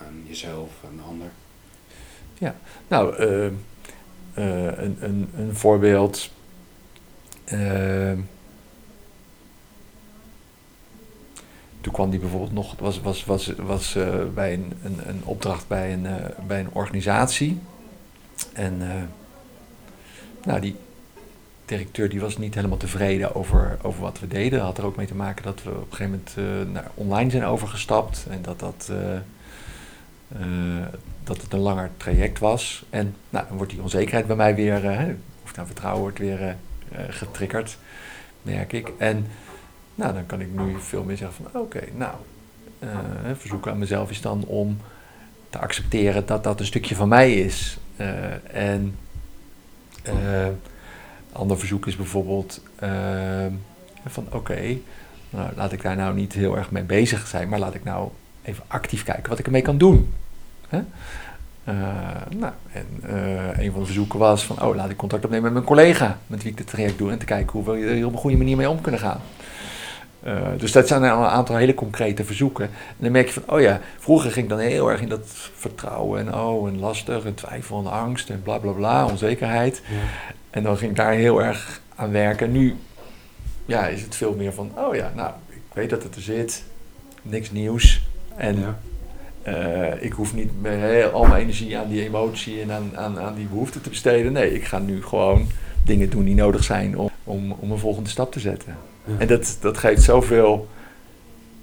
Aan 0.00 0.22
jezelf, 0.26 0.70
aan 0.84 0.96
de 0.96 1.02
ander? 1.02 1.30
Ja, 2.38 2.54
nou, 2.88 3.16
uh, 3.24 3.44
uh, 3.44 4.78
een, 4.78 4.96
een, 5.00 5.28
een 5.36 5.56
voorbeeld. 5.56 6.30
Ehm, 7.44 8.18
toen 11.80 11.92
kwam 11.92 12.10
die 12.10 12.20
bijvoorbeeld 12.20 12.52
nog, 12.52 12.74
was, 12.78 13.00
was, 13.00 13.24
was, 13.24 13.52
was 13.56 13.96
bij 14.34 14.52
een, 14.54 14.72
een, 14.84 14.98
een, 15.08 15.20
opdracht 15.24 15.68
bij 15.68 15.92
een, 15.92 16.06
bij 16.46 16.60
een 16.60 16.70
organisatie. 16.72 17.58
En 18.52 18.78
nou, 20.44 20.60
die, 20.60 20.76
directeur 21.64 22.08
die 22.08 22.20
was 22.20 22.38
niet 22.38 22.54
helemaal 22.54 22.76
tevreden 22.76 23.34
over, 23.34 23.78
over 23.82 24.00
wat 24.00 24.20
we 24.20 24.26
deden. 24.26 24.58
Dat 24.58 24.66
had 24.66 24.78
er 24.78 24.84
ook 24.84 24.96
mee 24.96 25.06
te 25.06 25.14
maken 25.14 25.44
dat 25.44 25.62
we 25.62 25.70
op 25.70 25.90
een 25.90 25.96
gegeven 25.96 26.22
moment 26.36 26.72
naar 26.72 26.90
online 26.94 27.30
zijn 27.30 27.44
overgestapt. 27.44 28.26
En 28.30 28.42
dat, 28.42 28.58
dat, 28.58 28.90
uh, 30.36 30.40
uh, 30.40 30.86
dat 31.24 31.42
het 31.42 31.52
een 31.52 31.58
langer 31.58 31.90
traject 31.96 32.38
was. 32.38 32.84
En 32.90 33.14
nou, 33.30 33.46
dan 33.48 33.56
wordt 33.56 33.72
die 33.72 33.82
onzekerheid 33.82 34.26
bij 34.26 34.36
mij 34.36 34.54
weer, 34.54 34.76
of 35.44 35.54
nou 35.54 35.66
vertrouwen 35.66 36.02
wordt 36.02 36.18
weer 36.18 36.56
getriggerd, 37.08 37.78
merk 38.42 38.72
ik. 38.72 38.92
En 38.98 39.26
nou, 39.94 40.14
dan 40.14 40.26
kan 40.26 40.40
ik 40.40 40.48
nu 40.52 40.76
veel 40.78 41.02
meer 41.04 41.16
zeggen 41.16 41.44
van 41.44 41.60
oké, 41.60 41.80
nou, 41.94 42.14
verzoeken 43.36 43.72
aan 43.72 43.78
mezelf 43.78 44.10
is 44.10 44.20
dan 44.20 44.44
om 44.44 44.78
te 45.50 45.58
accepteren 45.58 46.26
dat 46.26 46.44
dat 46.44 46.60
een 46.60 46.66
stukje 46.66 46.94
van 46.94 47.08
mij 47.08 47.34
is. 47.34 47.78
en 48.52 48.94
ander 51.32 51.58
verzoek 51.58 51.86
is 51.86 51.96
bijvoorbeeld 51.96 52.62
van 54.06 54.26
oké, 54.32 54.78
nou, 55.30 55.50
laat 55.56 55.72
ik 55.72 55.82
daar 55.82 55.96
nou 55.96 56.14
niet 56.14 56.32
heel 56.32 56.56
erg 56.56 56.70
mee 56.70 56.82
bezig 56.82 57.26
zijn, 57.26 57.48
maar 57.48 57.58
laat 57.58 57.74
ik 57.74 57.84
nou 57.84 58.10
even 58.42 58.64
actief 58.66 59.02
kijken 59.02 59.28
wat 59.28 59.38
ik 59.38 59.46
ermee 59.46 59.62
kan 59.62 59.78
doen. 59.78 60.12
Hè? 60.68 60.78
Uh, 61.68 61.74
nou, 62.36 62.52
en 62.72 62.86
uh, 63.04 63.64
een 63.64 63.70
van 63.70 63.80
de 63.80 63.86
verzoeken 63.86 64.18
was 64.18 64.44
van, 64.44 64.62
oh, 64.62 64.76
laat 64.76 64.90
ik 64.90 64.96
contact 64.96 65.24
opnemen 65.24 65.44
met 65.44 65.52
mijn 65.52 65.64
collega 65.64 66.18
met 66.26 66.42
wie 66.42 66.50
ik 66.50 66.56
dit 66.56 66.66
traject 66.66 66.98
doe 66.98 67.10
en 67.10 67.18
te 67.18 67.24
kijken 67.24 67.52
hoe 67.52 67.64
we 67.64 67.86
er 67.86 68.06
op 68.06 68.12
een 68.12 68.18
goede 68.18 68.36
manier 68.36 68.56
mee 68.56 68.68
om 68.68 68.80
kunnen 68.80 69.00
gaan. 69.00 69.20
Uh, 70.26 70.48
dus 70.58 70.72
dat 70.72 70.88
zijn 70.88 71.02
een 71.02 71.10
aantal 71.10 71.56
hele 71.56 71.74
concrete 71.74 72.24
verzoeken. 72.24 72.64
En 72.64 72.96
dan 72.96 73.12
merk 73.12 73.26
je 73.26 73.32
van, 73.32 73.54
oh 73.54 73.60
ja, 73.60 73.80
vroeger 73.98 74.30
ging 74.30 74.44
ik 74.44 74.50
dan 74.50 74.58
heel 74.58 74.90
erg 74.90 75.00
in 75.00 75.08
dat 75.08 75.26
vertrouwen 75.54 76.26
en 76.26 76.34
oh, 76.34 76.68
en 76.68 76.78
lastig 76.78 77.24
en 77.24 77.34
twijfel 77.34 77.78
en 77.78 77.90
angst 77.90 78.30
en 78.30 78.42
bla 78.42 78.58
bla 78.58 78.72
bla, 78.72 79.06
onzekerheid. 79.06 79.82
Ja. 79.88 79.96
En 80.50 80.62
dan 80.62 80.76
ging 80.76 80.90
ik 80.90 80.96
daar 80.96 81.12
heel 81.12 81.42
erg 81.42 81.80
aan 81.94 82.10
werken. 82.10 82.46
En 82.46 82.52
nu 82.52 82.76
ja, 83.66 83.86
is 83.86 84.02
het 84.02 84.16
veel 84.16 84.34
meer 84.34 84.52
van, 84.52 84.72
oh 84.76 84.94
ja, 84.94 85.12
nou, 85.14 85.32
ik 85.48 85.60
weet 85.72 85.90
dat 85.90 86.02
het 86.02 86.14
er 86.14 86.22
zit, 86.22 86.64
niks 87.22 87.50
nieuws. 87.50 88.07
En 88.38 88.58
ja. 88.58 88.78
Uh, 89.48 90.02
ik 90.02 90.12
hoef 90.12 90.34
niet 90.34 90.50
heel, 90.62 91.08
al 91.08 91.26
mijn 91.26 91.42
energie 91.42 91.78
aan 91.78 91.88
die 91.88 92.04
emotie 92.04 92.60
en 92.60 92.72
aan, 92.72 92.90
aan, 92.94 93.18
aan 93.18 93.34
die 93.34 93.46
behoefte 93.46 93.80
te 93.80 93.88
besteden. 93.88 94.32
Nee, 94.32 94.54
ik 94.54 94.64
ga 94.64 94.78
nu 94.78 95.02
gewoon 95.02 95.46
dingen 95.84 96.10
doen 96.10 96.24
die 96.24 96.34
nodig 96.34 96.64
zijn 96.64 96.98
om, 96.98 97.10
om, 97.24 97.56
om 97.58 97.70
een 97.70 97.78
volgende 97.78 98.08
stap 98.08 98.32
te 98.32 98.40
zetten. 98.40 98.76
Ja. 99.04 99.12
En 99.18 99.26
dat, 99.26 99.56
dat 99.60 99.78
geeft 99.78 100.02
zoveel 100.02 100.68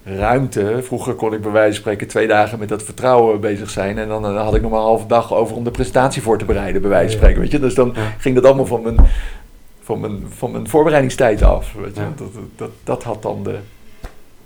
ruimte. 0.04 0.80
Vroeger 0.84 1.14
kon 1.14 1.34
ik 1.34 1.42
bij 1.42 1.52
wijze 1.52 1.72
van 1.72 1.82
spreken 1.82 2.08
twee 2.08 2.28
dagen 2.28 2.60
met 2.60 2.70
dat 2.70 2.84
vertrouwen 2.84 3.40
bezig 3.40 3.70
zijn. 3.70 3.98
En 3.98 4.08
dan, 4.08 4.22
dan 4.22 4.38
had 4.38 4.56
ik 4.56 4.62
nog 4.62 4.72
maar 4.72 4.80
een 4.80 4.86
halve 4.86 5.08
dag 5.08 5.34
over 5.34 5.56
om 5.56 5.64
de 5.64 5.72
presentatie 5.72 6.22
voor 6.22 6.38
te 6.38 6.46
bereiden, 6.46 6.82
bij 6.82 6.90
wijze 6.90 7.10
van 7.10 7.18
spreken. 7.18 7.42
Weet 7.42 7.52
je? 7.52 7.60
Dus 7.60 7.76
dan 7.76 7.96
ging 8.18 8.36
dat 8.36 8.46
allemaal 8.46 8.66
van 8.66 8.82
mijn, 8.82 8.98
van 9.82 10.00
mijn, 10.00 10.24
van 10.30 10.52
mijn 10.52 10.68
voorbereidingstijd 10.68 11.42
af. 11.42 11.74
Weet 11.74 11.96
je? 11.96 12.02
Dat, 12.16 12.30
dat, 12.56 12.72
dat 12.84 13.04
had 13.04 13.22
dan 13.22 13.44
de. 13.44 13.58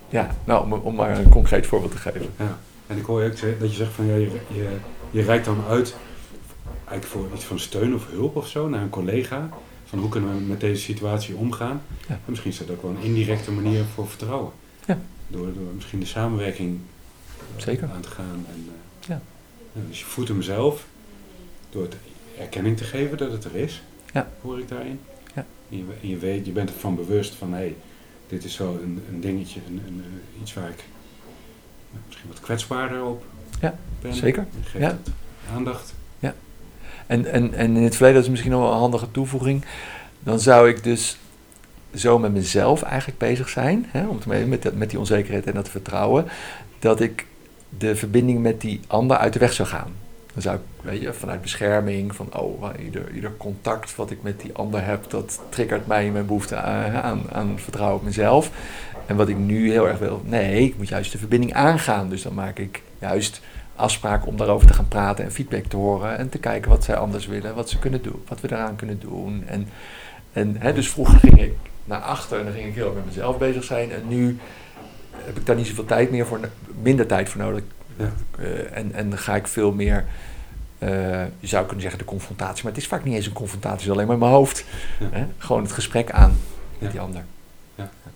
Ja, 0.10 0.36
nou, 0.44 0.64
om, 0.64 0.74
om 0.74 0.96
maar 0.96 1.18
een 1.18 1.30
concreet 1.30 1.68
voorbeeld 1.68 1.92
te 1.92 1.98
geven. 1.98 2.30
Ja. 2.38 2.60
En 2.88 2.98
ik 2.98 3.06
hoor 3.06 3.24
ook 3.24 3.60
dat 3.60 3.70
je 3.70 3.76
zegt 3.76 3.92
van 3.92 4.06
ja, 4.06 4.16
je, 4.16 4.32
je, 4.48 4.78
je 5.12 5.22
reikt 5.22 5.46
dan 5.46 5.64
uit 5.68 5.96
eigenlijk 6.90 7.06
voor 7.06 7.36
iets 7.36 7.46
van 7.46 7.60
steun 7.60 7.96
of 7.96 8.10
hulp 8.10 8.36
of 8.36 8.48
zo 8.48 8.70
naar 8.70 8.82
een 8.82 8.90
collega. 8.90 9.50
Van 9.86 10.00
hoe 10.00 10.10
kunnen 10.10 10.36
we 10.36 10.42
met 10.42 10.60
deze 10.60 10.82
situatie 10.82 11.36
omgaan? 11.36 11.82
Ja. 12.08 12.14
En 12.14 12.20
misschien 12.26 12.52
is 12.52 12.58
dat 12.58 12.70
ook 12.70 12.82
wel 12.82 12.92
een 12.92 13.04
indirecte 13.04 13.52
manier 13.52 13.84
voor 13.94 14.08
vertrouwen. 14.08 14.52
Ja. 14.86 14.98
Door, 15.28 15.54
door 15.54 15.74
misschien 15.76 16.00
de 16.00 16.06
samenwerking 16.06 16.80
eh, 17.38 17.64
Zeker. 17.64 17.90
aan 17.94 18.02
te 18.02 18.10
gaan. 18.10 18.46
En, 18.52 18.68
uh, 18.68 19.08
ja. 19.08 19.22
Dus 19.88 20.00
je 20.00 20.06
voedt 20.06 20.30
hem 20.30 20.42
zelf 20.42 20.86
door 21.70 21.82
het 21.82 21.96
erkenning 22.40 22.78
te 22.78 22.84
geven 22.84 23.18
dat 23.18 23.32
het 23.32 23.44
er 23.44 23.56
is, 23.56 23.82
ja. 24.14 24.30
hoor 24.42 24.60
ik 24.60 24.68
daarin. 24.68 25.00
Ja. 25.36 25.46
En, 25.70 25.78
je, 25.78 25.84
en 26.02 26.08
je 26.10 26.18
weet, 26.18 26.46
je 26.46 26.52
bent 26.52 26.70
ervan 26.70 26.96
bewust 26.96 27.36
van 27.36 27.54
hé, 27.54 27.58
hey, 27.58 27.76
dit 28.30 28.44
is 28.44 28.54
zo 28.54 28.80
een, 28.84 29.04
een 29.10 29.22
dingetje, 29.22 29.60
een, 29.68 29.82
een, 29.88 30.04
iets 30.42 30.54
waar 30.54 30.70
ik 30.70 30.84
misschien 32.08 32.30
wat 32.30 32.40
kwetsbaarder 32.40 33.04
op 33.04 33.24
ja, 33.62 33.76
Zeker. 34.10 34.48
Geef 34.64 34.82
ja. 34.82 34.98
aandacht. 35.54 35.94
Ja. 36.20 36.36
En, 37.08 37.26
en, 37.26 37.54
en 37.54 37.76
in 37.76 37.84
het 37.84 37.96
verleden, 37.96 38.16
dat 38.16 38.24
is 38.24 38.30
misschien 38.30 38.52
nog 38.52 38.62
wel 38.62 38.72
een 38.72 38.78
handige 38.78 39.12
toevoeging, 39.12 39.66
dan 40.20 40.40
zou 40.40 40.70
ik 40.70 40.84
dus 40.84 41.18
zo 41.96 42.20
met 42.20 42.34
mezelf 42.34 42.82
eigenlijk 42.82 43.20
bezig 43.20 43.50
zijn, 43.50 43.86
hè, 43.88 44.08
om 44.08 44.20
te 44.20 44.30
met, 44.30 44.78
met 44.78 44.90
die 44.90 45.00
onzekerheid 45.00 45.46
en 45.46 45.54
dat 45.54 45.70
vertrouwen, 45.70 46.26
dat 46.80 47.00
ik 47.00 47.26
de 47.78 47.96
verbinding 47.96 48.40
met 48.42 48.62
die 48.62 48.80
ander 48.88 49.18
uit 49.18 49.34
de 49.34 49.40
weg 49.40 49.54
zou 49.54 49.68
gaan. 49.68 49.94
Dan 50.34 50.42
zou 50.42 50.56
ik, 50.56 50.62
weet 50.82 51.02
je, 51.02 51.14
vanuit 51.14 51.42
bescherming, 51.42 52.16
van 52.16 52.38
oh, 52.38 52.64
ieder, 52.84 53.12
ieder 53.14 53.38
contact 53.38 53.96
wat 53.96 54.12
ik 54.12 54.22
met 54.22 54.42
die 54.42 54.54
ander 54.54 54.86
heb, 54.86 55.10
dat 55.10 55.42
triggert 55.50 55.88
mij 55.88 56.06
in 56.06 56.12
mijn 56.12 56.26
behoefte 56.26 56.56
aan, 56.56 57.32
aan, 57.32 57.60
vertrouwen 57.60 57.98
op 57.98 58.04
mezelf. 58.04 58.52
En 59.06 59.16
wat 59.16 59.30
ik 59.30 59.38
nu 59.38 59.72
heel 59.72 59.88
erg 59.88 60.00
wil, 60.00 60.22
nee, 60.26 60.64
ik 60.64 60.78
moet 60.78 60.88
juist 60.88 61.12
de 61.12 61.18
verbinding 61.18 61.54
aangaan. 61.54 62.10
Dus 62.10 62.22
dan 62.22 62.34
maak 62.34 62.60
ik 62.60 62.82
juist 63.00 63.42
afspraken 63.76 64.28
om 64.28 64.38
daarover 64.38 64.68
te 64.68 64.74
gaan 64.74 64.88
praten 64.88 65.26
en 65.26 65.32
feedback 65.32 65.66
te 65.66 65.76
horen. 65.76 66.18
En 66.18 66.30
te 66.30 66.38
kijken 66.38 66.70
wat 66.70 66.84
zij 66.84 66.96
anders 66.96 67.28
willen, 67.28 67.56
wat 67.56 67.70
ze 67.70 67.80
kunnen 67.80 68.02
doen, 68.02 68.24
wat 68.28 68.42
we 68.42 68.48
eraan 68.52 68.76
kunnen 68.76 69.00
doen. 69.00 69.44
En, 69.48 69.68
en 70.34 70.56
hè, 70.60 70.74
dus 70.74 70.90
vroeger 70.90 71.20
ging 71.20 71.42
ik 71.42 71.54
naar 71.86 72.02
achter 72.02 72.40
en 72.40 72.44
dan 72.46 72.54
ging 72.54 72.68
ik 72.68 72.76
heel 72.76 72.86
erg 72.86 72.96
met 72.96 73.06
mezelf 73.06 73.38
bezig 73.38 73.64
zijn. 73.64 73.92
En 73.92 74.08
nu 74.08 74.38
heb 75.16 75.38
ik 75.38 75.46
daar 75.46 75.56
niet 75.56 75.68
zoveel 75.68 75.86
tijd 75.86 76.12
meer 76.12 76.26
voor, 76.26 76.40
minder 76.82 77.06
tijd 77.06 77.30
voor 77.30 77.42
nodig. 77.42 77.64
Ja. 78.00 78.14
Uh, 78.40 78.78
en, 78.78 78.94
en 78.94 79.18
ga 79.18 79.36
ik 79.36 79.48
veel 79.48 79.72
meer, 79.72 80.06
uh, 80.80 80.90
je 81.40 81.48
zou 81.48 81.64
kunnen 81.66 81.82
zeggen 81.82 82.00
de 82.00 82.06
confrontatie, 82.06 82.64
maar 82.64 82.72
het 82.72 82.82
is 82.82 82.88
vaak 82.88 83.04
niet 83.04 83.16
eens 83.16 83.26
een 83.26 83.34
confrontatie, 83.34 83.78
het 83.78 83.86
is 83.86 83.92
alleen 83.92 84.06
maar 84.06 84.16
in 84.16 84.22
mijn 84.22 84.32
hoofd. 84.32 84.66
Ja. 85.00 85.08
Hè? 85.12 85.26
Gewoon 85.38 85.62
het 85.62 85.72
gesprek 85.72 86.12
aan 86.12 86.38
met 86.80 86.92
die 86.92 87.00
ander 87.00 87.24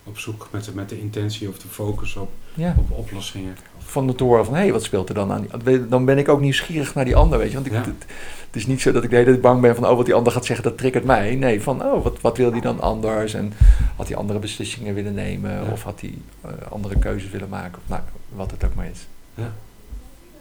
op 0.04 0.18
zoek 0.18 0.48
met, 0.50 0.74
met 0.74 0.88
de 0.88 1.00
intentie 1.00 1.48
of 1.48 1.58
de 1.58 1.68
focus 1.68 2.16
op, 2.16 2.30
op 2.76 2.90
oplossingen. 2.90 3.56
Van 3.78 4.06
de 4.06 4.14
toren 4.14 4.44
van, 4.44 4.54
hé, 4.54 4.60
hey, 4.60 4.72
wat 4.72 4.82
speelt 4.82 5.08
er 5.08 5.14
dan 5.14 5.32
aan? 5.32 5.46
Dan 5.88 6.04
ben 6.04 6.18
ik 6.18 6.28
ook 6.28 6.40
nieuwsgierig 6.40 6.94
naar 6.94 7.04
die 7.04 7.16
ander, 7.16 7.38
weet 7.38 7.48
je. 7.48 7.54
Want 7.54 7.66
ik, 7.66 7.72
het, 7.72 7.86
het, 7.86 8.56
is 8.56 8.66
niet 8.66 8.80
zo 8.80 8.92
dat 8.92 9.04
ik 9.04 9.10
de 9.10 9.16
hele 9.16 9.28
tijd 9.28 9.40
bang 9.40 9.60
ben 9.60 9.74
van, 9.74 9.86
oh, 9.86 9.96
wat 9.96 10.04
die 10.04 10.14
ander 10.14 10.32
gaat 10.32 10.44
zeggen, 10.44 10.64
dat 10.64 10.78
triggert 10.78 11.04
mij. 11.04 11.34
Nee, 11.34 11.62
van, 11.62 11.84
oh, 11.84 12.02
wat, 12.02 12.20
wat 12.20 12.36
wil 12.36 12.50
die 12.50 12.60
dan 12.60 12.80
anders? 12.80 13.34
En 13.34 13.52
had 13.96 14.08
hij 14.08 14.16
andere 14.16 14.38
beslissingen 14.38 14.94
willen 14.94 15.14
nemen? 15.14 15.72
Of 15.72 15.82
had 15.82 16.00
hij 16.00 16.14
uh, 16.44 16.50
andere 16.68 16.98
keuzes 16.98 17.30
willen 17.30 17.48
maken? 17.48 17.78
Of 17.82 17.88
nou, 17.88 18.02
wat 18.28 18.50
het 18.50 18.64
ook 18.64 18.74
maar 18.74 18.90
is. 18.90 19.06
Ja, 19.34 19.52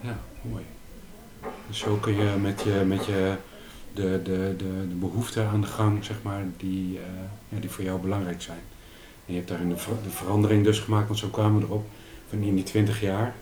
ja 0.04 0.20
mooi. 0.42 0.64
Dus 1.68 1.78
zo 1.78 1.96
kun 1.96 2.16
je 2.16 2.36
met 2.42 2.62
je, 2.62 2.84
met 2.88 3.06
je 3.06 3.36
de, 3.94 4.22
de, 4.24 4.54
de, 4.58 4.88
de 4.90 4.96
behoeften 4.96 5.48
aan 5.48 5.62
de 5.62 5.68
gang, 5.68 6.06
zeg 6.06 6.22
maar, 6.22 6.44
die, 6.58 6.94
uh, 6.94 7.02
ja, 7.50 7.60
die 7.60 7.70
voor 7.70 7.84
jou 7.84 8.02
belangrijk 8.02 8.42
zijn. 8.42 8.62
En 9.26 9.34
je 9.34 9.36
hebt 9.36 9.48
daarin 9.48 9.70
de, 9.70 9.76
de 10.04 10.10
verandering 10.10 10.64
dus 10.64 10.80
gemaakt, 10.80 11.08
want 11.08 11.20
zo 11.20 11.28
kwamen 11.28 11.60
we 11.60 11.66
erop. 11.66 11.86
Van 12.30 12.42
in 12.42 12.56
die 12.56 12.64
twintig 12.64 13.02
jaar 13.02 13.36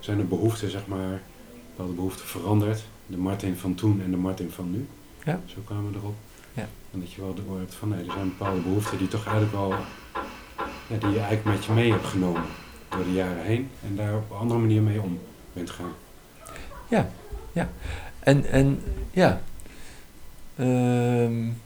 zijn 0.00 0.16
de 0.16 0.24
behoeften, 0.24 0.70
zeg 0.70 0.86
maar, 0.86 1.22
bepaalde 1.68 1.94
behoeften 1.94 2.26
veranderd. 2.26 2.84
De 3.06 3.16
Martin 3.16 3.56
van 3.56 3.74
toen 3.74 4.02
en 4.02 4.10
de 4.10 4.16
Martin 4.16 4.50
van 4.50 4.70
nu. 4.70 4.86
Ja. 5.24 5.40
Zo 5.46 5.56
kwamen 5.64 5.92
we 5.92 5.98
erop. 5.98 6.14
Ja. 6.52 6.68
En 6.92 7.00
dat 7.00 7.12
je 7.12 7.20
wel 7.20 7.34
door 7.34 7.58
hebt 7.58 7.74
van, 7.74 7.88
nee, 7.88 8.04
er 8.04 8.12
zijn 8.12 8.28
bepaalde 8.28 8.60
behoeften 8.60 8.98
die 8.98 9.08
toch 9.08 9.24
eigenlijk 9.24 9.52
wel, 9.52 9.70
ja, 10.86 10.96
die 10.98 11.10
je 11.10 11.18
eigenlijk 11.18 11.44
met 11.44 11.64
je 11.64 11.72
mee 11.72 11.90
hebt 11.90 12.06
genomen 12.06 12.42
door 12.88 13.04
de 13.04 13.12
jaren 13.12 13.44
heen. 13.44 13.68
En 13.86 13.96
daar 13.96 14.16
op 14.16 14.30
een 14.30 14.36
andere 14.36 14.60
manier 14.60 14.82
mee 14.82 15.00
om 15.00 15.18
bent 15.52 15.70
gaan. 15.70 15.92
Ja, 16.88 17.08
ja. 17.52 17.68
En, 18.20 18.46
en 18.46 18.82
ja. 19.10 19.40
Um, 20.58 21.62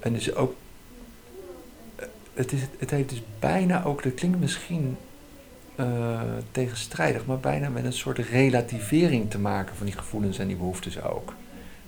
en 0.00 0.12
dus 0.12 0.34
ook 0.34 0.54
het, 2.34 2.52
is, 2.52 2.60
het 2.78 2.90
heeft 2.90 3.08
dus 3.08 3.22
bijna 3.38 3.84
ook, 3.84 4.02
dat 4.02 4.14
klinkt 4.14 4.40
misschien 4.40 4.96
uh, 5.80 6.20
tegenstrijdig, 6.50 7.26
maar 7.26 7.38
bijna 7.38 7.68
met 7.68 7.84
een 7.84 7.92
soort 7.92 8.18
relativering 8.18 9.30
te 9.30 9.38
maken 9.38 9.76
van 9.76 9.86
die 9.86 9.96
gevoelens 9.96 10.38
en 10.38 10.46
die 10.46 10.56
behoeftes 10.56 11.02
ook. 11.02 11.34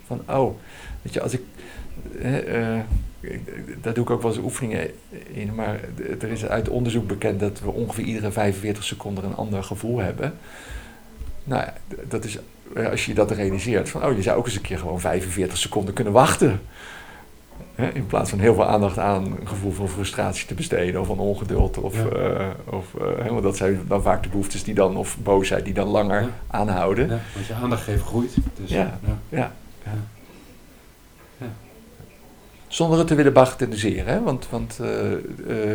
Van, 0.06 0.22
oh, 0.28 0.54
weet 1.02 1.12
je, 1.12 1.20
als 1.20 1.32
ik. 1.32 1.42
Uh, 2.22 2.80
daar 3.80 3.94
doe 3.94 4.04
ik 4.04 4.10
ook 4.10 4.22
wel 4.22 4.30
eens 4.30 4.40
oefeningen 4.40 4.90
in, 5.32 5.54
maar 5.54 5.80
er 6.20 6.28
is 6.28 6.44
uit 6.44 6.68
onderzoek 6.68 7.06
bekend 7.06 7.40
dat 7.40 7.60
we 7.60 7.70
ongeveer 7.70 8.04
iedere 8.04 8.32
45 8.32 8.84
seconden 8.84 9.24
een 9.24 9.34
ander 9.34 9.64
gevoel 9.64 9.98
hebben. 9.98 10.34
Nou 11.44 11.62
ja, 11.62 11.74
dat 12.08 12.24
is, 12.24 12.38
als 12.90 13.06
je 13.06 13.14
dat 13.14 13.30
realiseert, 13.30 13.88
van 13.88 14.04
oh, 14.04 14.16
je 14.16 14.22
zou 14.22 14.38
ook 14.38 14.46
eens 14.46 14.54
een 14.54 14.60
keer 14.60 14.78
gewoon 14.78 15.00
45 15.00 15.58
seconden 15.58 15.94
kunnen 15.94 16.12
wachten 16.12 16.60
in 17.74 18.06
plaats 18.06 18.30
van 18.30 18.38
heel 18.38 18.54
veel 18.54 18.66
aandacht 18.66 18.98
aan 18.98 19.24
een 19.24 19.48
gevoel 19.48 19.72
van 19.72 19.88
frustratie 19.88 20.46
te 20.46 20.54
besteden 20.54 21.00
of 21.00 21.06
van 21.06 21.18
ongeduld. 21.18 21.78
Of, 21.78 21.94
ja. 21.94 22.30
uh, 22.30 22.46
of 22.64 22.86
uh, 23.00 23.26
want 23.26 23.42
dat 23.42 23.56
zijn 23.56 23.80
dan 23.88 24.02
vaak 24.02 24.22
de 24.22 24.28
behoeftes 24.28 24.64
die 24.64 24.74
dan, 24.74 24.96
of 24.96 25.16
boosheid 25.22 25.64
die 25.64 25.74
dan 25.74 25.88
langer 25.88 26.28
aanhouden. 26.46 27.08
Ja, 27.08 27.18
want 27.34 27.46
je 27.46 27.54
aandacht 27.54 27.82
geeft 27.82 28.02
groeit. 28.02 28.36
Dus, 28.60 28.70
ja. 28.70 28.98
Ja. 29.28 29.52
Zonder 32.66 32.98
het 32.98 33.06
te 33.06 33.14
willen 33.14 33.32
bagatelliseren, 33.32 34.12
hè? 34.12 34.22
want, 34.22 34.48
want 34.50 34.78
uh, 34.80 35.72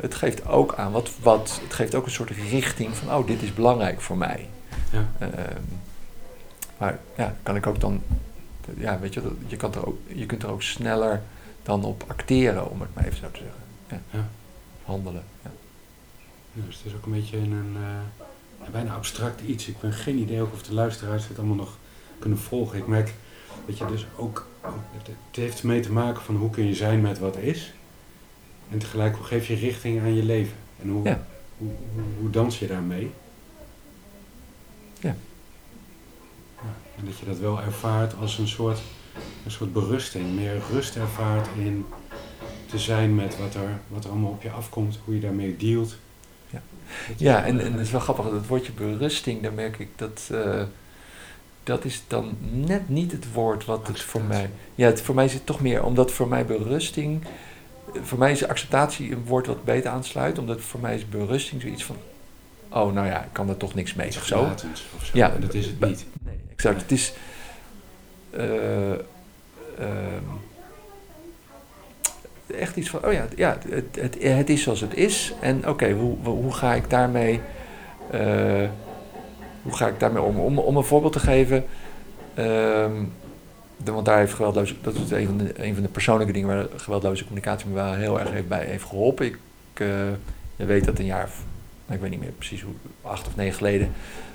het 0.00 0.14
geeft 0.14 0.46
ook 0.46 0.74
aan 0.74 0.92
wat, 0.92 1.10
wat, 1.22 1.60
het 1.62 1.74
geeft 1.74 1.94
ook 1.94 2.04
een 2.04 2.10
soort 2.10 2.30
richting 2.30 2.96
van, 2.96 3.14
oh, 3.14 3.26
dit 3.26 3.42
is 3.42 3.54
belangrijk 3.54 4.00
voor 4.00 4.16
mij. 4.16 4.48
Ja. 4.92 5.08
Ehm, 5.18 5.62
maar 6.78 6.98
ja, 7.16 7.36
kan 7.42 7.56
ik 7.56 7.66
ook 7.66 7.80
dan 7.80 8.02
ja, 8.76 8.98
weet 8.98 9.14
je, 9.14 9.22
je, 9.46 9.56
kan 9.56 9.74
er 9.74 9.86
ook, 9.86 9.98
je 10.06 10.26
kunt 10.26 10.42
er 10.42 10.50
ook 10.50 10.62
sneller 10.62 11.22
dan 11.62 11.84
op 11.84 12.04
acteren, 12.06 12.70
om 12.70 12.80
het 12.80 12.94
maar 12.94 13.04
even 13.04 13.18
zo 13.18 13.30
te 13.30 13.40
zeggen. 13.40 13.62
Ja. 13.88 14.18
ja. 14.18 14.28
Handelen. 14.84 15.22
Ja. 15.42 15.50
Dus 16.52 16.76
het 16.76 16.86
is 16.86 16.94
ook 16.94 17.04
een 17.04 17.12
beetje 17.12 17.36
een, 17.36 17.76
uh, 17.76 18.70
bijna 18.72 18.94
abstract 18.94 19.40
iets. 19.40 19.68
Ik 19.68 19.80
ben 19.80 19.92
geen 19.92 20.18
idee 20.18 20.40
ook 20.40 20.52
of 20.52 20.62
de 20.62 20.74
luisteraars 20.74 21.28
het 21.28 21.38
allemaal 21.38 21.56
nog 21.56 21.76
kunnen 22.18 22.38
volgen. 22.38 22.78
Ik 22.78 22.86
merk, 22.86 23.14
weet 23.66 23.78
je, 23.78 23.86
dus 23.86 24.06
ook, 24.16 24.46
het, 24.96 25.36
heeft 25.36 25.62
mee 25.62 25.80
te 25.80 25.92
maken 25.92 26.22
van 26.22 26.36
hoe 26.36 26.50
kun 26.50 26.66
je 26.66 26.74
zijn 26.74 27.00
met 27.00 27.18
wat 27.18 27.36
is. 27.36 27.72
En 28.70 28.78
tegelijk, 28.78 29.16
hoe 29.16 29.26
geef 29.26 29.46
je 29.46 29.54
richting 29.54 30.00
aan 30.00 30.14
je 30.14 30.22
leven? 30.22 30.56
En 30.82 30.88
hoe, 30.88 31.08
hoe, 31.58 31.70
hoe, 31.94 32.02
hoe 32.20 32.30
dans 32.30 32.58
je 32.58 32.66
daarmee? 32.66 33.10
Ja. 35.00 35.16
en 36.96 37.04
dat 37.04 37.18
je 37.18 37.26
dat 37.26 37.38
wel 37.38 37.60
ervaart 37.60 38.14
als 38.20 38.38
een 38.38 38.48
soort, 38.48 38.80
een 39.44 39.50
soort 39.50 39.72
berusting. 39.72 40.34
Meer 40.34 40.60
rust 40.72 40.96
ervaart 40.96 41.48
in 41.56 41.86
te 42.66 42.78
zijn 42.78 43.14
met 43.14 43.38
wat 43.38 43.54
er, 43.54 43.80
wat 43.88 44.04
er 44.04 44.10
allemaal 44.10 44.30
op 44.30 44.42
je 44.42 44.50
afkomt, 44.50 44.98
hoe 45.04 45.14
je 45.14 45.20
daarmee 45.20 45.56
dealt. 45.56 45.96
Ja, 46.50 46.62
ja 47.16 47.44
en, 47.44 47.60
en 47.60 47.72
het 47.72 47.80
is 47.80 47.90
wel 47.90 48.00
grappig, 48.00 48.30
dat 48.30 48.46
woordje 48.46 48.72
berusting, 48.72 49.42
daar 49.42 49.52
merk 49.52 49.78
ik 49.78 49.88
dat... 49.96 50.28
Uh, 50.32 50.62
dat 51.62 51.84
is 51.84 52.02
dan 52.06 52.36
net 52.50 52.88
niet 52.88 53.12
het 53.12 53.32
woord 53.32 53.64
wat 53.64 53.86
het 53.86 54.00
voor 54.00 54.22
mij. 54.22 54.50
Ja, 54.74 54.86
het, 54.86 55.02
voor 55.02 55.14
mij 55.14 55.24
is 55.24 55.32
het 55.32 55.46
toch 55.46 55.60
meer, 55.60 55.84
omdat 55.84 56.10
voor 56.10 56.28
mij 56.28 56.46
berusting. 56.46 57.22
Voor 58.02 58.18
mij 58.18 58.30
is 58.30 58.46
acceptatie 58.46 59.12
een 59.12 59.24
woord 59.24 59.46
wat 59.46 59.64
beter 59.64 59.90
aansluit, 59.90 60.38
omdat 60.38 60.60
voor 60.60 60.80
mij 60.80 60.94
is 60.94 61.08
berusting 61.08 61.62
zoiets 61.62 61.84
van. 61.84 61.96
Oh, 62.68 62.92
nou 62.92 63.06
ja, 63.06 63.22
ik 63.22 63.32
kan 63.32 63.48
er 63.48 63.56
toch 63.56 63.74
niks 63.74 63.94
mee 63.94 64.08
of 64.08 64.24
zo. 64.24 64.48
Of 64.96 65.04
zo. 65.04 65.10
Ja, 65.12 65.32
en 65.32 65.40
dat 65.40 65.54
is 65.54 65.66
het 65.66 65.80
niet. 65.80 66.06
Nee, 66.24 66.34
exact. 66.52 66.80
Het 66.80 66.92
is. 66.92 67.12
Uh, 68.30 68.92
echt 72.58 72.76
iets 72.76 72.90
van, 72.90 73.04
oh 73.04 73.12
ja, 73.12 73.26
ja 73.36 73.58
het, 73.68 73.96
het, 74.00 74.22
het 74.22 74.50
is 74.50 74.62
zoals 74.62 74.80
het 74.80 74.94
is. 74.94 75.32
En 75.40 75.68
oké, 75.68 75.90
hoe, 75.90 76.16
hoe 76.22 76.52
ga 76.52 76.74
ik 76.74 76.90
daarmee. 76.90 77.40
Uh, 78.14 78.68
hoe 79.62 79.76
ga 79.76 79.88
ik 79.88 80.00
daarmee 80.00 80.22
om? 80.22 80.40
Om, 80.40 80.58
om 80.58 80.76
een 80.76 80.84
voorbeeld 80.84 81.12
te 81.12 81.20
geven. 81.20 81.64
Um, 82.38 83.12
want 83.84 84.04
daar 84.04 84.18
heeft 84.18 84.34
geweldloze, 84.34 84.74
dat 84.80 84.94
is 84.94 85.10
een 85.10 85.26
van, 85.26 85.38
de, 85.38 85.72
van 85.74 85.82
de 85.82 85.88
persoonlijke 85.88 86.32
dingen 86.32 86.48
waar 86.48 86.66
geweldloze 86.76 87.24
communicatie 87.24 87.68
me 87.68 87.74
wel 87.74 87.94
heel 87.94 88.20
erg 88.20 88.48
bij 88.48 88.64
heeft 88.64 88.84
geholpen. 88.84 89.26
Ik 89.26 89.38
uh, 89.76 89.88
weet 90.56 90.84
dat 90.84 90.98
een 90.98 91.04
jaar, 91.04 91.28
nou, 91.84 91.94
ik 91.94 92.00
weet 92.00 92.10
niet 92.10 92.20
meer 92.20 92.30
precies 92.30 92.62
hoe, 92.62 92.72
acht 93.02 93.26
of 93.26 93.36
negen 93.36 93.54
geleden, 93.54 93.92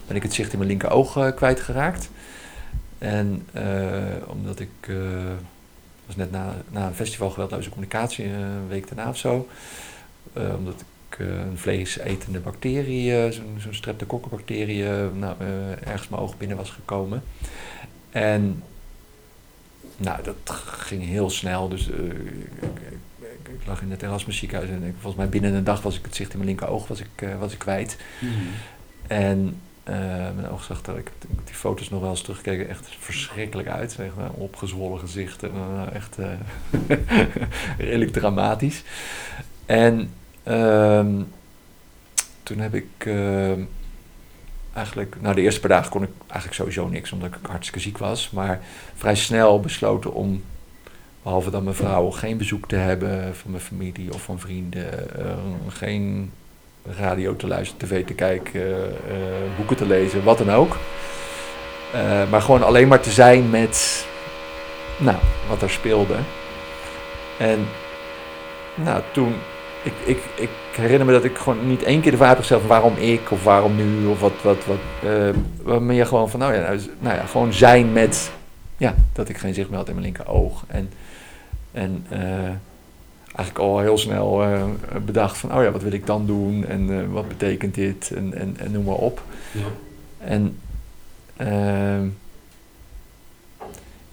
ben 0.07 0.15
ik 0.15 0.23
het 0.23 0.33
zicht 0.33 0.51
in 0.51 0.57
mijn 0.57 0.69
linker 0.69 0.89
oog 0.89 1.17
uh, 1.17 1.31
kwijtgeraakt. 1.35 2.09
En 2.97 3.47
uh, 3.55 3.63
omdat 4.27 4.59
ik, 4.59 4.91
was 6.05 6.15
net 6.15 6.31
na, 6.31 6.53
na 6.69 6.87
een 6.87 6.95
festival 6.95 7.29
geweldloze 7.29 7.69
communicatie, 7.69 8.25
een 8.25 8.67
week 8.67 8.87
daarna 8.87 9.09
of 9.09 9.17
zo, 9.17 9.47
omdat 10.33 10.81
ik 10.81 11.19
eh, 11.19 11.27
een 11.27 11.57
vleesetende 11.57 12.39
bacterie, 12.39 13.17
eh, 13.17 13.31
zo'n 13.31 13.57
zo 13.59 13.73
streptokokkenbacterie, 13.73 14.89
eh, 14.89 15.05
nou, 15.13 15.35
ergens 15.83 16.09
mijn 16.09 16.21
oog 16.21 16.37
binnen 16.37 16.57
was 16.57 16.69
gekomen. 16.69 17.23
En 18.09 18.63
nou, 19.97 20.23
dat 20.23 20.49
ging 20.65 21.03
heel 21.03 21.29
snel. 21.29 21.69
Dus 21.69 21.87
ik, 21.87 21.97
ik, 23.43 23.67
lag 23.67 23.81
in 23.81 23.91
het 23.91 24.03
Erasmus 24.03 24.37
ziekenhuis 24.37 24.69
en 24.69 24.83
ik, 24.83 24.93
volgens 24.93 25.15
mij 25.15 25.29
binnen 25.29 25.53
een 25.53 25.63
dag 25.63 25.81
was 25.81 25.97
ik 25.97 26.05
het 26.05 26.15
zicht 26.15 26.31
in 26.31 26.37
mijn 26.37 26.49
linker 26.49 26.67
oog 26.67 26.87
was 26.87 26.99
ik, 26.99 27.35
was 27.39 27.53
ik 27.53 27.59
kwijt. 27.59 27.97
Mhm. 28.19 28.31
En 29.07 29.61
mijn 30.35 30.49
oog 30.49 30.63
zag 30.63 30.85
er, 30.85 30.97
ik 30.97 31.11
heb 31.19 31.29
die 31.45 31.55
foto's 31.55 31.89
nog 31.89 32.01
wel 32.01 32.09
eens 32.09 32.21
teruggekeken, 32.21 32.69
echt 32.69 32.87
verschrikkelijk 32.99 33.67
uit. 33.67 33.99
Echt 33.99 34.17
een 34.17 34.29
opgezwollen 34.29 34.99
gezicht. 34.99 35.43
En, 35.43 35.51
echt 35.93 36.17
redelijk 37.77 38.13
dramatisch. 38.13 38.83
En 39.65 40.09
Ehm, 40.45 41.21
toen 42.43 42.59
heb 42.59 42.73
ik 42.73 42.87
ehm, 42.97 43.63
eigenlijk, 44.75 45.15
nou 45.19 45.35
de 45.35 45.41
eerste 45.41 45.59
paar 45.59 45.69
dagen 45.69 45.91
kon 45.91 46.03
ik 46.03 46.09
eigenlijk 46.27 46.53
sowieso 46.53 46.87
niks, 46.87 47.11
omdat 47.11 47.29
ik 47.29 47.35
hartstikke 47.41 47.79
ziek 47.79 47.97
was. 47.97 48.29
Maar 48.29 48.59
vrij 48.95 49.15
snel 49.15 49.59
besloten 49.59 50.13
om, 50.13 50.43
behalve 51.23 51.49
dan 51.49 51.63
mijn 51.63 51.75
vrouw, 51.75 52.09
geen 52.09 52.37
bezoek 52.37 52.67
te 52.67 52.75
hebben 52.75 53.35
van 53.35 53.51
mijn 53.51 53.63
familie 53.63 54.13
of 54.13 54.21
van 54.21 54.39
vrienden. 54.39 55.07
Uh, 55.19 55.25
geen 55.67 56.31
radio 56.97 57.35
te 57.35 57.47
luisteren, 57.47 57.87
tv 57.87 58.05
te 58.05 58.13
kijken, 58.13 58.61
uh, 58.61 59.57
boeken 59.57 59.75
te 59.75 59.85
lezen, 59.85 60.23
wat 60.23 60.37
dan 60.37 60.51
ook. 60.51 60.77
Uh, 61.95 62.29
maar 62.29 62.41
gewoon 62.41 62.63
alleen 62.63 62.87
maar 62.87 63.01
te 63.01 63.11
zijn 63.11 63.49
met, 63.49 64.05
nou, 64.97 65.17
wat 65.49 65.61
er 65.61 65.69
speelde. 65.69 66.15
En 67.37 67.67
nou, 68.75 69.01
toen 69.11 69.35
ik, 69.85 69.93
ik, 70.05 70.19
ik 70.35 70.49
herinner 70.75 71.05
me 71.05 71.11
dat 71.11 71.23
ik 71.23 71.37
gewoon 71.37 71.67
niet 71.67 71.83
één 71.83 72.01
keer 72.01 72.11
de 72.11 72.17
vraag 72.17 72.29
heb 72.29 72.37
gesteld 72.37 72.61
van 72.61 72.69
waarom 72.69 72.95
ik 72.95 73.31
of 73.31 73.43
waarom 73.43 73.75
nu 73.75 74.05
of 74.05 74.19
wat, 74.19 74.41
wat, 74.43 74.65
wat. 74.65 74.77
Uh, 75.65 75.77
meer 75.77 76.05
gewoon 76.05 76.29
van, 76.29 76.39
nou 76.39 76.53
ja, 76.53 76.59
nou, 76.59 76.81
nou, 76.99 77.15
ja, 77.15 77.25
gewoon 77.25 77.53
zijn 77.53 77.93
met, 77.93 78.31
ja, 78.77 78.95
dat 79.13 79.29
ik 79.29 79.37
geen 79.37 79.53
zicht 79.53 79.69
meer 79.69 79.77
had 79.77 79.87
in 79.87 79.93
mijn 79.93 80.05
linker 80.05 80.27
oog. 80.27 80.63
En, 80.67 80.89
en 81.71 82.05
uh, 82.11 82.19
eigenlijk 83.35 83.57
al 83.57 83.79
heel 83.79 83.97
snel 83.97 84.43
uh, 84.43 84.63
bedacht 85.05 85.37
van, 85.37 85.55
oh 85.55 85.63
ja, 85.63 85.71
wat 85.71 85.83
wil 85.83 85.91
ik 85.91 86.05
dan 86.05 86.25
doen 86.25 86.65
en 86.65 87.11
wat 87.11 87.27
betekent 87.27 87.75
dit 87.75 88.11
en, 88.11 88.33
en, 88.33 88.55
en 88.59 88.71
noem 88.71 88.83
maar 88.83 88.95
op. 88.95 89.21
Ja. 89.51 89.65
En 90.17 90.59
ehm, 91.37 92.07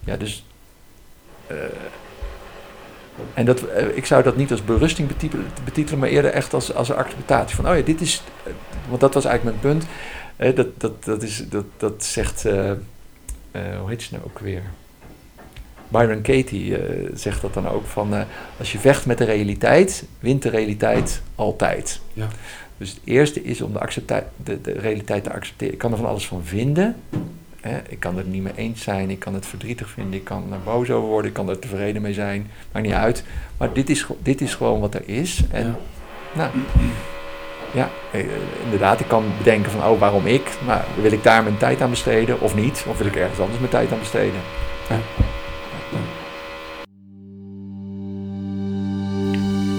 ja, 0.04 0.16
dus 0.16 0.44
en 3.34 3.44
dat, 3.44 3.66
eh, 3.66 3.96
ik 3.96 4.06
zou 4.06 4.22
dat 4.22 4.36
niet 4.36 4.50
als 4.50 4.64
berusting 4.64 5.08
betitelen, 5.64 5.98
maar 5.98 6.08
eerder 6.08 6.30
echt 6.30 6.54
als, 6.54 6.74
als 6.74 6.88
een 6.88 6.94
acceptatie. 6.94 7.56
Van, 7.56 7.68
oh 7.68 7.76
ja, 7.76 7.82
dit 7.82 8.00
is, 8.00 8.22
eh, 8.44 8.52
want 8.88 9.00
dat 9.00 9.14
was 9.14 9.24
eigenlijk 9.24 9.60
mijn 9.62 9.74
punt. 9.74 10.56
dat, 10.56 10.66
dat, 10.80 11.04
dat, 11.04 11.22
is, 11.22 11.44
dat, 11.48 11.64
dat 11.76 12.04
zegt, 12.04 12.44
uh, 12.44 12.72
hoe 13.52 13.88
heet 13.88 14.02
ze 14.02 14.08
nou 14.12 14.24
ook 14.24 14.38
weer? 14.38 14.62
Byron 15.88 16.22
Katie 16.22 16.76
zegt 17.14 17.42
dat 17.42 17.54
dan 17.54 17.68
ook 17.68 17.86
van, 17.86 18.24
als 18.58 18.72
je 18.72 18.78
vecht 18.78 19.06
met 19.06 19.18
de 19.18 19.24
realiteit, 19.24 20.04
wint 20.18 20.42
de 20.42 20.48
realiteit 20.48 21.22
altijd. 21.34 22.00
Ja. 22.12 22.28
Dus 22.76 22.90
het 22.90 23.00
eerste 23.04 23.42
is 23.42 23.60
om 23.60 23.72
de, 23.72 24.22
de, 24.36 24.60
de 24.60 24.72
realiteit 24.72 25.24
te 25.24 25.32
accepteren. 25.32 25.72
Ik 25.72 25.78
kan 25.78 25.92
er 25.92 25.96
van 25.96 26.06
alles 26.06 26.26
van 26.26 26.44
vinden, 26.44 26.96
Hè, 27.62 27.78
ik 27.88 28.00
kan 28.00 28.16
het 28.16 28.26
niet 28.26 28.42
mee 28.42 28.52
eens 28.56 28.82
zijn, 28.82 29.10
ik 29.10 29.18
kan 29.18 29.34
het 29.34 29.46
verdrietig 29.46 29.88
vinden, 29.88 30.14
ik 30.14 30.24
kan 30.24 30.52
er 30.52 30.62
boos 30.64 30.90
over 30.90 31.08
worden, 31.08 31.28
ik 31.28 31.36
kan 31.36 31.48
er 31.48 31.58
tevreden 31.58 32.02
mee 32.02 32.12
zijn, 32.12 32.50
maakt 32.72 32.86
niet 32.86 32.94
uit. 32.94 33.24
Maar 33.56 33.72
dit 33.72 33.90
is, 33.90 34.06
dit 34.22 34.40
is 34.40 34.54
gewoon 34.54 34.80
wat 34.80 34.94
er 34.94 35.08
is. 35.08 35.42
En 35.50 35.66
ja. 35.66 35.76
nou, 36.32 36.50
ja, 37.72 37.90
eh, 38.12 38.24
inderdaad, 38.64 39.00
ik 39.00 39.08
kan 39.08 39.24
bedenken 39.38 39.70
van, 39.70 39.84
oh, 39.90 40.00
waarom 40.00 40.26
ik? 40.26 40.50
Maar 40.66 40.84
wil 41.00 41.12
ik 41.12 41.22
daar 41.22 41.42
mijn 41.42 41.56
tijd 41.56 41.80
aan 41.80 41.90
besteden 41.90 42.40
of 42.40 42.54
niet? 42.54 42.84
Of 42.88 42.98
wil 42.98 43.06
ik 43.06 43.16
ergens 43.16 43.40
anders 43.40 43.58
mijn 43.58 43.70
tijd 43.70 43.92
aan 43.92 43.98
besteden? 43.98 44.40
Ja. 44.88 44.98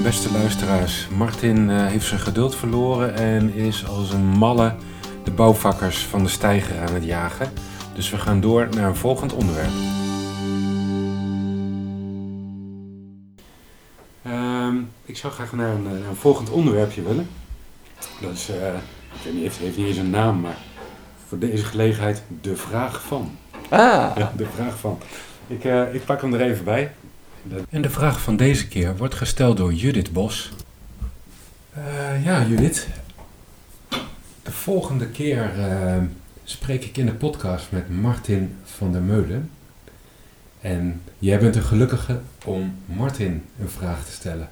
Beste 0.03 0.31
luisteraars, 0.31 1.07
Martin 1.17 1.69
uh, 1.69 1.87
heeft 1.87 2.05
zijn 2.05 2.19
geduld 2.19 2.55
verloren 2.55 3.15
en 3.15 3.53
is 3.53 3.87
als 3.87 4.11
een 4.11 4.25
malle 4.25 4.75
de 5.23 5.31
bouwvakkers 5.31 5.97
van 5.97 6.23
de 6.23 6.29
steiger 6.29 6.79
aan 6.79 6.93
het 6.93 7.03
jagen. 7.03 7.51
Dus 7.95 8.09
we 8.09 8.17
gaan 8.17 8.41
door 8.41 8.67
naar 8.75 8.87
een 8.87 8.95
volgend 8.95 9.33
onderwerp. 9.33 9.71
Ehm, 14.23 14.75
ik 15.05 15.17
zou 15.17 15.33
graag 15.33 15.51
naar 15.53 15.69
een, 15.69 15.85
een, 15.85 16.15
volgend 16.15 16.49
onderwerpje 16.49 17.03
willen. 17.03 17.27
Dat 18.21 18.31
is, 18.33 18.49
uh, 18.49 18.55
ik 18.55 19.23
weet 19.23 19.33
niet, 19.33 19.43
het 19.43 19.57
heeft 19.57 19.77
niet 19.77 19.87
eens 19.87 19.97
een 19.97 20.09
naam, 20.09 20.41
maar 20.41 20.57
voor 21.27 21.39
deze 21.39 21.65
gelegenheid 21.65 22.23
de 22.41 22.55
vraag 22.55 23.01
van. 23.01 23.37
Ah! 23.69 24.17
Ja, 24.17 24.33
de 24.37 24.47
vraag 24.55 24.77
van. 24.79 24.99
Ik, 25.47 25.63
uh, 25.63 25.93
ik 25.93 26.05
pak 26.05 26.21
hem 26.21 26.33
er 26.33 26.41
even 26.41 26.63
bij. 26.63 26.91
En 27.69 27.81
de 27.81 27.89
vraag 27.89 28.21
van 28.21 28.35
deze 28.35 28.67
keer 28.67 28.97
wordt 28.97 29.15
gesteld 29.15 29.57
door 29.57 29.73
Judith 29.73 30.13
Bos. 30.13 30.51
Uh, 31.77 32.25
ja, 32.25 32.43
Judith. 32.43 32.87
De 34.43 34.51
volgende 34.51 35.07
keer 35.07 35.51
spreek 36.43 36.83
ik 36.83 36.97
in 36.97 37.05
de 37.05 37.13
podcast 37.13 37.71
met 37.71 37.89
Martin 37.89 38.55
van 38.63 38.91
der 38.91 39.01
Meulen. 39.01 39.49
En 40.61 41.01
jij 41.19 41.39
bent 41.39 41.55
een 41.55 41.63
gelukkige 41.63 42.19
om 42.45 42.75
Martin 42.85 43.43
een 43.59 43.69
vraag 43.69 44.05
te 44.05 44.11
stellen. 44.11 44.49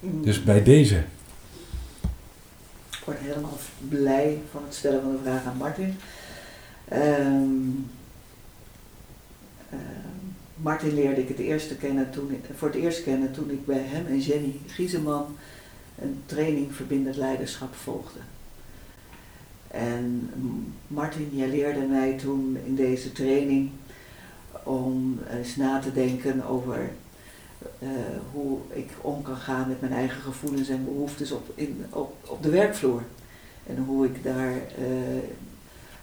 Dus 0.00 0.42
bij 0.42 0.62
deze. 0.62 1.04
Ik 2.90 3.04
word 3.04 3.18
helemaal 3.18 3.58
blij 3.88 4.38
van 4.50 4.62
het 4.64 4.74
stellen 4.74 5.02
van 5.02 5.12
de 5.12 5.18
vraag 5.22 5.44
aan 5.44 5.56
Martin. 5.56 5.96
Um, 6.92 7.90
Martin 10.56 10.94
leerde 10.94 11.20
ik 11.20 11.28
het 11.28 11.38
eerste 11.38 11.76
kennen 11.76 12.10
toen, 12.10 12.40
voor 12.56 12.68
het 12.68 12.76
eerst 12.76 13.02
kennen 13.02 13.32
toen 13.32 13.50
ik 13.50 13.66
bij 13.66 13.82
hem 13.84 14.06
en 14.06 14.20
Jenny 14.20 14.60
Gieseman 14.66 15.36
een 16.02 16.22
training 16.26 16.74
verbindend 16.74 17.16
leiderschap 17.16 17.74
volgde. 17.74 18.18
En 19.72 20.30
Martin, 20.86 21.28
jij 21.32 21.48
leerde 21.48 21.80
mij 21.80 22.18
toen 22.18 22.58
in 22.64 22.74
deze 22.74 23.12
training 23.12 23.70
om 24.62 25.18
eens 25.30 25.56
na 25.56 25.78
te 25.78 25.92
denken 25.92 26.46
over 26.46 26.90
uh, 27.78 27.88
hoe 28.32 28.58
ik 28.68 28.90
om 29.00 29.22
kan 29.22 29.36
gaan 29.36 29.68
met 29.68 29.80
mijn 29.80 29.92
eigen 29.92 30.22
gevoelens 30.22 30.68
en 30.68 30.84
behoeftes 30.84 31.32
op, 31.32 31.50
in, 31.54 31.84
op, 31.90 32.38
de 32.40 32.50
werkvloer. 32.50 33.02
En 33.66 33.84
hoe 33.84 34.06
ik 34.06 34.22
daar 34.22 34.52
uh, 34.52 35.22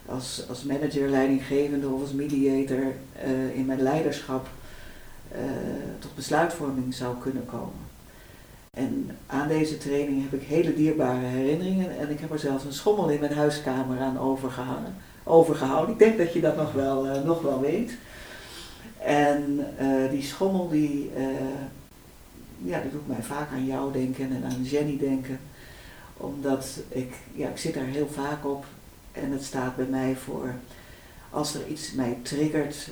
als, 0.05 0.45
als 0.49 0.63
manager, 0.63 1.09
leidinggevende 1.09 1.88
of 1.88 2.01
als 2.01 2.13
mediator 2.13 2.93
uh, 3.26 3.55
in 3.55 3.65
mijn 3.65 3.82
leiderschap 3.82 4.47
tot 5.99 6.15
besluitvorming 6.15 6.93
zou 6.93 7.17
kunnen 7.17 7.45
komen. 7.45 7.88
En 8.72 9.17
aan 9.28 9.47
deze 9.47 9.78
training 9.78 10.24
heb 10.24 10.41
ik 10.41 10.47
hele 10.47 10.76
dierbare 10.76 11.26
herinneringen 11.26 11.97
en 11.99 12.09
ik 12.09 12.20
heb 12.20 12.32
er 12.32 12.39
zelfs 12.39 12.63
een 12.63 12.74
schommel 12.74 13.09
in 13.09 13.20
mijn 13.20 13.34
huiskamer 13.34 13.99
aan 13.99 14.20
overgehangen, 14.20 14.95
overgehouden. 15.24 15.93
Ik 15.93 15.99
denk 15.99 16.17
dat 16.17 16.34
je 16.34 16.41
dat 16.41 16.55
nog 16.55 16.72
wel, 16.72 17.05
uh, 17.05 17.24
nog 17.24 17.41
wel 17.41 17.59
weet. 17.59 17.97
En 18.97 19.65
uh, 19.82 20.09
die 20.09 20.24
schommel 20.24 20.70
die, 20.70 21.11
uh, 21.17 21.26
ja, 22.57 22.82
die 22.82 22.91
doet 22.91 23.07
mij 23.07 23.22
vaak 23.22 23.51
aan 23.51 23.65
jou 23.65 23.91
denken 23.91 24.32
en 24.36 24.43
aan 24.43 24.63
Jenny 24.63 24.97
denken. 24.97 25.39
Omdat 26.17 26.80
ik, 26.89 27.13
ja, 27.34 27.47
ik 27.47 27.57
zit 27.57 27.74
daar 27.74 27.84
heel 27.84 28.07
vaak 28.07 28.45
op 28.45 28.65
en 29.11 29.32
het 29.32 29.43
staat 29.43 29.76
bij 29.76 29.86
mij 29.86 30.15
voor 30.15 30.53
als 31.30 31.55
er 31.55 31.67
iets 31.67 31.91
mij 31.91 32.17
triggert 32.22 32.91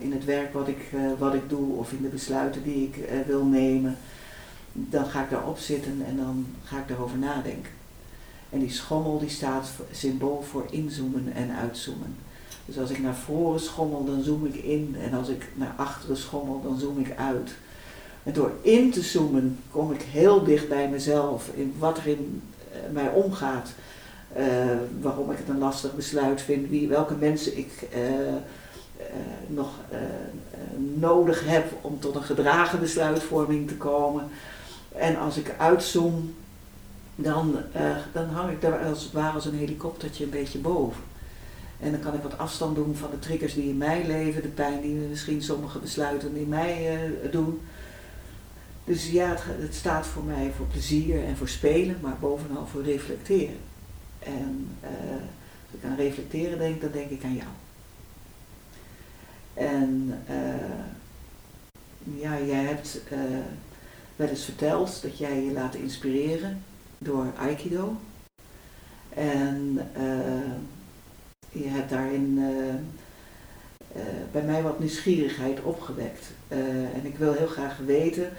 in 0.00 0.12
het 0.12 0.24
werk 0.24 0.52
wat 0.52 0.68
ik, 0.68 0.90
wat 1.18 1.34
ik 1.34 1.48
doe 1.48 1.76
of 1.76 1.92
in 1.92 2.02
de 2.02 2.08
besluiten 2.08 2.62
die 2.62 2.90
ik 2.92 3.24
wil 3.26 3.44
nemen, 3.44 3.96
dan 4.72 5.04
ga 5.04 5.22
ik 5.22 5.30
daarop 5.30 5.58
zitten 5.58 6.02
en 6.06 6.16
dan 6.16 6.46
ga 6.64 6.78
ik 6.78 6.88
daarover 6.88 7.18
nadenken. 7.18 7.70
En 8.50 8.58
die 8.58 8.70
schommel 8.70 9.18
die 9.18 9.28
staat 9.28 9.68
symbool 9.92 10.44
voor 10.50 10.66
inzoomen 10.70 11.32
en 11.34 11.50
uitzoomen. 11.56 12.16
Dus 12.68 12.78
als 12.78 12.90
ik 12.90 12.98
naar 12.98 13.14
voren 13.14 13.60
schommel, 13.60 14.04
dan 14.04 14.22
zoom 14.22 14.46
ik 14.46 14.54
in. 14.54 14.96
En 15.00 15.14
als 15.14 15.28
ik 15.28 15.46
naar 15.54 15.74
achteren 15.76 16.16
schommel, 16.16 16.60
dan 16.62 16.78
zoom 16.78 16.98
ik 16.98 17.16
uit. 17.16 17.50
En 18.22 18.32
door 18.32 18.52
in 18.60 18.90
te 18.90 19.02
zoomen 19.02 19.58
kom 19.70 19.92
ik 19.92 20.02
heel 20.02 20.44
dicht 20.44 20.68
bij 20.68 20.88
mezelf, 20.88 21.50
in 21.54 21.74
wat 21.78 21.98
er 21.98 22.06
in 22.06 22.42
mij 22.92 23.08
omgaat. 23.08 23.70
Uh, 24.38 24.44
waarom 25.00 25.30
ik 25.30 25.38
het 25.38 25.48
een 25.48 25.58
lastig 25.58 25.94
besluit 25.94 26.40
vind, 26.40 26.68
wie, 26.68 26.88
welke 26.88 27.14
mensen 27.14 27.58
ik 27.58 27.88
uh, 27.94 28.34
nog 29.46 29.68
nodig 30.94 31.44
heb 31.44 31.72
om 31.80 32.00
tot 32.00 32.14
een 32.14 32.22
gedragen 32.22 32.80
besluitvorming 32.80 33.68
te 33.68 33.76
komen. 33.76 34.28
En 34.92 35.18
als 35.18 35.36
ik 35.36 35.54
uitzoom, 35.58 36.34
dan, 37.14 37.56
dan 38.12 38.28
hang 38.28 38.50
ik 38.50 38.60
daar 38.60 38.84
als 38.84 39.02
het 39.02 39.12
ware 39.12 39.34
als 39.34 39.44
een 39.44 39.58
helikoptertje 39.58 40.24
een 40.24 40.30
beetje 40.30 40.58
boven. 40.58 41.02
En 41.80 41.90
dan 41.90 42.00
kan 42.00 42.14
ik 42.14 42.22
wat 42.22 42.38
afstand 42.38 42.74
doen 42.74 42.96
van 42.96 43.10
de 43.10 43.18
triggers 43.18 43.54
die 43.54 43.68
in 43.68 43.76
mij 43.76 44.06
leven, 44.06 44.42
de 44.42 44.48
pijn 44.48 44.80
die 44.80 44.94
misschien 44.94 45.42
sommige 45.42 45.78
besluiten 45.78 46.36
in 46.36 46.48
mij 46.48 47.00
doen. 47.30 47.60
Dus 48.84 49.10
ja, 49.10 49.34
het, 49.38 49.74
staat 49.74 50.06
voor 50.06 50.22
mij 50.22 50.52
voor 50.56 50.66
plezier 50.66 51.24
en 51.24 51.36
voor 51.36 51.48
spelen, 51.48 51.96
maar 52.00 52.16
bovenal 52.20 52.66
voor 52.66 52.82
reflecteren. 52.82 53.58
En 54.18 54.68
uh, 54.82 54.88
als 55.66 55.80
ik 55.80 55.84
aan 55.84 55.96
reflecteren 55.96 56.58
denk, 56.58 56.80
dan 56.80 56.90
denk 56.90 57.10
ik 57.10 57.24
aan 57.24 57.34
jou. 57.34 57.50
En 59.54 60.22
ja, 62.20 62.38
jij 62.46 62.64
hebt 62.64 63.00
wel 64.18 64.28
eens 64.28 64.44
verteld 64.44 65.02
dat 65.02 65.18
jij 65.18 65.42
je 65.42 65.52
laat 65.52 65.74
inspireren 65.74 66.62
door 66.98 67.26
Aikido. 67.36 67.96
En 69.08 69.78
je 71.52 71.68
hebt 71.68 71.90
daarin 71.90 72.40
bij 74.32 74.42
mij 74.42 74.62
wat 74.62 74.78
nieuwsgierigheid 74.78 75.62
opgewekt. 75.62 76.26
en 76.94 77.00
ik 77.02 77.16
wil 77.16 77.32
heel 77.32 77.46
graag 77.46 77.78
weten 77.86 78.30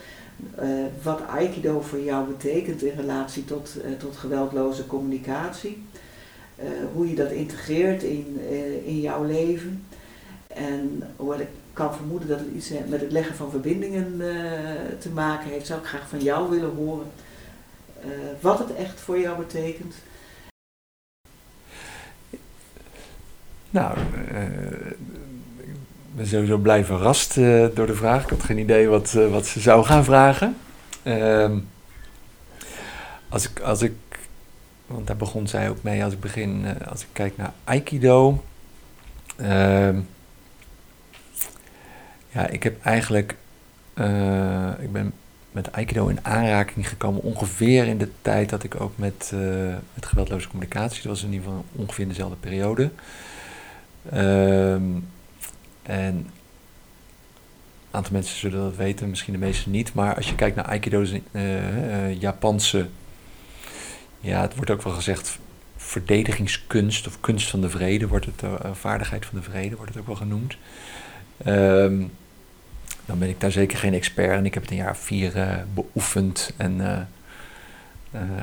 wat 1.03 1.27
Aikido 1.27 1.82
voor 1.82 1.99
jou 1.99 2.27
betekent 2.27 2.84
in 2.84 2.95
relatie 2.95 3.45
tot, 3.45 3.75
tot 3.99 4.17
geweldloze 4.17 4.88
communicatie. 4.88 5.84
Hoe 6.93 7.09
je 7.09 7.15
dat 7.15 7.32
integreert 7.32 8.03
in, 8.03 8.39
in 8.86 8.99
jouw 8.99 9.23
leven. 9.23 9.84
En 10.47 11.03
hoewel 11.15 11.39
ik 11.39 11.47
kan 11.74 11.95
vermoeden 11.95 12.28
dat 12.28 12.39
het 12.39 12.47
iets 12.55 12.72
met 12.88 13.01
het 13.01 13.11
leggen 13.11 13.36
van 13.36 13.51
verbindingen 13.51 14.17
te 14.99 15.09
maken 15.09 15.49
heeft, 15.49 15.67
zou 15.67 15.80
ik 15.80 15.86
graag 15.86 16.09
van 16.09 16.20
jou 16.20 16.49
willen 16.49 16.76
horen 16.76 17.05
wat 18.39 18.59
het 18.59 18.76
echt 18.76 18.99
voor 18.99 19.20
jou 19.20 19.38
betekent. 19.38 19.95
Nou, 23.70 23.97
ben 26.15 26.28
sowieso 26.28 26.57
blij 26.57 26.86
verrast 26.86 27.36
door 27.74 27.86
de 27.86 27.95
vraag. 27.95 28.24
Ik 28.24 28.30
had 28.30 28.43
geen 28.43 28.57
idee 28.57 28.88
wat, 28.88 29.11
wat 29.11 29.45
ze 29.45 29.59
zou 29.59 29.86
gaan 29.86 30.03
vragen. 30.03 30.57
Uh, 31.03 31.51
als, 33.30 33.49
ik, 33.49 33.59
als 33.59 33.82
ik, 33.82 33.93
want 34.88 35.07
daar 35.07 35.15
begon 35.15 35.47
zij 35.47 35.70
ook 35.70 35.84
mee, 35.84 36.03
als 36.03 36.13
ik 36.13 36.20
begin, 36.20 36.65
als 36.89 37.01
ik 37.01 37.07
kijk 37.11 37.38
naar 37.38 37.53
Aikido. 37.63 38.43
Ja, 42.30 42.47
ik 42.47 42.63
heb 42.63 42.86
eigenlijk, 42.86 43.36
ik 44.80 44.91
ben 44.91 45.13
met 45.51 45.71
Aikido 45.71 46.07
in 46.07 46.25
aanraking 46.25 46.89
gekomen 46.89 47.21
ongeveer 47.21 47.88
in 47.88 47.97
de 47.97 48.09
tijd 48.21 48.49
dat 48.49 48.63
ik 48.63 48.82
ook 48.82 48.97
met, 48.97 49.34
met 49.93 50.05
geweldloze 50.05 50.47
communicatie, 50.47 51.01
dat 51.01 51.11
was 51.11 51.23
in 51.23 51.32
ieder 51.32 51.45
geval 51.47 51.65
ongeveer 51.71 52.03
in 52.03 52.09
dezelfde 52.09 52.36
periode. 52.36 52.91
Ehm 54.11 54.84
en 55.89 56.15
een 56.15 56.27
aantal 57.91 58.13
mensen 58.13 58.38
zullen 58.38 58.59
dat 58.59 58.75
weten, 58.75 59.09
misschien 59.09 59.34
de 59.34 59.39
meeste 59.39 59.69
niet. 59.69 59.93
Maar 59.93 60.15
als 60.15 60.30
je 60.30 60.36
kijkt 60.36 60.55
naar 60.55 60.65
Aikido's 60.65 61.11
uh, 61.32 62.21
Japanse, 62.21 62.88
ja, 64.19 64.41
het 64.41 64.55
wordt 64.55 64.71
ook 64.71 64.82
wel 64.82 64.93
gezegd 64.93 65.39
verdedigingskunst 65.75 67.07
of 67.07 67.19
kunst 67.19 67.49
van 67.49 67.61
de 67.61 67.69
vrede, 67.69 68.07
wordt 68.07 68.25
het, 68.25 68.43
vaardigheid 68.73 69.25
van 69.25 69.38
de 69.39 69.43
vrede 69.43 69.75
wordt 69.75 69.91
het 69.91 69.99
ook 69.99 70.07
wel 70.07 70.15
genoemd. 70.15 70.57
Um, 71.47 72.11
dan 73.05 73.19
ben 73.19 73.29
ik 73.29 73.39
daar 73.39 73.51
zeker 73.51 73.77
geen 73.77 73.93
expert 73.93 74.37
en 74.37 74.45
ik 74.45 74.53
heb 74.53 74.63
het 74.63 74.71
een 74.71 74.77
jaar 74.77 74.91
of 74.91 74.97
vier 74.97 75.63
beoefend 75.73 76.53
en 76.57 77.07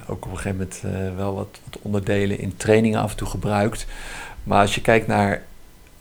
ook 0.07 0.25
op 0.25 0.31
een 0.31 0.39
gegeven 0.39 0.69
moment 0.83 1.17
wel 1.17 1.35
wat, 1.35 1.61
wat 1.65 1.83
onderdelen 1.83 2.39
in 2.39 2.57
trainingen 2.57 3.01
af 3.01 3.11
en 3.11 3.17
toe 3.17 3.29
gebruikt. 3.29 3.87
Maar 4.43 4.61
als 4.61 4.75
je 4.75 4.81
kijkt 4.81 5.07
naar 5.07 5.43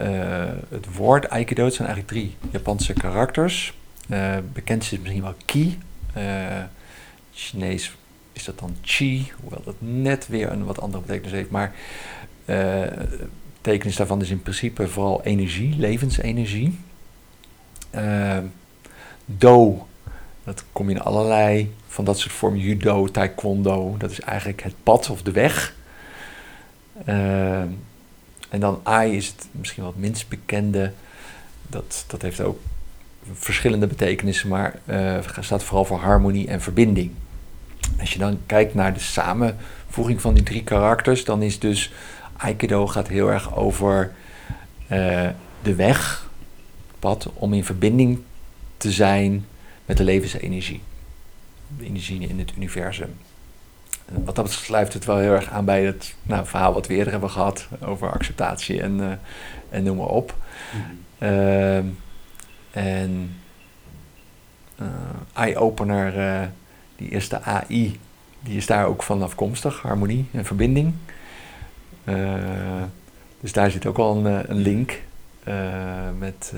uh, 0.02 0.44
het 0.70 0.96
woord 0.96 1.30
Aikido, 1.30 1.66
het 1.66 1.74
zijn 1.74 1.88
eigenlijk 1.88 2.18
drie 2.18 2.36
Japanse 2.52 2.94
karakters. 2.94 3.78
Uh, 4.10 4.36
bekend 4.54 4.82
is 4.82 4.92
misschien 5.00 5.22
wel 5.22 5.36
Ki. 5.46 5.80
Uh, 6.18 6.24
Chinees 7.34 7.96
is 8.34 8.44
dat 8.44 8.60
dan 8.60 8.76
Chi, 8.82 9.32
hoewel 9.42 9.62
dat 9.66 9.76
net 9.80 10.28
weer 10.28 10.52
een 10.52 10.66
wat 10.66 10.82
andere 10.82 11.04
betekenis 11.04 11.32
heeft. 11.32 11.50
Maar 11.50 11.74
de 12.46 13.28
betekenis 13.62 13.96
daarvan 13.96 14.22
is 14.22 14.30
in 14.30 14.42
principe 14.42 14.88
vooral 14.88 15.24
energie, 15.24 15.76
levensenergie. 15.78 16.80
Do, 19.26 19.88
dat 20.44 20.64
kom 20.72 20.90
je 20.90 20.96
in 20.96 21.02
allerlei 21.02 21.74
van 21.88 22.06
dat 22.06 22.20
soort 22.20 22.34
vormen. 22.34 22.60
Judo, 22.60 23.08
taekwondo, 23.08 23.96
dat 23.98 24.12
is 24.12 24.20
eigenlijk 24.20 24.64
het 24.64 24.74
pad 24.84 25.10
of 25.10 25.22
de 25.22 25.32
weg. 25.32 25.76
En 28.50 28.60
dan 28.60 28.80
ai 28.84 29.16
is 29.16 29.28
het 29.28 29.48
misschien 29.52 29.84
wat 29.84 29.96
minst 29.96 30.30
bekende. 30.30 30.92
Dat, 31.68 32.06
dat 32.08 32.22
heeft 32.22 32.42
ook 32.42 32.60
verschillende 33.34 33.88
betekenissen, 33.88 34.50
maar 34.50 34.80
uh, 34.86 35.18
staat 35.40 35.64
vooral 35.64 35.86
voor 35.86 36.00
harmonie 36.00 36.48
en 36.48 36.62
verbinding. 36.62 37.12
Als 38.00 38.14
je 38.14 38.20
dan 38.20 38.40
kijkt 38.46 38.74
naar 38.74 38.94
de 38.94 39.00
samenvoeging 39.00 40.22
van 40.22 40.34
die 40.34 40.44
drie 40.44 40.64
karakters, 40.64 41.26
dan 41.26 41.42
is 41.42 41.60
dus 41.60 41.94
Aikido 42.38 42.88
gaat 42.88 43.08
heel 43.08 43.32
erg 43.32 43.56
over 43.56 44.14
uh, 44.92 45.30
de 45.62 45.76
weg, 45.76 46.25
pad, 47.06 47.30
om 47.34 47.54
in 47.54 47.66
verbinding 47.66 48.20
te 48.78 48.92
zijn 48.92 49.46
met 49.86 49.98
de 49.98 50.04
levensenergie. 50.04 50.82
De 51.78 51.86
energie 51.86 52.28
in 52.28 52.40
het 52.40 52.54
universum 52.56 53.16
wat 54.24 54.36
dat 54.36 54.52
sluit 54.52 54.94
het 54.94 55.06
wel 55.06 55.18
heel 55.18 55.34
erg 55.34 55.50
aan 55.50 55.66
bij 55.66 55.86
het 55.86 56.16
nou, 56.24 56.46
verhaal 56.46 56.74
wat 56.74 56.88
we 56.88 56.94
eerder 56.94 57.12
hebben 57.12 57.30
gehad 57.30 57.68
over 57.82 58.12
acceptatie 58.12 58.82
en, 58.82 58.98
uh, 59.00 59.12
en 59.70 59.84
noem 59.84 59.98
maar 59.98 60.08
op. 60.08 60.36
Mm-hmm. 60.74 60.98
Uh, 61.20 61.78
en 62.72 63.36
uh, 64.82 64.88
eye-opener, 65.34 66.18
uh, 66.18 66.48
die 66.96 67.10
eerste 67.10 67.42
AI, 67.42 68.00
die 68.40 68.58
is 68.58 68.66
daar 68.66 68.86
ook 68.86 69.04
van 69.04 69.24
afkomstig, 69.24 69.82
harmonie 69.82 70.26
en 70.32 70.46
verbinding. 70.46 70.94
dus 73.40 73.54
daar 73.54 73.72
zit 73.72 73.86
ook 73.86 73.98
al 73.98 74.26
een, 74.26 74.50
een 74.52 74.58
link 74.58 75.02
met, 76.18 76.54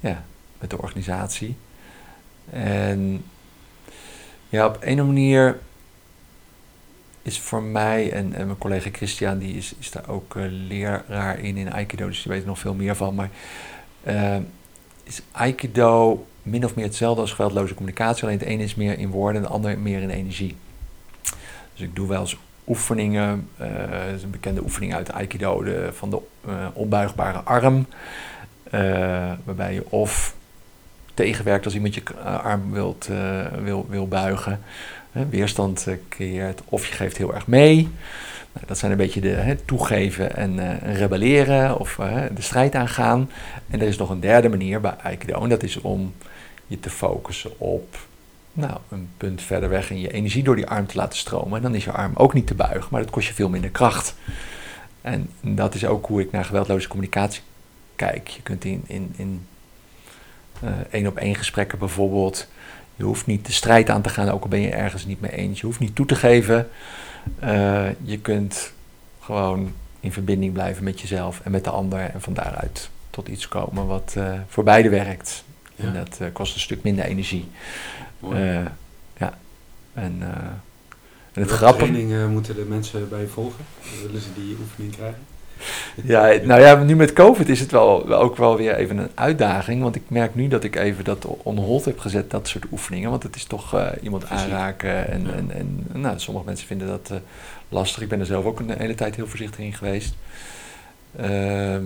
ja, 0.00 0.24
met 0.58 0.70
de 0.70 0.78
organisatie. 0.78 1.56
En 2.50 3.24
ja, 4.48 4.66
op 4.66 4.78
een 4.80 5.06
manier 5.06 5.58
is 7.22 7.40
voor 7.40 7.62
mij, 7.62 8.12
en, 8.12 8.28
mijn 8.28 8.58
collega 8.58 8.88
Christian, 8.92 9.38
die 9.38 9.56
is, 9.56 9.74
is 9.78 9.90
daar 9.90 10.08
ook 10.08 10.34
uh, 10.34 10.44
leraar 10.48 11.38
in 11.38 11.56
in 11.56 11.72
Aikido, 11.72 12.06
dus 12.06 12.22
die 12.22 12.32
weet 12.32 12.40
er 12.40 12.46
nog 12.46 12.58
veel 12.58 12.74
meer 12.74 12.96
van. 12.96 13.14
Maar 13.14 13.30
is 15.04 15.22
Aikido 15.30 16.26
min 16.42 16.64
of 16.64 16.74
meer 16.74 16.84
hetzelfde 16.84 17.20
als 17.20 17.32
geweldloze 17.32 17.74
communicatie, 17.74 18.24
alleen 18.24 18.38
het 18.38 18.48
ene 18.48 18.62
is 18.62 18.74
meer 18.74 18.98
in 18.98 19.10
woorden 19.10 19.36
en 19.36 19.42
het 19.42 19.52
andere 19.52 19.76
meer 19.76 20.00
in 20.00 20.10
energie. 20.10 20.56
Dus 21.72 21.82
ik 21.82 21.96
doe 21.96 22.08
wel 22.08 22.20
eens 22.20 22.36
oefeningen, 22.66 23.48
uh, 23.60 24.14
is 24.14 24.22
een 24.22 24.30
bekende 24.30 24.62
oefening 24.62 24.94
uit 24.94 25.12
Aikido, 25.12 25.62
de, 25.62 25.88
van 25.92 26.10
de 26.10 26.18
onbuigbare 26.72 27.38
arm, 27.38 27.86
waarbij 29.44 29.74
je 29.74 29.90
of 29.90 30.34
tegenwerkt 31.14 31.64
als 31.64 31.74
iemand 31.74 31.94
je 31.94 32.14
arm 32.22 32.72
wilt, 32.72 33.08
wil, 33.62 33.86
wil 33.88 34.08
buigen. 34.08 34.60
weerstand 35.12 35.86
creëert 36.08 36.60
of 36.64 36.86
je 36.86 36.94
geeft 36.94 37.16
heel 37.16 37.34
erg 37.34 37.46
mee. 37.46 37.88
Nou, 38.52 38.66
dat 38.66 38.78
zijn 38.78 38.90
een 38.90 38.96
beetje 38.96 39.20
de 39.20 39.56
toegeven 39.64 40.36
en 40.36 40.78
rebelleren 40.94 41.78
of 41.78 41.98
de 42.34 42.42
strijd 42.42 42.74
aangaan. 42.74 43.30
En 43.70 43.80
er 43.80 43.86
is 43.86 43.96
nog 43.96 44.10
een 44.10 44.20
derde 44.20 44.48
manier 44.48 44.80
bij 44.80 44.94
Aikido 45.02 45.42
en 45.42 45.48
dat 45.48 45.62
is 45.62 45.80
om 45.80 46.14
je 46.66 46.80
te 46.80 46.90
focussen 46.90 47.60
op 47.60 47.98
nou, 48.52 48.78
een 48.88 49.08
punt 49.16 49.42
verder 49.42 49.68
weg 49.68 49.90
en 49.90 50.00
je 50.00 50.12
energie 50.12 50.42
door 50.42 50.56
die 50.56 50.66
arm 50.66 50.86
te 50.86 50.96
laten 50.96 51.18
stromen. 51.18 51.56
En 51.56 51.62
dan 51.62 51.74
is 51.74 51.84
je 51.84 51.92
arm 51.92 52.12
ook 52.14 52.34
niet 52.34 52.46
te 52.46 52.54
buigen, 52.54 52.88
maar 52.90 53.00
dat 53.02 53.10
kost 53.10 53.28
je 53.28 53.34
veel 53.34 53.48
minder 53.48 53.70
kracht. 53.70 54.14
En 55.00 55.30
dat 55.40 55.74
is 55.74 55.86
ook 55.86 56.06
hoe 56.06 56.20
ik 56.20 56.32
naar 56.32 56.44
geweldloze 56.44 56.88
communicatie 56.88 57.42
kijk. 57.96 58.28
Je 58.28 58.42
kunt 58.42 58.64
in, 58.64 58.84
in, 58.86 59.12
in 59.16 59.46
uh, 60.64 60.70
één 60.90 61.06
op 61.06 61.16
één 61.16 61.34
gesprekken 61.34 61.78
bijvoorbeeld, 61.78 62.48
je 62.96 63.04
hoeft 63.04 63.26
niet 63.26 63.46
de 63.46 63.52
strijd 63.52 63.90
aan 63.90 64.02
te 64.02 64.08
gaan, 64.08 64.28
ook 64.28 64.42
al 64.42 64.48
ben 64.48 64.60
je 64.60 64.70
ergens 64.70 65.04
niet 65.04 65.20
mee 65.20 65.32
eens. 65.32 65.60
Je 65.60 65.66
hoeft 65.66 65.78
niet 65.78 65.94
toe 65.94 66.06
te 66.06 66.14
geven. 66.14 66.68
Uh, 67.44 67.86
je 68.02 68.18
kunt 68.18 68.72
gewoon 69.20 69.72
in 70.00 70.12
verbinding 70.12 70.52
blijven 70.52 70.84
met 70.84 71.00
jezelf 71.00 71.40
en 71.44 71.50
met 71.50 71.64
de 71.64 71.70
ander 71.70 72.00
en 72.00 72.20
van 72.20 72.34
daaruit 72.34 72.90
tot 73.10 73.28
iets 73.28 73.48
komen 73.48 73.86
wat 73.86 74.14
uh, 74.18 74.32
voor 74.48 74.64
beide 74.64 74.88
werkt. 74.88 75.44
Ja. 75.74 75.84
En 75.84 75.92
dat 75.94 76.32
kost 76.32 76.54
een 76.54 76.60
stuk 76.60 76.82
minder 76.82 77.04
energie. 77.04 77.48
Uh, 78.24 78.64
ja. 79.16 79.38
En, 79.92 80.16
uh, 80.20 80.26
en 81.32 81.42
het 81.42 81.50
grappige... 81.50 81.90
training 81.92 82.30
moeten 82.30 82.54
de 82.54 82.66
mensen 82.68 83.08
bij 83.08 83.26
volgen? 83.26 83.64
Willen 84.06 84.20
ze 84.20 84.28
die 84.34 84.56
oefening 84.60 84.96
krijgen? 84.96 85.20
Ja, 86.04 86.34
nou 86.42 86.60
ja, 86.60 86.82
nu 86.82 86.96
met 86.96 87.12
COVID 87.12 87.48
is 87.48 87.60
het 87.60 87.70
wel, 87.70 88.14
ook 88.14 88.36
wel 88.36 88.56
weer 88.56 88.74
even 88.74 88.98
een 88.98 89.10
uitdaging. 89.14 89.82
Want 89.82 89.94
ik 89.94 90.02
merk 90.08 90.34
nu 90.34 90.48
dat 90.48 90.64
ik 90.64 90.76
even 90.76 91.04
dat 91.04 91.26
on 91.42 91.56
hold 91.58 91.84
heb 91.84 91.98
gezet, 91.98 92.30
dat 92.30 92.48
soort 92.48 92.64
oefeningen. 92.72 93.10
Want 93.10 93.22
het 93.22 93.36
is 93.36 93.44
toch 93.44 93.74
uh, 93.74 93.86
iemand 94.02 94.28
aanraken. 94.28 95.08
En, 95.08 95.22
ja. 95.22 95.32
en, 95.32 95.50
en 95.50 95.86
nou, 96.00 96.18
sommige 96.18 96.46
mensen 96.46 96.66
vinden 96.66 96.86
dat 96.86 97.08
uh, 97.12 97.18
lastig. 97.68 98.02
Ik 98.02 98.08
ben 98.08 98.20
er 98.20 98.26
zelf 98.26 98.44
ook 98.44 98.60
een 98.60 98.74
hele 98.78 98.94
tijd 98.94 99.16
heel 99.16 99.26
voorzichtig 99.26 99.60
in 99.60 99.74
geweest. 99.74 100.14
Uh, 101.20 101.76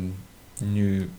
nu 0.64 1.10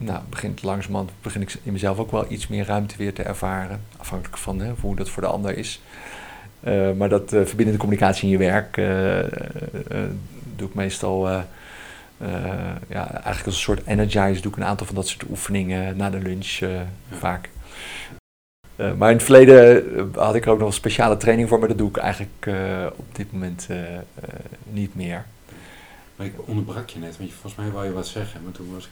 nou, 0.00 0.20
begint 0.28 0.62
langzamerhand 0.62 1.10
begin 1.22 1.42
ik 1.42 1.56
in 1.62 1.72
mezelf 1.72 1.98
ook 1.98 2.10
wel 2.10 2.26
iets 2.28 2.48
meer 2.48 2.66
ruimte 2.66 2.96
weer 2.96 3.14
te 3.14 3.22
ervaren. 3.22 3.80
Afhankelijk 3.96 4.38
van 4.38 4.60
hè, 4.60 4.72
hoe 4.80 4.96
dat 4.96 5.08
voor 5.08 5.22
de 5.22 5.28
ander 5.28 5.56
is. 5.56 5.80
Uh, 6.64 6.92
maar 6.92 7.08
dat 7.08 7.32
uh, 7.32 7.44
verbindende 7.44 7.78
communicatie 7.78 8.24
in 8.24 8.30
je 8.30 8.38
werk 8.38 8.76
uh, 8.76 9.18
doe 10.56 10.68
ik 10.68 10.74
meestal 10.74 11.28
ja, 12.88 13.12
eigenlijk 13.12 13.24
als 13.24 13.44
een 13.44 13.52
soort 13.52 13.86
energize. 13.86 14.40
Doe 14.40 14.52
ik 14.52 14.58
een 14.58 14.64
aantal 14.64 14.86
van 14.86 14.94
dat 14.94 15.08
soort 15.08 15.28
oefeningen 15.30 15.96
na 15.96 16.10
de 16.10 16.18
lunch 16.18 16.46
ja. 16.46 16.86
vaak. 17.10 17.48
maar 18.76 19.10
in 19.10 19.16
het 19.16 19.22
verleden 19.22 20.10
had 20.14 20.34
ik 20.34 20.44
er 20.44 20.50
ook 20.50 20.58
nog 20.58 20.68
een 20.68 20.74
speciale 20.74 21.16
training 21.16 21.48
voor, 21.48 21.58
maar 21.58 21.68
dat 21.68 21.78
doe 21.78 21.88
ik 21.88 21.96
eigenlijk 21.96 22.50
op 22.96 23.14
dit 23.14 23.32
moment 23.32 23.68
niet 24.70 24.94
meer. 24.94 25.24
Maar 26.16 26.26
ik 26.26 26.48
onderbrak 26.48 26.88
je 26.88 26.98
net, 26.98 27.16
want 27.16 27.28
je, 27.28 27.34
volgens 27.34 27.62
mij 27.62 27.70
wou 27.70 27.84
je 27.84 27.92
wat 27.92 28.06
zeggen, 28.06 28.42
maar 28.42 28.52
toen 28.52 28.72
was 28.72 28.84
ik 28.84 28.90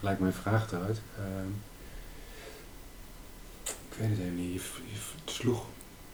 gelijk 0.00 0.20
mijn 0.20 0.32
vraag 0.32 0.72
eruit. 0.72 1.00
Uh, 1.18 1.24
ik 3.64 3.96
weet 3.98 4.08
het 4.08 4.18
even 4.18 4.36
niet. 4.36 4.52
Je, 4.52 4.60
je, 4.92 4.98
sloeg. 5.24 5.64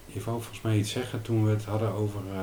Je 0.07 0.21
wou 0.21 0.37
volgens 0.41 0.61
mij 0.61 0.77
iets 0.77 0.91
zeggen 0.91 1.23
toen 1.23 1.45
we 1.45 1.51
het 1.51 1.65
hadden 1.65 1.93
over. 1.93 2.21
Uh, 2.33 2.41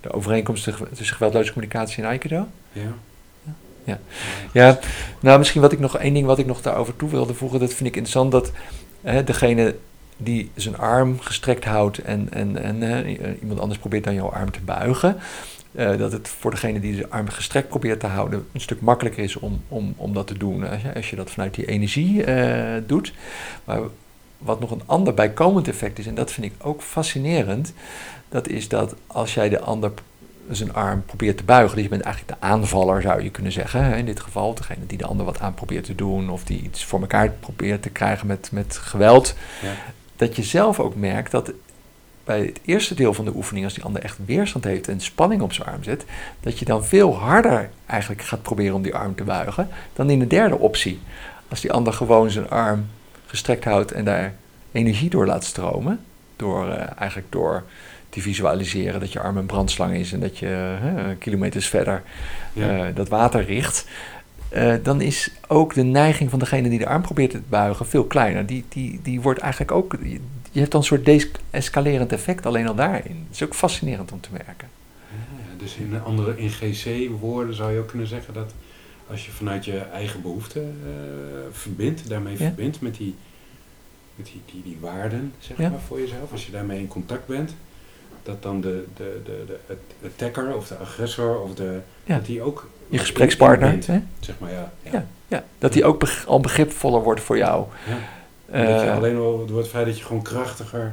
de 0.00 0.12
overeenkomst 0.12 0.64
tussen 0.64 1.16
geweldloze 1.16 1.52
communicatie 1.52 2.02
en 2.02 2.08
Aikido? 2.08 2.48
Ja. 2.72 2.92
Ja. 3.84 4.00
ja, 4.52 4.78
nou 5.20 5.38
misschien 5.38 5.60
wat 5.60 5.72
ik 5.72 5.78
nog 5.78 5.98
één 5.98 6.14
ding 6.14 6.26
wat 6.26 6.38
ik 6.38 6.46
nog 6.46 6.62
daarover 6.62 6.96
toe 6.96 7.10
wilde 7.10 7.34
voegen, 7.34 7.60
dat 7.60 7.74
vind 7.74 7.88
ik 7.88 7.96
interessant 7.96 8.32
dat 8.32 8.52
hè, 9.00 9.24
degene 9.24 9.76
die 10.16 10.50
zijn 10.54 10.78
arm 10.78 11.20
gestrekt 11.20 11.64
houdt 11.64 11.98
en, 11.98 12.28
en, 12.30 12.62
en 12.62 12.82
uh, 12.82 13.40
iemand 13.40 13.60
anders 13.60 13.80
probeert 13.80 14.04
dan 14.04 14.14
jouw 14.14 14.30
arm 14.30 14.50
te 14.50 14.60
buigen, 14.60 15.16
uh, 15.72 15.98
dat 15.98 16.12
het 16.12 16.28
voor 16.28 16.50
degene 16.50 16.80
die 16.80 16.96
de 16.96 17.10
arm 17.10 17.28
gestrekt 17.28 17.68
probeert 17.68 18.00
te 18.00 18.06
houden 18.06 18.46
een 18.52 18.60
stuk 18.60 18.80
makkelijker 18.80 19.22
is 19.22 19.36
om, 19.36 19.62
om, 19.68 19.94
om 19.96 20.14
dat 20.14 20.26
te 20.26 20.38
doen. 20.38 20.68
Als 20.68 20.82
je, 20.82 20.94
als 20.94 21.10
je 21.10 21.16
dat 21.16 21.30
vanuit 21.30 21.54
die 21.54 21.66
energie 21.66 22.26
uh, 22.26 22.76
doet. 22.86 23.12
Maar 23.64 23.80
wat 24.38 24.60
nog 24.60 24.70
een 24.70 24.82
ander 24.86 25.14
bijkomend 25.14 25.68
effect 25.68 25.98
is, 25.98 26.06
en 26.06 26.14
dat 26.14 26.32
vind 26.32 26.46
ik 26.46 26.52
ook 26.58 26.82
fascinerend, 26.82 27.74
dat 28.28 28.48
is 28.48 28.68
dat 28.68 28.94
als 29.06 29.34
jij 29.34 29.48
de 29.48 29.60
ander 29.60 29.92
zijn 30.50 30.74
arm 30.74 31.04
probeert 31.04 31.36
te 31.36 31.44
buigen, 31.44 31.74
dus 31.74 31.84
je 31.84 31.90
bent 31.90 32.02
eigenlijk 32.02 32.40
de 32.40 32.46
aanvaller 32.46 33.02
zou 33.02 33.22
je 33.22 33.30
kunnen 33.30 33.52
zeggen, 33.52 33.84
hè, 33.84 33.96
in 33.96 34.06
dit 34.06 34.20
geval, 34.20 34.54
degene 34.54 34.86
die 34.86 34.98
de 34.98 35.06
ander 35.06 35.26
wat 35.26 35.40
aan 35.40 35.54
probeert 35.54 35.84
te 35.84 35.94
doen 35.94 36.30
of 36.30 36.44
die 36.44 36.62
iets 36.62 36.84
voor 36.84 37.00
elkaar 37.00 37.30
probeert 37.30 37.82
te 37.82 37.90
krijgen 37.90 38.26
met, 38.26 38.48
met 38.52 38.76
geweld, 38.76 39.34
ja. 39.62 39.72
dat 40.16 40.36
je 40.36 40.42
zelf 40.42 40.80
ook 40.80 40.94
merkt 40.94 41.30
dat 41.30 41.52
bij 42.24 42.40
het 42.40 42.60
eerste 42.64 42.94
deel 42.94 43.14
van 43.14 43.24
de 43.24 43.34
oefening, 43.34 43.64
als 43.64 43.74
die 43.74 43.84
ander 43.84 44.02
echt 44.02 44.18
weerstand 44.24 44.64
heeft 44.64 44.88
en 44.88 45.00
spanning 45.00 45.42
op 45.42 45.52
zijn 45.52 45.68
arm 45.68 45.82
zet, 45.82 46.04
dat 46.40 46.58
je 46.58 46.64
dan 46.64 46.84
veel 46.84 47.16
harder 47.18 47.70
eigenlijk 47.86 48.22
gaat 48.22 48.42
proberen 48.42 48.74
om 48.74 48.82
die 48.82 48.94
arm 48.94 49.14
te 49.14 49.24
buigen 49.24 49.68
dan 49.92 50.10
in 50.10 50.18
de 50.18 50.26
derde 50.26 50.58
optie. 50.58 51.00
Als 51.48 51.60
die 51.60 51.72
ander 51.72 51.92
gewoon 51.92 52.30
zijn 52.30 52.50
arm 52.50 52.86
gestrekt 53.26 53.64
houdt 53.64 53.92
en 53.92 54.04
daar 54.04 54.34
energie 54.72 55.10
door 55.10 55.26
laat 55.26 55.44
stromen, 55.44 56.00
door 56.36 56.68
uh, 56.68 56.74
eigenlijk 56.96 57.32
door 57.32 57.64
te 58.08 58.20
visualiseren 58.20 59.00
dat 59.00 59.12
je 59.12 59.20
arm 59.20 59.36
een 59.36 59.46
brandslang 59.46 59.94
is 59.94 60.12
en 60.12 60.20
dat 60.20 60.38
je 60.38 60.76
uh, 60.84 61.04
kilometers 61.18 61.68
verder 61.68 62.02
uh, 62.54 62.84
dat 62.94 63.08
water 63.08 63.44
richt, 63.44 63.86
uh, 64.52 64.74
dan 64.82 65.00
is 65.00 65.30
ook 65.48 65.74
de 65.74 65.82
neiging 65.82 66.30
van 66.30 66.38
degene 66.38 66.68
die 66.68 66.78
de 66.78 66.86
arm 66.86 67.02
probeert 67.02 67.30
te 67.30 67.40
buigen 67.48 67.86
veel 67.86 68.04
kleiner. 68.04 68.46
Die, 68.46 68.64
die, 68.68 69.00
die 69.02 69.20
wordt 69.20 69.40
eigenlijk 69.40 69.72
ook, 69.72 69.96
je 70.52 70.58
hebt 70.58 70.72
dan 70.72 70.80
een 70.80 70.86
soort 70.86 71.04
descalerend 71.50 72.12
effect 72.12 72.46
alleen 72.46 72.68
al 72.68 72.74
daarin. 72.74 73.24
Het 73.26 73.34
is 73.34 73.42
ook 73.42 73.54
fascinerend 73.54 74.12
om 74.12 74.20
te 74.20 74.28
merken. 74.32 74.68
Ja, 75.10 75.58
dus 75.58 75.74
in 75.74 76.02
andere 76.02 76.38
in 76.38 76.50
GC-woorden 76.50 77.54
zou 77.54 77.72
je 77.72 77.78
ook 77.78 77.88
kunnen 77.88 78.06
zeggen 78.06 78.34
dat 78.34 78.52
als 79.10 79.26
je 79.26 79.32
vanuit 79.32 79.64
je 79.64 79.78
eigen 79.78 80.22
behoeften 80.22 80.80
uh, 80.84 80.90
verbindt, 81.52 82.08
daarmee 82.08 82.32
ja. 82.32 82.38
verbindt 82.38 82.80
met 82.80 82.96
die, 82.96 83.14
met 84.14 84.26
die, 84.26 84.40
die, 84.52 84.62
die 84.62 84.78
waarden, 84.80 85.32
zeg 85.38 85.58
ja. 85.58 85.68
maar, 85.68 85.80
voor 85.80 86.00
jezelf, 86.00 86.32
als 86.32 86.46
je 86.46 86.52
daarmee 86.52 86.78
in 86.78 86.88
contact 86.88 87.26
bent, 87.26 87.54
dat 88.22 88.42
dan 88.42 88.60
de, 88.60 88.84
de, 88.96 89.20
de, 89.24 89.44
de 89.46 89.58
het 89.66 90.12
attacker 90.12 90.56
of 90.56 90.68
de 90.68 90.76
agressor 90.76 91.40
of 91.40 91.54
de, 91.54 91.80
dat 92.04 92.26
die 92.26 92.42
ook 92.42 92.70
je 92.88 92.98
gesprekspartner, 92.98 93.70
bent, 93.70 93.84
zeg 94.20 94.38
maar, 94.38 94.52
ja. 94.52 94.72
Ja, 94.90 95.06
ja, 95.28 95.44
dat 95.58 95.72
die 95.72 95.84
ook 95.84 95.98
beg 95.98 96.26
al 96.26 96.40
begripvoller 96.40 97.02
wordt 97.02 97.20
voor 97.20 97.36
jou. 97.36 97.66
Ja. 97.88 97.98
Dat 98.52 98.80
je 98.80 98.92
alleen 98.92 99.16
al 99.16 99.46
door 99.46 99.58
het 99.58 99.68
feit 99.68 99.86
dat 99.86 99.98
je 99.98 100.04
gewoon 100.04 100.22
krachtiger 100.22 100.92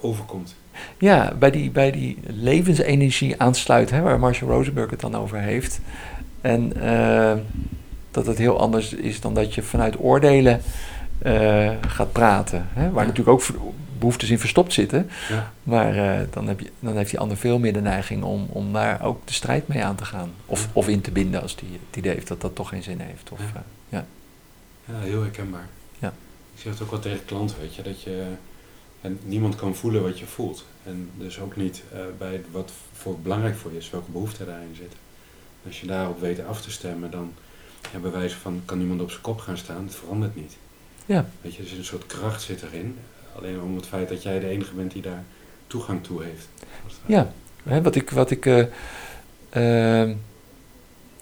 overkomt. 0.00 0.54
Ja, 0.98 1.34
bij 1.38 1.50
die, 1.50 1.70
bij 1.70 1.90
die 1.90 2.18
levensenergie 2.26 3.40
aansluit, 3.40 3.90
hè, 3.90 4.00
waar 4.00 4.18
Marshall 4.18 4.50
Rosenberg 4.50 4.90
het 4.90 5.00
dan 5.00 5.14
over 5.14 5.38
heeft. 5.38 5.80
En 6.40 6.72
uh, 6.76 7.32
dat 8.10 8.26
het 8.26 8.38
heel 8.38 8.60
anders 8.60 8.92
is 8.92 9.20
dan 9.20 9.34
dat 9.34 9.54
je 9.54 9.62
vanuit 9.62 9.98
oordelen 9.98 10.60
uh, 11.26 11.70
gaat 11.88 12.12
praten. 12.12 12.68
Hè, 12.72 12.90
waar 12.90 13.02
ja. 13.02 13.08
natuurlijk 13.08 13.28
ook 13.28 13.46
behoeftes 13.98 14.30
in 14.30 14.38
verstopt 14.38 14.72
zitten. 14.72 15.10
Ja. 15.28 15.52
Maar 15.62 15.96
uh, 15.96 16.26
dan, 16.30 16.48
heb 16.48 16.60
je, 16.60 16.70
dan 16.80 16.96
heeft 16.96 17.10
die 17.10 17.18
ander 17.18 17.36
veel 17.36 17.58
meer 17.58 17.72
de 17.72 17.80
neiging 17.80 18.22
om, 18.22 18.46
om 18.48 18.72
daar 18.72 19.02
ook 19.04 19.26
de 19.26 19.32
strijd 19.32 19.68
mee 19.68 19.84
aan 19.84 19.96
te 19.96 20.04
gaan. 20.04 20.30
Of, 20.46 20.68
of 20.72 20.88
in 20.88 21.00
te 21.00 21.10
binden 21.10 21.42
als 21.42 21.56
die 21.56 21.68
het 21.88 21.96
idee 21.96 22.14
heeft 22.14 22.28
dat 22.28 22.40
dat 22.40 22.54
toch 22.54 22.68
geen 22.68 22.82
zin 22.82 23.00
heeft. 23.00 23.30
Of, 23.30 23.40
ja. 23.54 23.62
ja. 23.88 24.04
ja, 24.84 25.00
heel 25.00 25.22
herkenbaar. 25.22 25.68
Zeg 26.62 26.72
het 26.72 26.82
ook 26.82 26.90
wel 26.90 27.00
tegen 27.00 27.24
klanten, 27.24 27.56
weet 27.60 27.74
je, 27.74 27.82
dat 27.82 28.02
je 28.02 28.24
en 29.00 29.18
niemand 29.24 29.56
kan 29.56 29.74
voelen 29.74 30.02
wat 30.02 30.18
je 30.18 30.26
voelt. 30.26 30.64
En 30.84 31.10
dus 31.18 31.38
ook 31.38 31.56
niet 31.56 31.82
uh, 31.92 32.00
bij 32.18 32.44
wat 32.50 32.72
voor 32.92 33.18
belangrijk 33.18 33.56
voor 33.56 33.72
je 33.72 33.78
is, 33.78 33.90
welke 33.90 34.10
behoeften 34.10 34.46
daarin 34.46 34.74
zitten. 34.74 34.98
Als 35.66 35.80
je 35.80 35.86
daarop 35.86 36.20
weet 36.20 36.44
af 36.44 36.60
te 36.60 36.70
stemmen, 36.70 37.10
dan 37.10 37.32
ja, 37.92 37.98
bij 37.98 38.10
wijze 38.10 38.36
van 38.36 38.62
kan 38.64 38.80
iemand 38.80 39.00
op 39.00 39.10
zijn 39.10 39.22
kop 39.22 39.38
gaan 39.38 39.58
staan, 39.58 39.84
het 39.84 39.94
verandert 39.94 40.36
niet. 40.36 40.56
Ja. 41.06 41.28
Weet 41.40 41.54
je, 41.54 41.62
dus 41.62 41.72
een 41.72 41.84
soort 41.84 42.06
kracht 42.06 42.42
zit 42.42 42.62
erin. 42.62 42.98
Alleen 43.36 43.60
om 43.60 43.76
het 43.76 43.86
feit 43.86 44.08
dat 44.08 44.22
jij 44.22 44.40
de 44.40 44.48
enige 44.48 44.74
bent 44.74 44.92
die 44.92 45.02
daar 45.02 45.24
toegang 45.66 46.04
toe 46.04 46.22
heeft. 46.22 46.48
Ja, 47.06 47.32
wat 47.82 47.94
ik, 47.94 48.10
wat 48.10 48.30
ik 48.30 48.46
uh, 48.46 48.64
uh, 49.56 50.16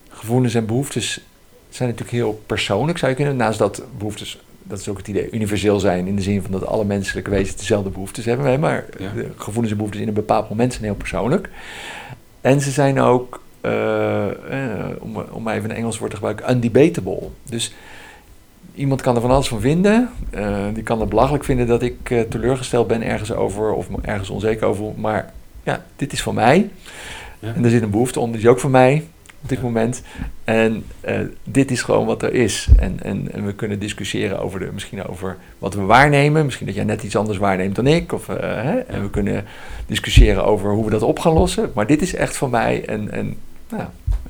gevoelens 0.08 0.54
en 0.54 0.66
behoeftes 0.66 1.20
zijn 1.68 1.88
natuurlijk 1.88 2.16
heel 2.16 2.42
persoonlijk, 2.46 2.98
zou 2.98 3.10
je 3.10 3.16
kunnen. 3.16 3.36
Naast 3.36 3.58
dat 3.58 3.82
behoeftes 3.98 4.38
dat 4.68 4.78
is 4.78 4.88
ook 4.88 4.96
het 4.96 5.08
idee, 5.08 5.30
universeel 5.30 5.80
zijn 5.80 6.06
in 6.06 6.16
de 6.16 6.22
zin 6.22 6.42
van 6.42 6.50
dat 6.50 6.66
alle 6.66 6.84
menselijke 6.84 7.30
wezens 7.30 7.56
dezelfde 7.56 7.90
behoeftes 7.90 8.24
hebben. 8.24 8.60
Maar 8.60 8.84
ja. 8.98 9.10
de 9.14 9.28
gevoelens 9.36 9.70
en 9.70 9.76
behoeftes 9.76 10.00
in 10.02 10.08
een 10.08 10.14
bepaald 10.14 10.48
moment 10.48 10.72
zijn 10.72 10.84
heel 10.84 10.94
persoonlijk. 10.94 11.50
En 12.40 12.60
ze 12.60 12.70
zijn 12.70 13.00
ook, 13.00 13.42
uh, 13.62 14.26
uh, 14.50 14.86
om, 14.98 15.16
om 15.30 15.48
even 15.48 15.70
een 15.70 15.76
Engels 15.76 15.98
woord 15.98 16.10
te 16.10 16.16
gebruiken, 16.16 16.50
undebatable. 16.50 17.28
Dus 17.42 17.74
iemand 18.74 19.00
kan 19.00 19.14
er 19.14 19.20
van 19.20 19.30
alles 19.30 19.48
van 19.48 19.60
vinden. 19.60 20.10
Uh, 20.34 20.64
die 20.74 20.82
kan 20.82 21.00
het 21.00 21.08
belachelijk 21.08 21.44
vinden 21.44 21.66
dat 21.66 21.82
ik 21.82 22.08
teleurgesteld 22.28 22.86
ben 22.86 23.02
ergens 23.02 23.32
over 23.32 23.72
of 23.72 23.86
ergens 24.02 24.30
onzeker 24.30 24.66
over. 24.66 24.84
Maar 24.96 25.32
ja, 25.62 25.84
dit 25.96 26.12
is 26.12 26.22
van 26.22 26.34
mij. 26.34 26.70
Ja. 27.38 27.54
En 27.54 27.64
er 27.64 27.70
zit 27.70 27.82
een 27.82 27.90
behoefte 27.90 28.20
onder, 28.20 28.38
die 28.38 28.46
is 28.46 28.52
ook 28.52 28.60
van 28.60 28.70
mij. 28.70 29.04
Op 29.42 29.48
dit 29.48 29.62
moment. 29.62 30.02
En 30.44 30.84
uh, 31.08 31.20
dit 31.44 31.70
is 31.70 31.82
gewoon 31.82 32.06
wat 32.06 32.22
er 32.22 32.34
is. 32.34 32.68
En, 32.76 32.98
en, 33.02 33.32
en, 33.32 33.44
we 33.44 33.54
kunnen 33.54 33.78
discussiëren 33.78 34.40
over 34.40 34.60
de, 34.60 34.70
misschien 34.72 35.06
over 35.06 35.36
wat 35.58 35.74
we 35.74 35.80
waarnemen. 35.80 36.44
Misschien 36.44 36.66
dat 36.66 36.74
jij 36.74 36.84
net 36.84 37.02
iets 37.02 37.16
anders 37.16 37.38
waarneemt 37.38 37.74
dan 37.74 37.86
ik. 37.86 38.12
Of, 38.12 38.28
uh, 38.28 38.36
hè? 38.38 38.78
En 38.78 39.02
we 39.02 39.10
kunnen 39.10 39.44
discussiëren 39.86 40.44
over 40.44 40.70
hoe 40.70 40.84
we 40.84 40.90
dat 40.90 41.02
op 41.02 41.18
gaan 41.18 41.32
lossen. 41.32 41.70
Maar 41.74 41.86
dit 41.86 42.02
is 42.02 42.14
echt 42.14 42.36
voor 42.36 42.50
mij 42.50 42.88
een, 42.88 43.18
een, 43.18 43.38
nou, 43.68 43.84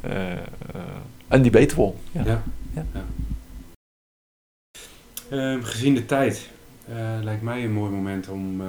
uh, 0.06 0.12
een 1.28 1.42
debatable. 1.42 1.92
Ja. 2.12 2.22
ja. 2.24 2.42
ja. 2.74 3.04
Ehm, 5.30 5.62
gezien 5.62 5.94
de 5.94 6.06
tijd 6.06 6.48
lijkt 7.22 7.42
mij 7.42 7.64
een 7.64 7.72
mooi 7.72 7.90
moment 7.90 8.28
om, 8.28 8.62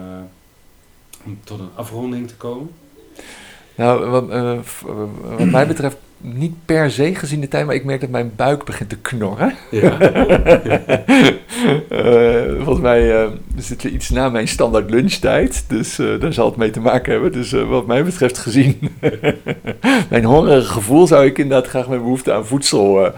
om 1.26 1.40
tot 1.44 1.60
een 1.60 1.70
afronding 1.76 2.28
te 2.28 2.36
komen. 2.36 2.70
Nou, 3.76 4.06
wat, 4.10 4.28
wat 5.22 5.46
mij 5.46 5.68
betreft 5.68 5.98
niet 6.22 6.53
per 6.65 6.91
se 6.91 7.15
gezien 7.15 7.41
de 7.41 7.47
tijd, 7.47 7.65
maar 7.65 7.76
ik 7.76 7.84
merk 7.84 8.01
dat 8.01 8.09
mijn 8.09 8.32
buik 8.36 8.63
begint 8.63 8.89
te 8.89 8.97
knorren. 8.97 9.55
Ja. 9.72 10.01
uh, 11.91 12.55
volgens 12.63 12.80
mij 12.80 13.24
uh, 13.24 13.30
zit 13.57 13.84
er 13.84 13.89
iets 13.89 14.09
na 14.09 14.30
mijn 14.30 14.47
standaard 14.47 14.89
lunchtijd, 14.89 15.65
dus 15.67 15.99
uh, 15.99 16.20
daar 16.20 16.34
zal 16.34 16.45
het 16.45 16.55
mee 16.55 16.70
te 16.70 16.80
maken 16.80 17.11
hebben. 17.11 17.32
Dus 17.32 17.51
wat 17.51 17.88
mij 17.88 18.03
betreft 18.03 18.38
gezien 18.38 18.80
mijn 20.09 20.24
hongerige 20.24 20.72
gevoel 20.72 21.07
zou 21.07 21.26
ik 21.26 21.38
inderdaad 21.38 21.70
graag 21.70 21.88
mijn 21.88 22.01
behoefte 22.01 22.34
aan 22.34 22.45
voedsel 22.45 23.11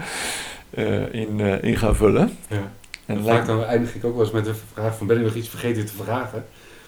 in, 1.10 1.40
in 1.60 1.76
gaan 1.76 1.96
vullen. 1.96 2.36
Ja. 2.48 2.72
En 3.06 3.24
vaak 3.24 3.46
dan 3.46 3.64
eindig 3.64 3.94
ik 3.94 4.04
ook 4.04 4.14
wel 4.14 4.24
eens 4.24 4.32
met 4.32 4.44
de 4.44 4.54
vraag 4.72 4.96
van 4.96 5.06
ben 5.06 5.16
ik 5.16 5.24
nog 5.24 5.34
iets 5.34 5.48
vergeten 5.48 5.86
te 5.86 5.92
vragen? 6.04 6.44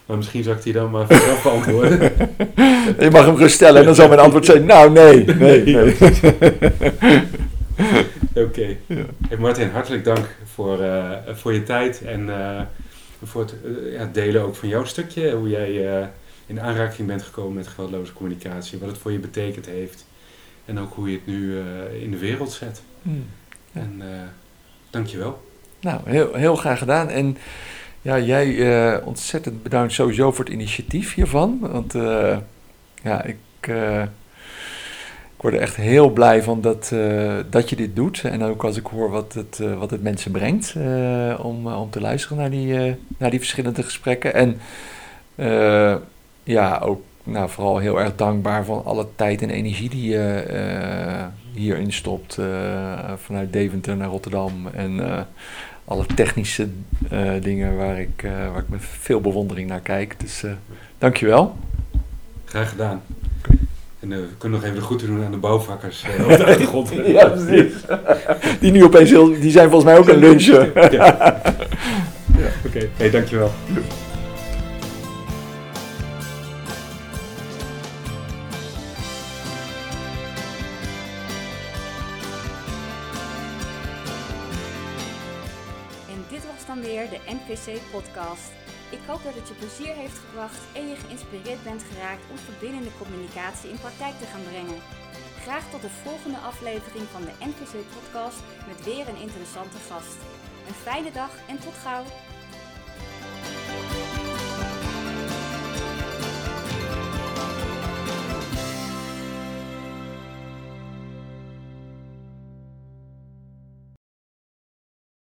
Maar 0.07 0.17
misschien 0.17 0.43
zou 0.43 0.57
ik 0.57 0.63
die 0.63 0.73
dan 0.73 0.91
maar 0.91 1.07
zelf 1.27 1.43
beantwoorden. 1.43 2.13
je 2.99 3.09
mag 3.13 3.25
hem 3.25 3.37
gerust 3.37 3.55
stellen 3.55 3.81
en 3.81 3.87
dan 3.87 3.95
zal 3.95 4.09
mijn 4.09 4.21
antwoord 4.21 4.45
zijn: 4.45 4.65
Nou, 4.65 4.91
nee. 4.91 5.25
nee, 5.35 5.65
nee. 5.65 5.97
Oké. 8.45 8.77
Ja. 8.87 9.05
Martin, 9.39 9.71
hartelijk 9.71 10.05
dank 10.05 10.37
voor, 10.45 10.81
uh, 10.81 11.11
voor 11.33 11.53
je 11.53 11.63
tijd 11.63 12.03
en 12.05 12.27
uh, 12.27 12.61
voor 13.23 13.41
het 13.41 13.55
uh, 13.65 13.93
ja, 13.93 14.09
delen 14.13 14.43
ook 14.43 14.57
van 14.57 14.69
jouw 14.69 14.85
stukje. 14.85 15.33
Hoe 15.33 15.49
jij 15.49 16.09
in 16.47 16.61
aanraking 16.61 17.09
bent 17.09 17.23
gekomen 17.23 17.55
met 17.55 17.67
geweldloze 17.67 18.13
communicatie, 18.13 18.79
wat 18.79 18.89
het 18.89 18.99
voor 18.99 19.13
je 19.13 19.19
betekend 19.19 19.67
heeft 19.67 20.07
en 20.65 20.81
ook 20.81 20.95
hoe 20.95 21.11
je 21.11 21.17
het 21.17 21.27
nu 21.27 21.59
in 22.01 22.11
de 22.11 22.19
wereld 22.19 22.53
zet. 22.53 22.83
Ja. 23.03 23.11
En 23.73 24.03
dank 24.91 25.07
je 25.07 25.19
wel. 25.19 25.43
Nou, 25.81 26.01
heel, 26.05 26.35
heel 26.35 26.57
graag 26.57 26.79
gedaan. 26.79 27.09
En 27.09 27.37
ja, 28.05 28.19
jij 28.19 28.47
uh, 28.47 29.07
ontzettend 29.07 29.63
bedankt 29.63 29.93
sowieso 29.93 30.33
voor 30.33 30.45
het 30.45 30.55
initiatief 30.55 31.15
hiervan. 31.15 31.59
Want 31.61 31.95
uh, 31.95 32.37
ja, 33.03 33.23
ik, 33.23 33.37
uh, 33.69 34.03
ik 35.37 35.41
word 35.41 35.55
er 35.55 35.61
echt 35.61 35.77
heel 35.77 36.11
blij 36.11 36.43
van 36.43 36.61
dat, 36.61 36.95
dat 37.51 37.71
je 37.71 37.77
dit 37.77 37.97
doet. 37.97 38.25
En 38.25 38.43
ook 38.43 38.65
als 38.65 38.77
ik 38.77 38.87
hoor 38.87 39.11
wat 39.11 39.33
het, 39.33 39.59
wat 39.79 39.91
het 39.91 40.03
mensen 40.03 40.31
brengt 40.31 40.75
om, 41.39 41.67
om 41.67 41.91
te 41.91 42.01
luisteren 42.01 42.37
naar 42.37 42.51
die, 42.51 42.97
naar 43.19 43.31
die 43.31 43.39
verschillende 43.39 43.83
gesprekken. 43.83 44.35
En 44.35 44.61
ja, 46.43 46.79
ook 46.79 47.03
nou, 47.23 47.49
vooral 47.49 47.79
heel 47.79 48.01
erg 48.01 48.17
dankbaar 48.17 48.65
van 48.65 48.85
alle 48.85 49.07
tijd 49.17 49.43
en 49.43 49.51
energie 49.51 49.89
die 49.89 50.09
je 50.09 50.45
hierin 51.53 51.93
stopt. 51.93 52.39
vanuit 53.17 53.53
Deventer 53.53 53.97
naar 53.97 54.09
Rotterdam. 54.09 54.69
En 54.73 55.27
alle 55.85 56.07
technische 56.15 56.69
uh, 57.13 57.31
dingen 57.41 57.77
waar 57.77 58.01
ik, 58.01 58.23
uh, 58.25 58.31
waar 58.31 58.63
ik 58.63 58.69
met 58.69 58.81
veel 59.01 59.21
bewondering 59.21 59.69
naar 59.69 59.81
kijk. 59.81 60.21
Dus 60.21 60.43
uh, 60.43 60.53
dankjewel. 60.99 61.57
Graag 62.45 62.69
gedaan. 62.69 63.03
En 64.01 64.09
we 64.09 64.29
kunnen 64.39 64.59
nog 64.59 64.69
even 64.69 64.81
de 64.81 64.85
groeten 64.85 65.07
doen 65.07 65.25
aan 65.25 65.31
de 65.31 65.37
bouwvakkers 65.37 66.05
op 66.23 66.29
de 66.29 66.45
achtergrond. 66.47 66.91
ja, 67.07 67.29
precies. 67.29 67.73
die 68.61 68.71
nu 68.71 68.85
opeens 68.85 69.11
heel, 69.11 69.41
die 69.41 69.51
zijn 69.51 69.71
volgens 69.71 69.91
mij 69.91 69.99
ook 69.99 70.09
een 70.09 70.19
lunchen. 70.19 70.73
ja. 70.75 70.91
ja. 70.91 72.51
Oké, 72.67 72.77
okay. 72.77 72.91
hey, 72.97 73.11
dankjewel. 73.11 73.51
Podcast. 88.05 88.53
Ik 88.91 89.03
hoop 89.07 89.23
dat 89.25 89.35
het 89.35 89.49
je 89.49 89.61
plezier 89.63 89.95
heeft 90.03 90.19
gebracht 90.25 90.63
en 90.79 90.89
je 90.89 90.97
geïnspireerd 90.97 91.63
bent 91.69 91.83
geraakt 91.91 92.25
om 92.31 92.39
verbindende 92.39 92.93
communicatie 93.01 93.71
in 93.71 93.85
praktijk 93.85 94.17
te 94.19 94.31
gaan 94.33 94.49
brengen. 94.51 94.81
Graag 95.45 95.65
tot 95.71 95.83
de 95.83 95.97
volgende 96.05 96.41
aflevering 96.51 97.07
van 97.15 97.25
de 97.25 97.35
NVC 97.49 97.75
podcast 97.97 98.41
met 98.69 98.85
weer 98.89 99.09
een 99.09 99.25
interessante 99.27 99.81
gast. 99.89 100.19
Een 100.69 100.81
fijne 100.87 101.13
dag 101.13 101.33
en 101.49 101.59
tot 101.59 101.77
gauw! 101.85 102.05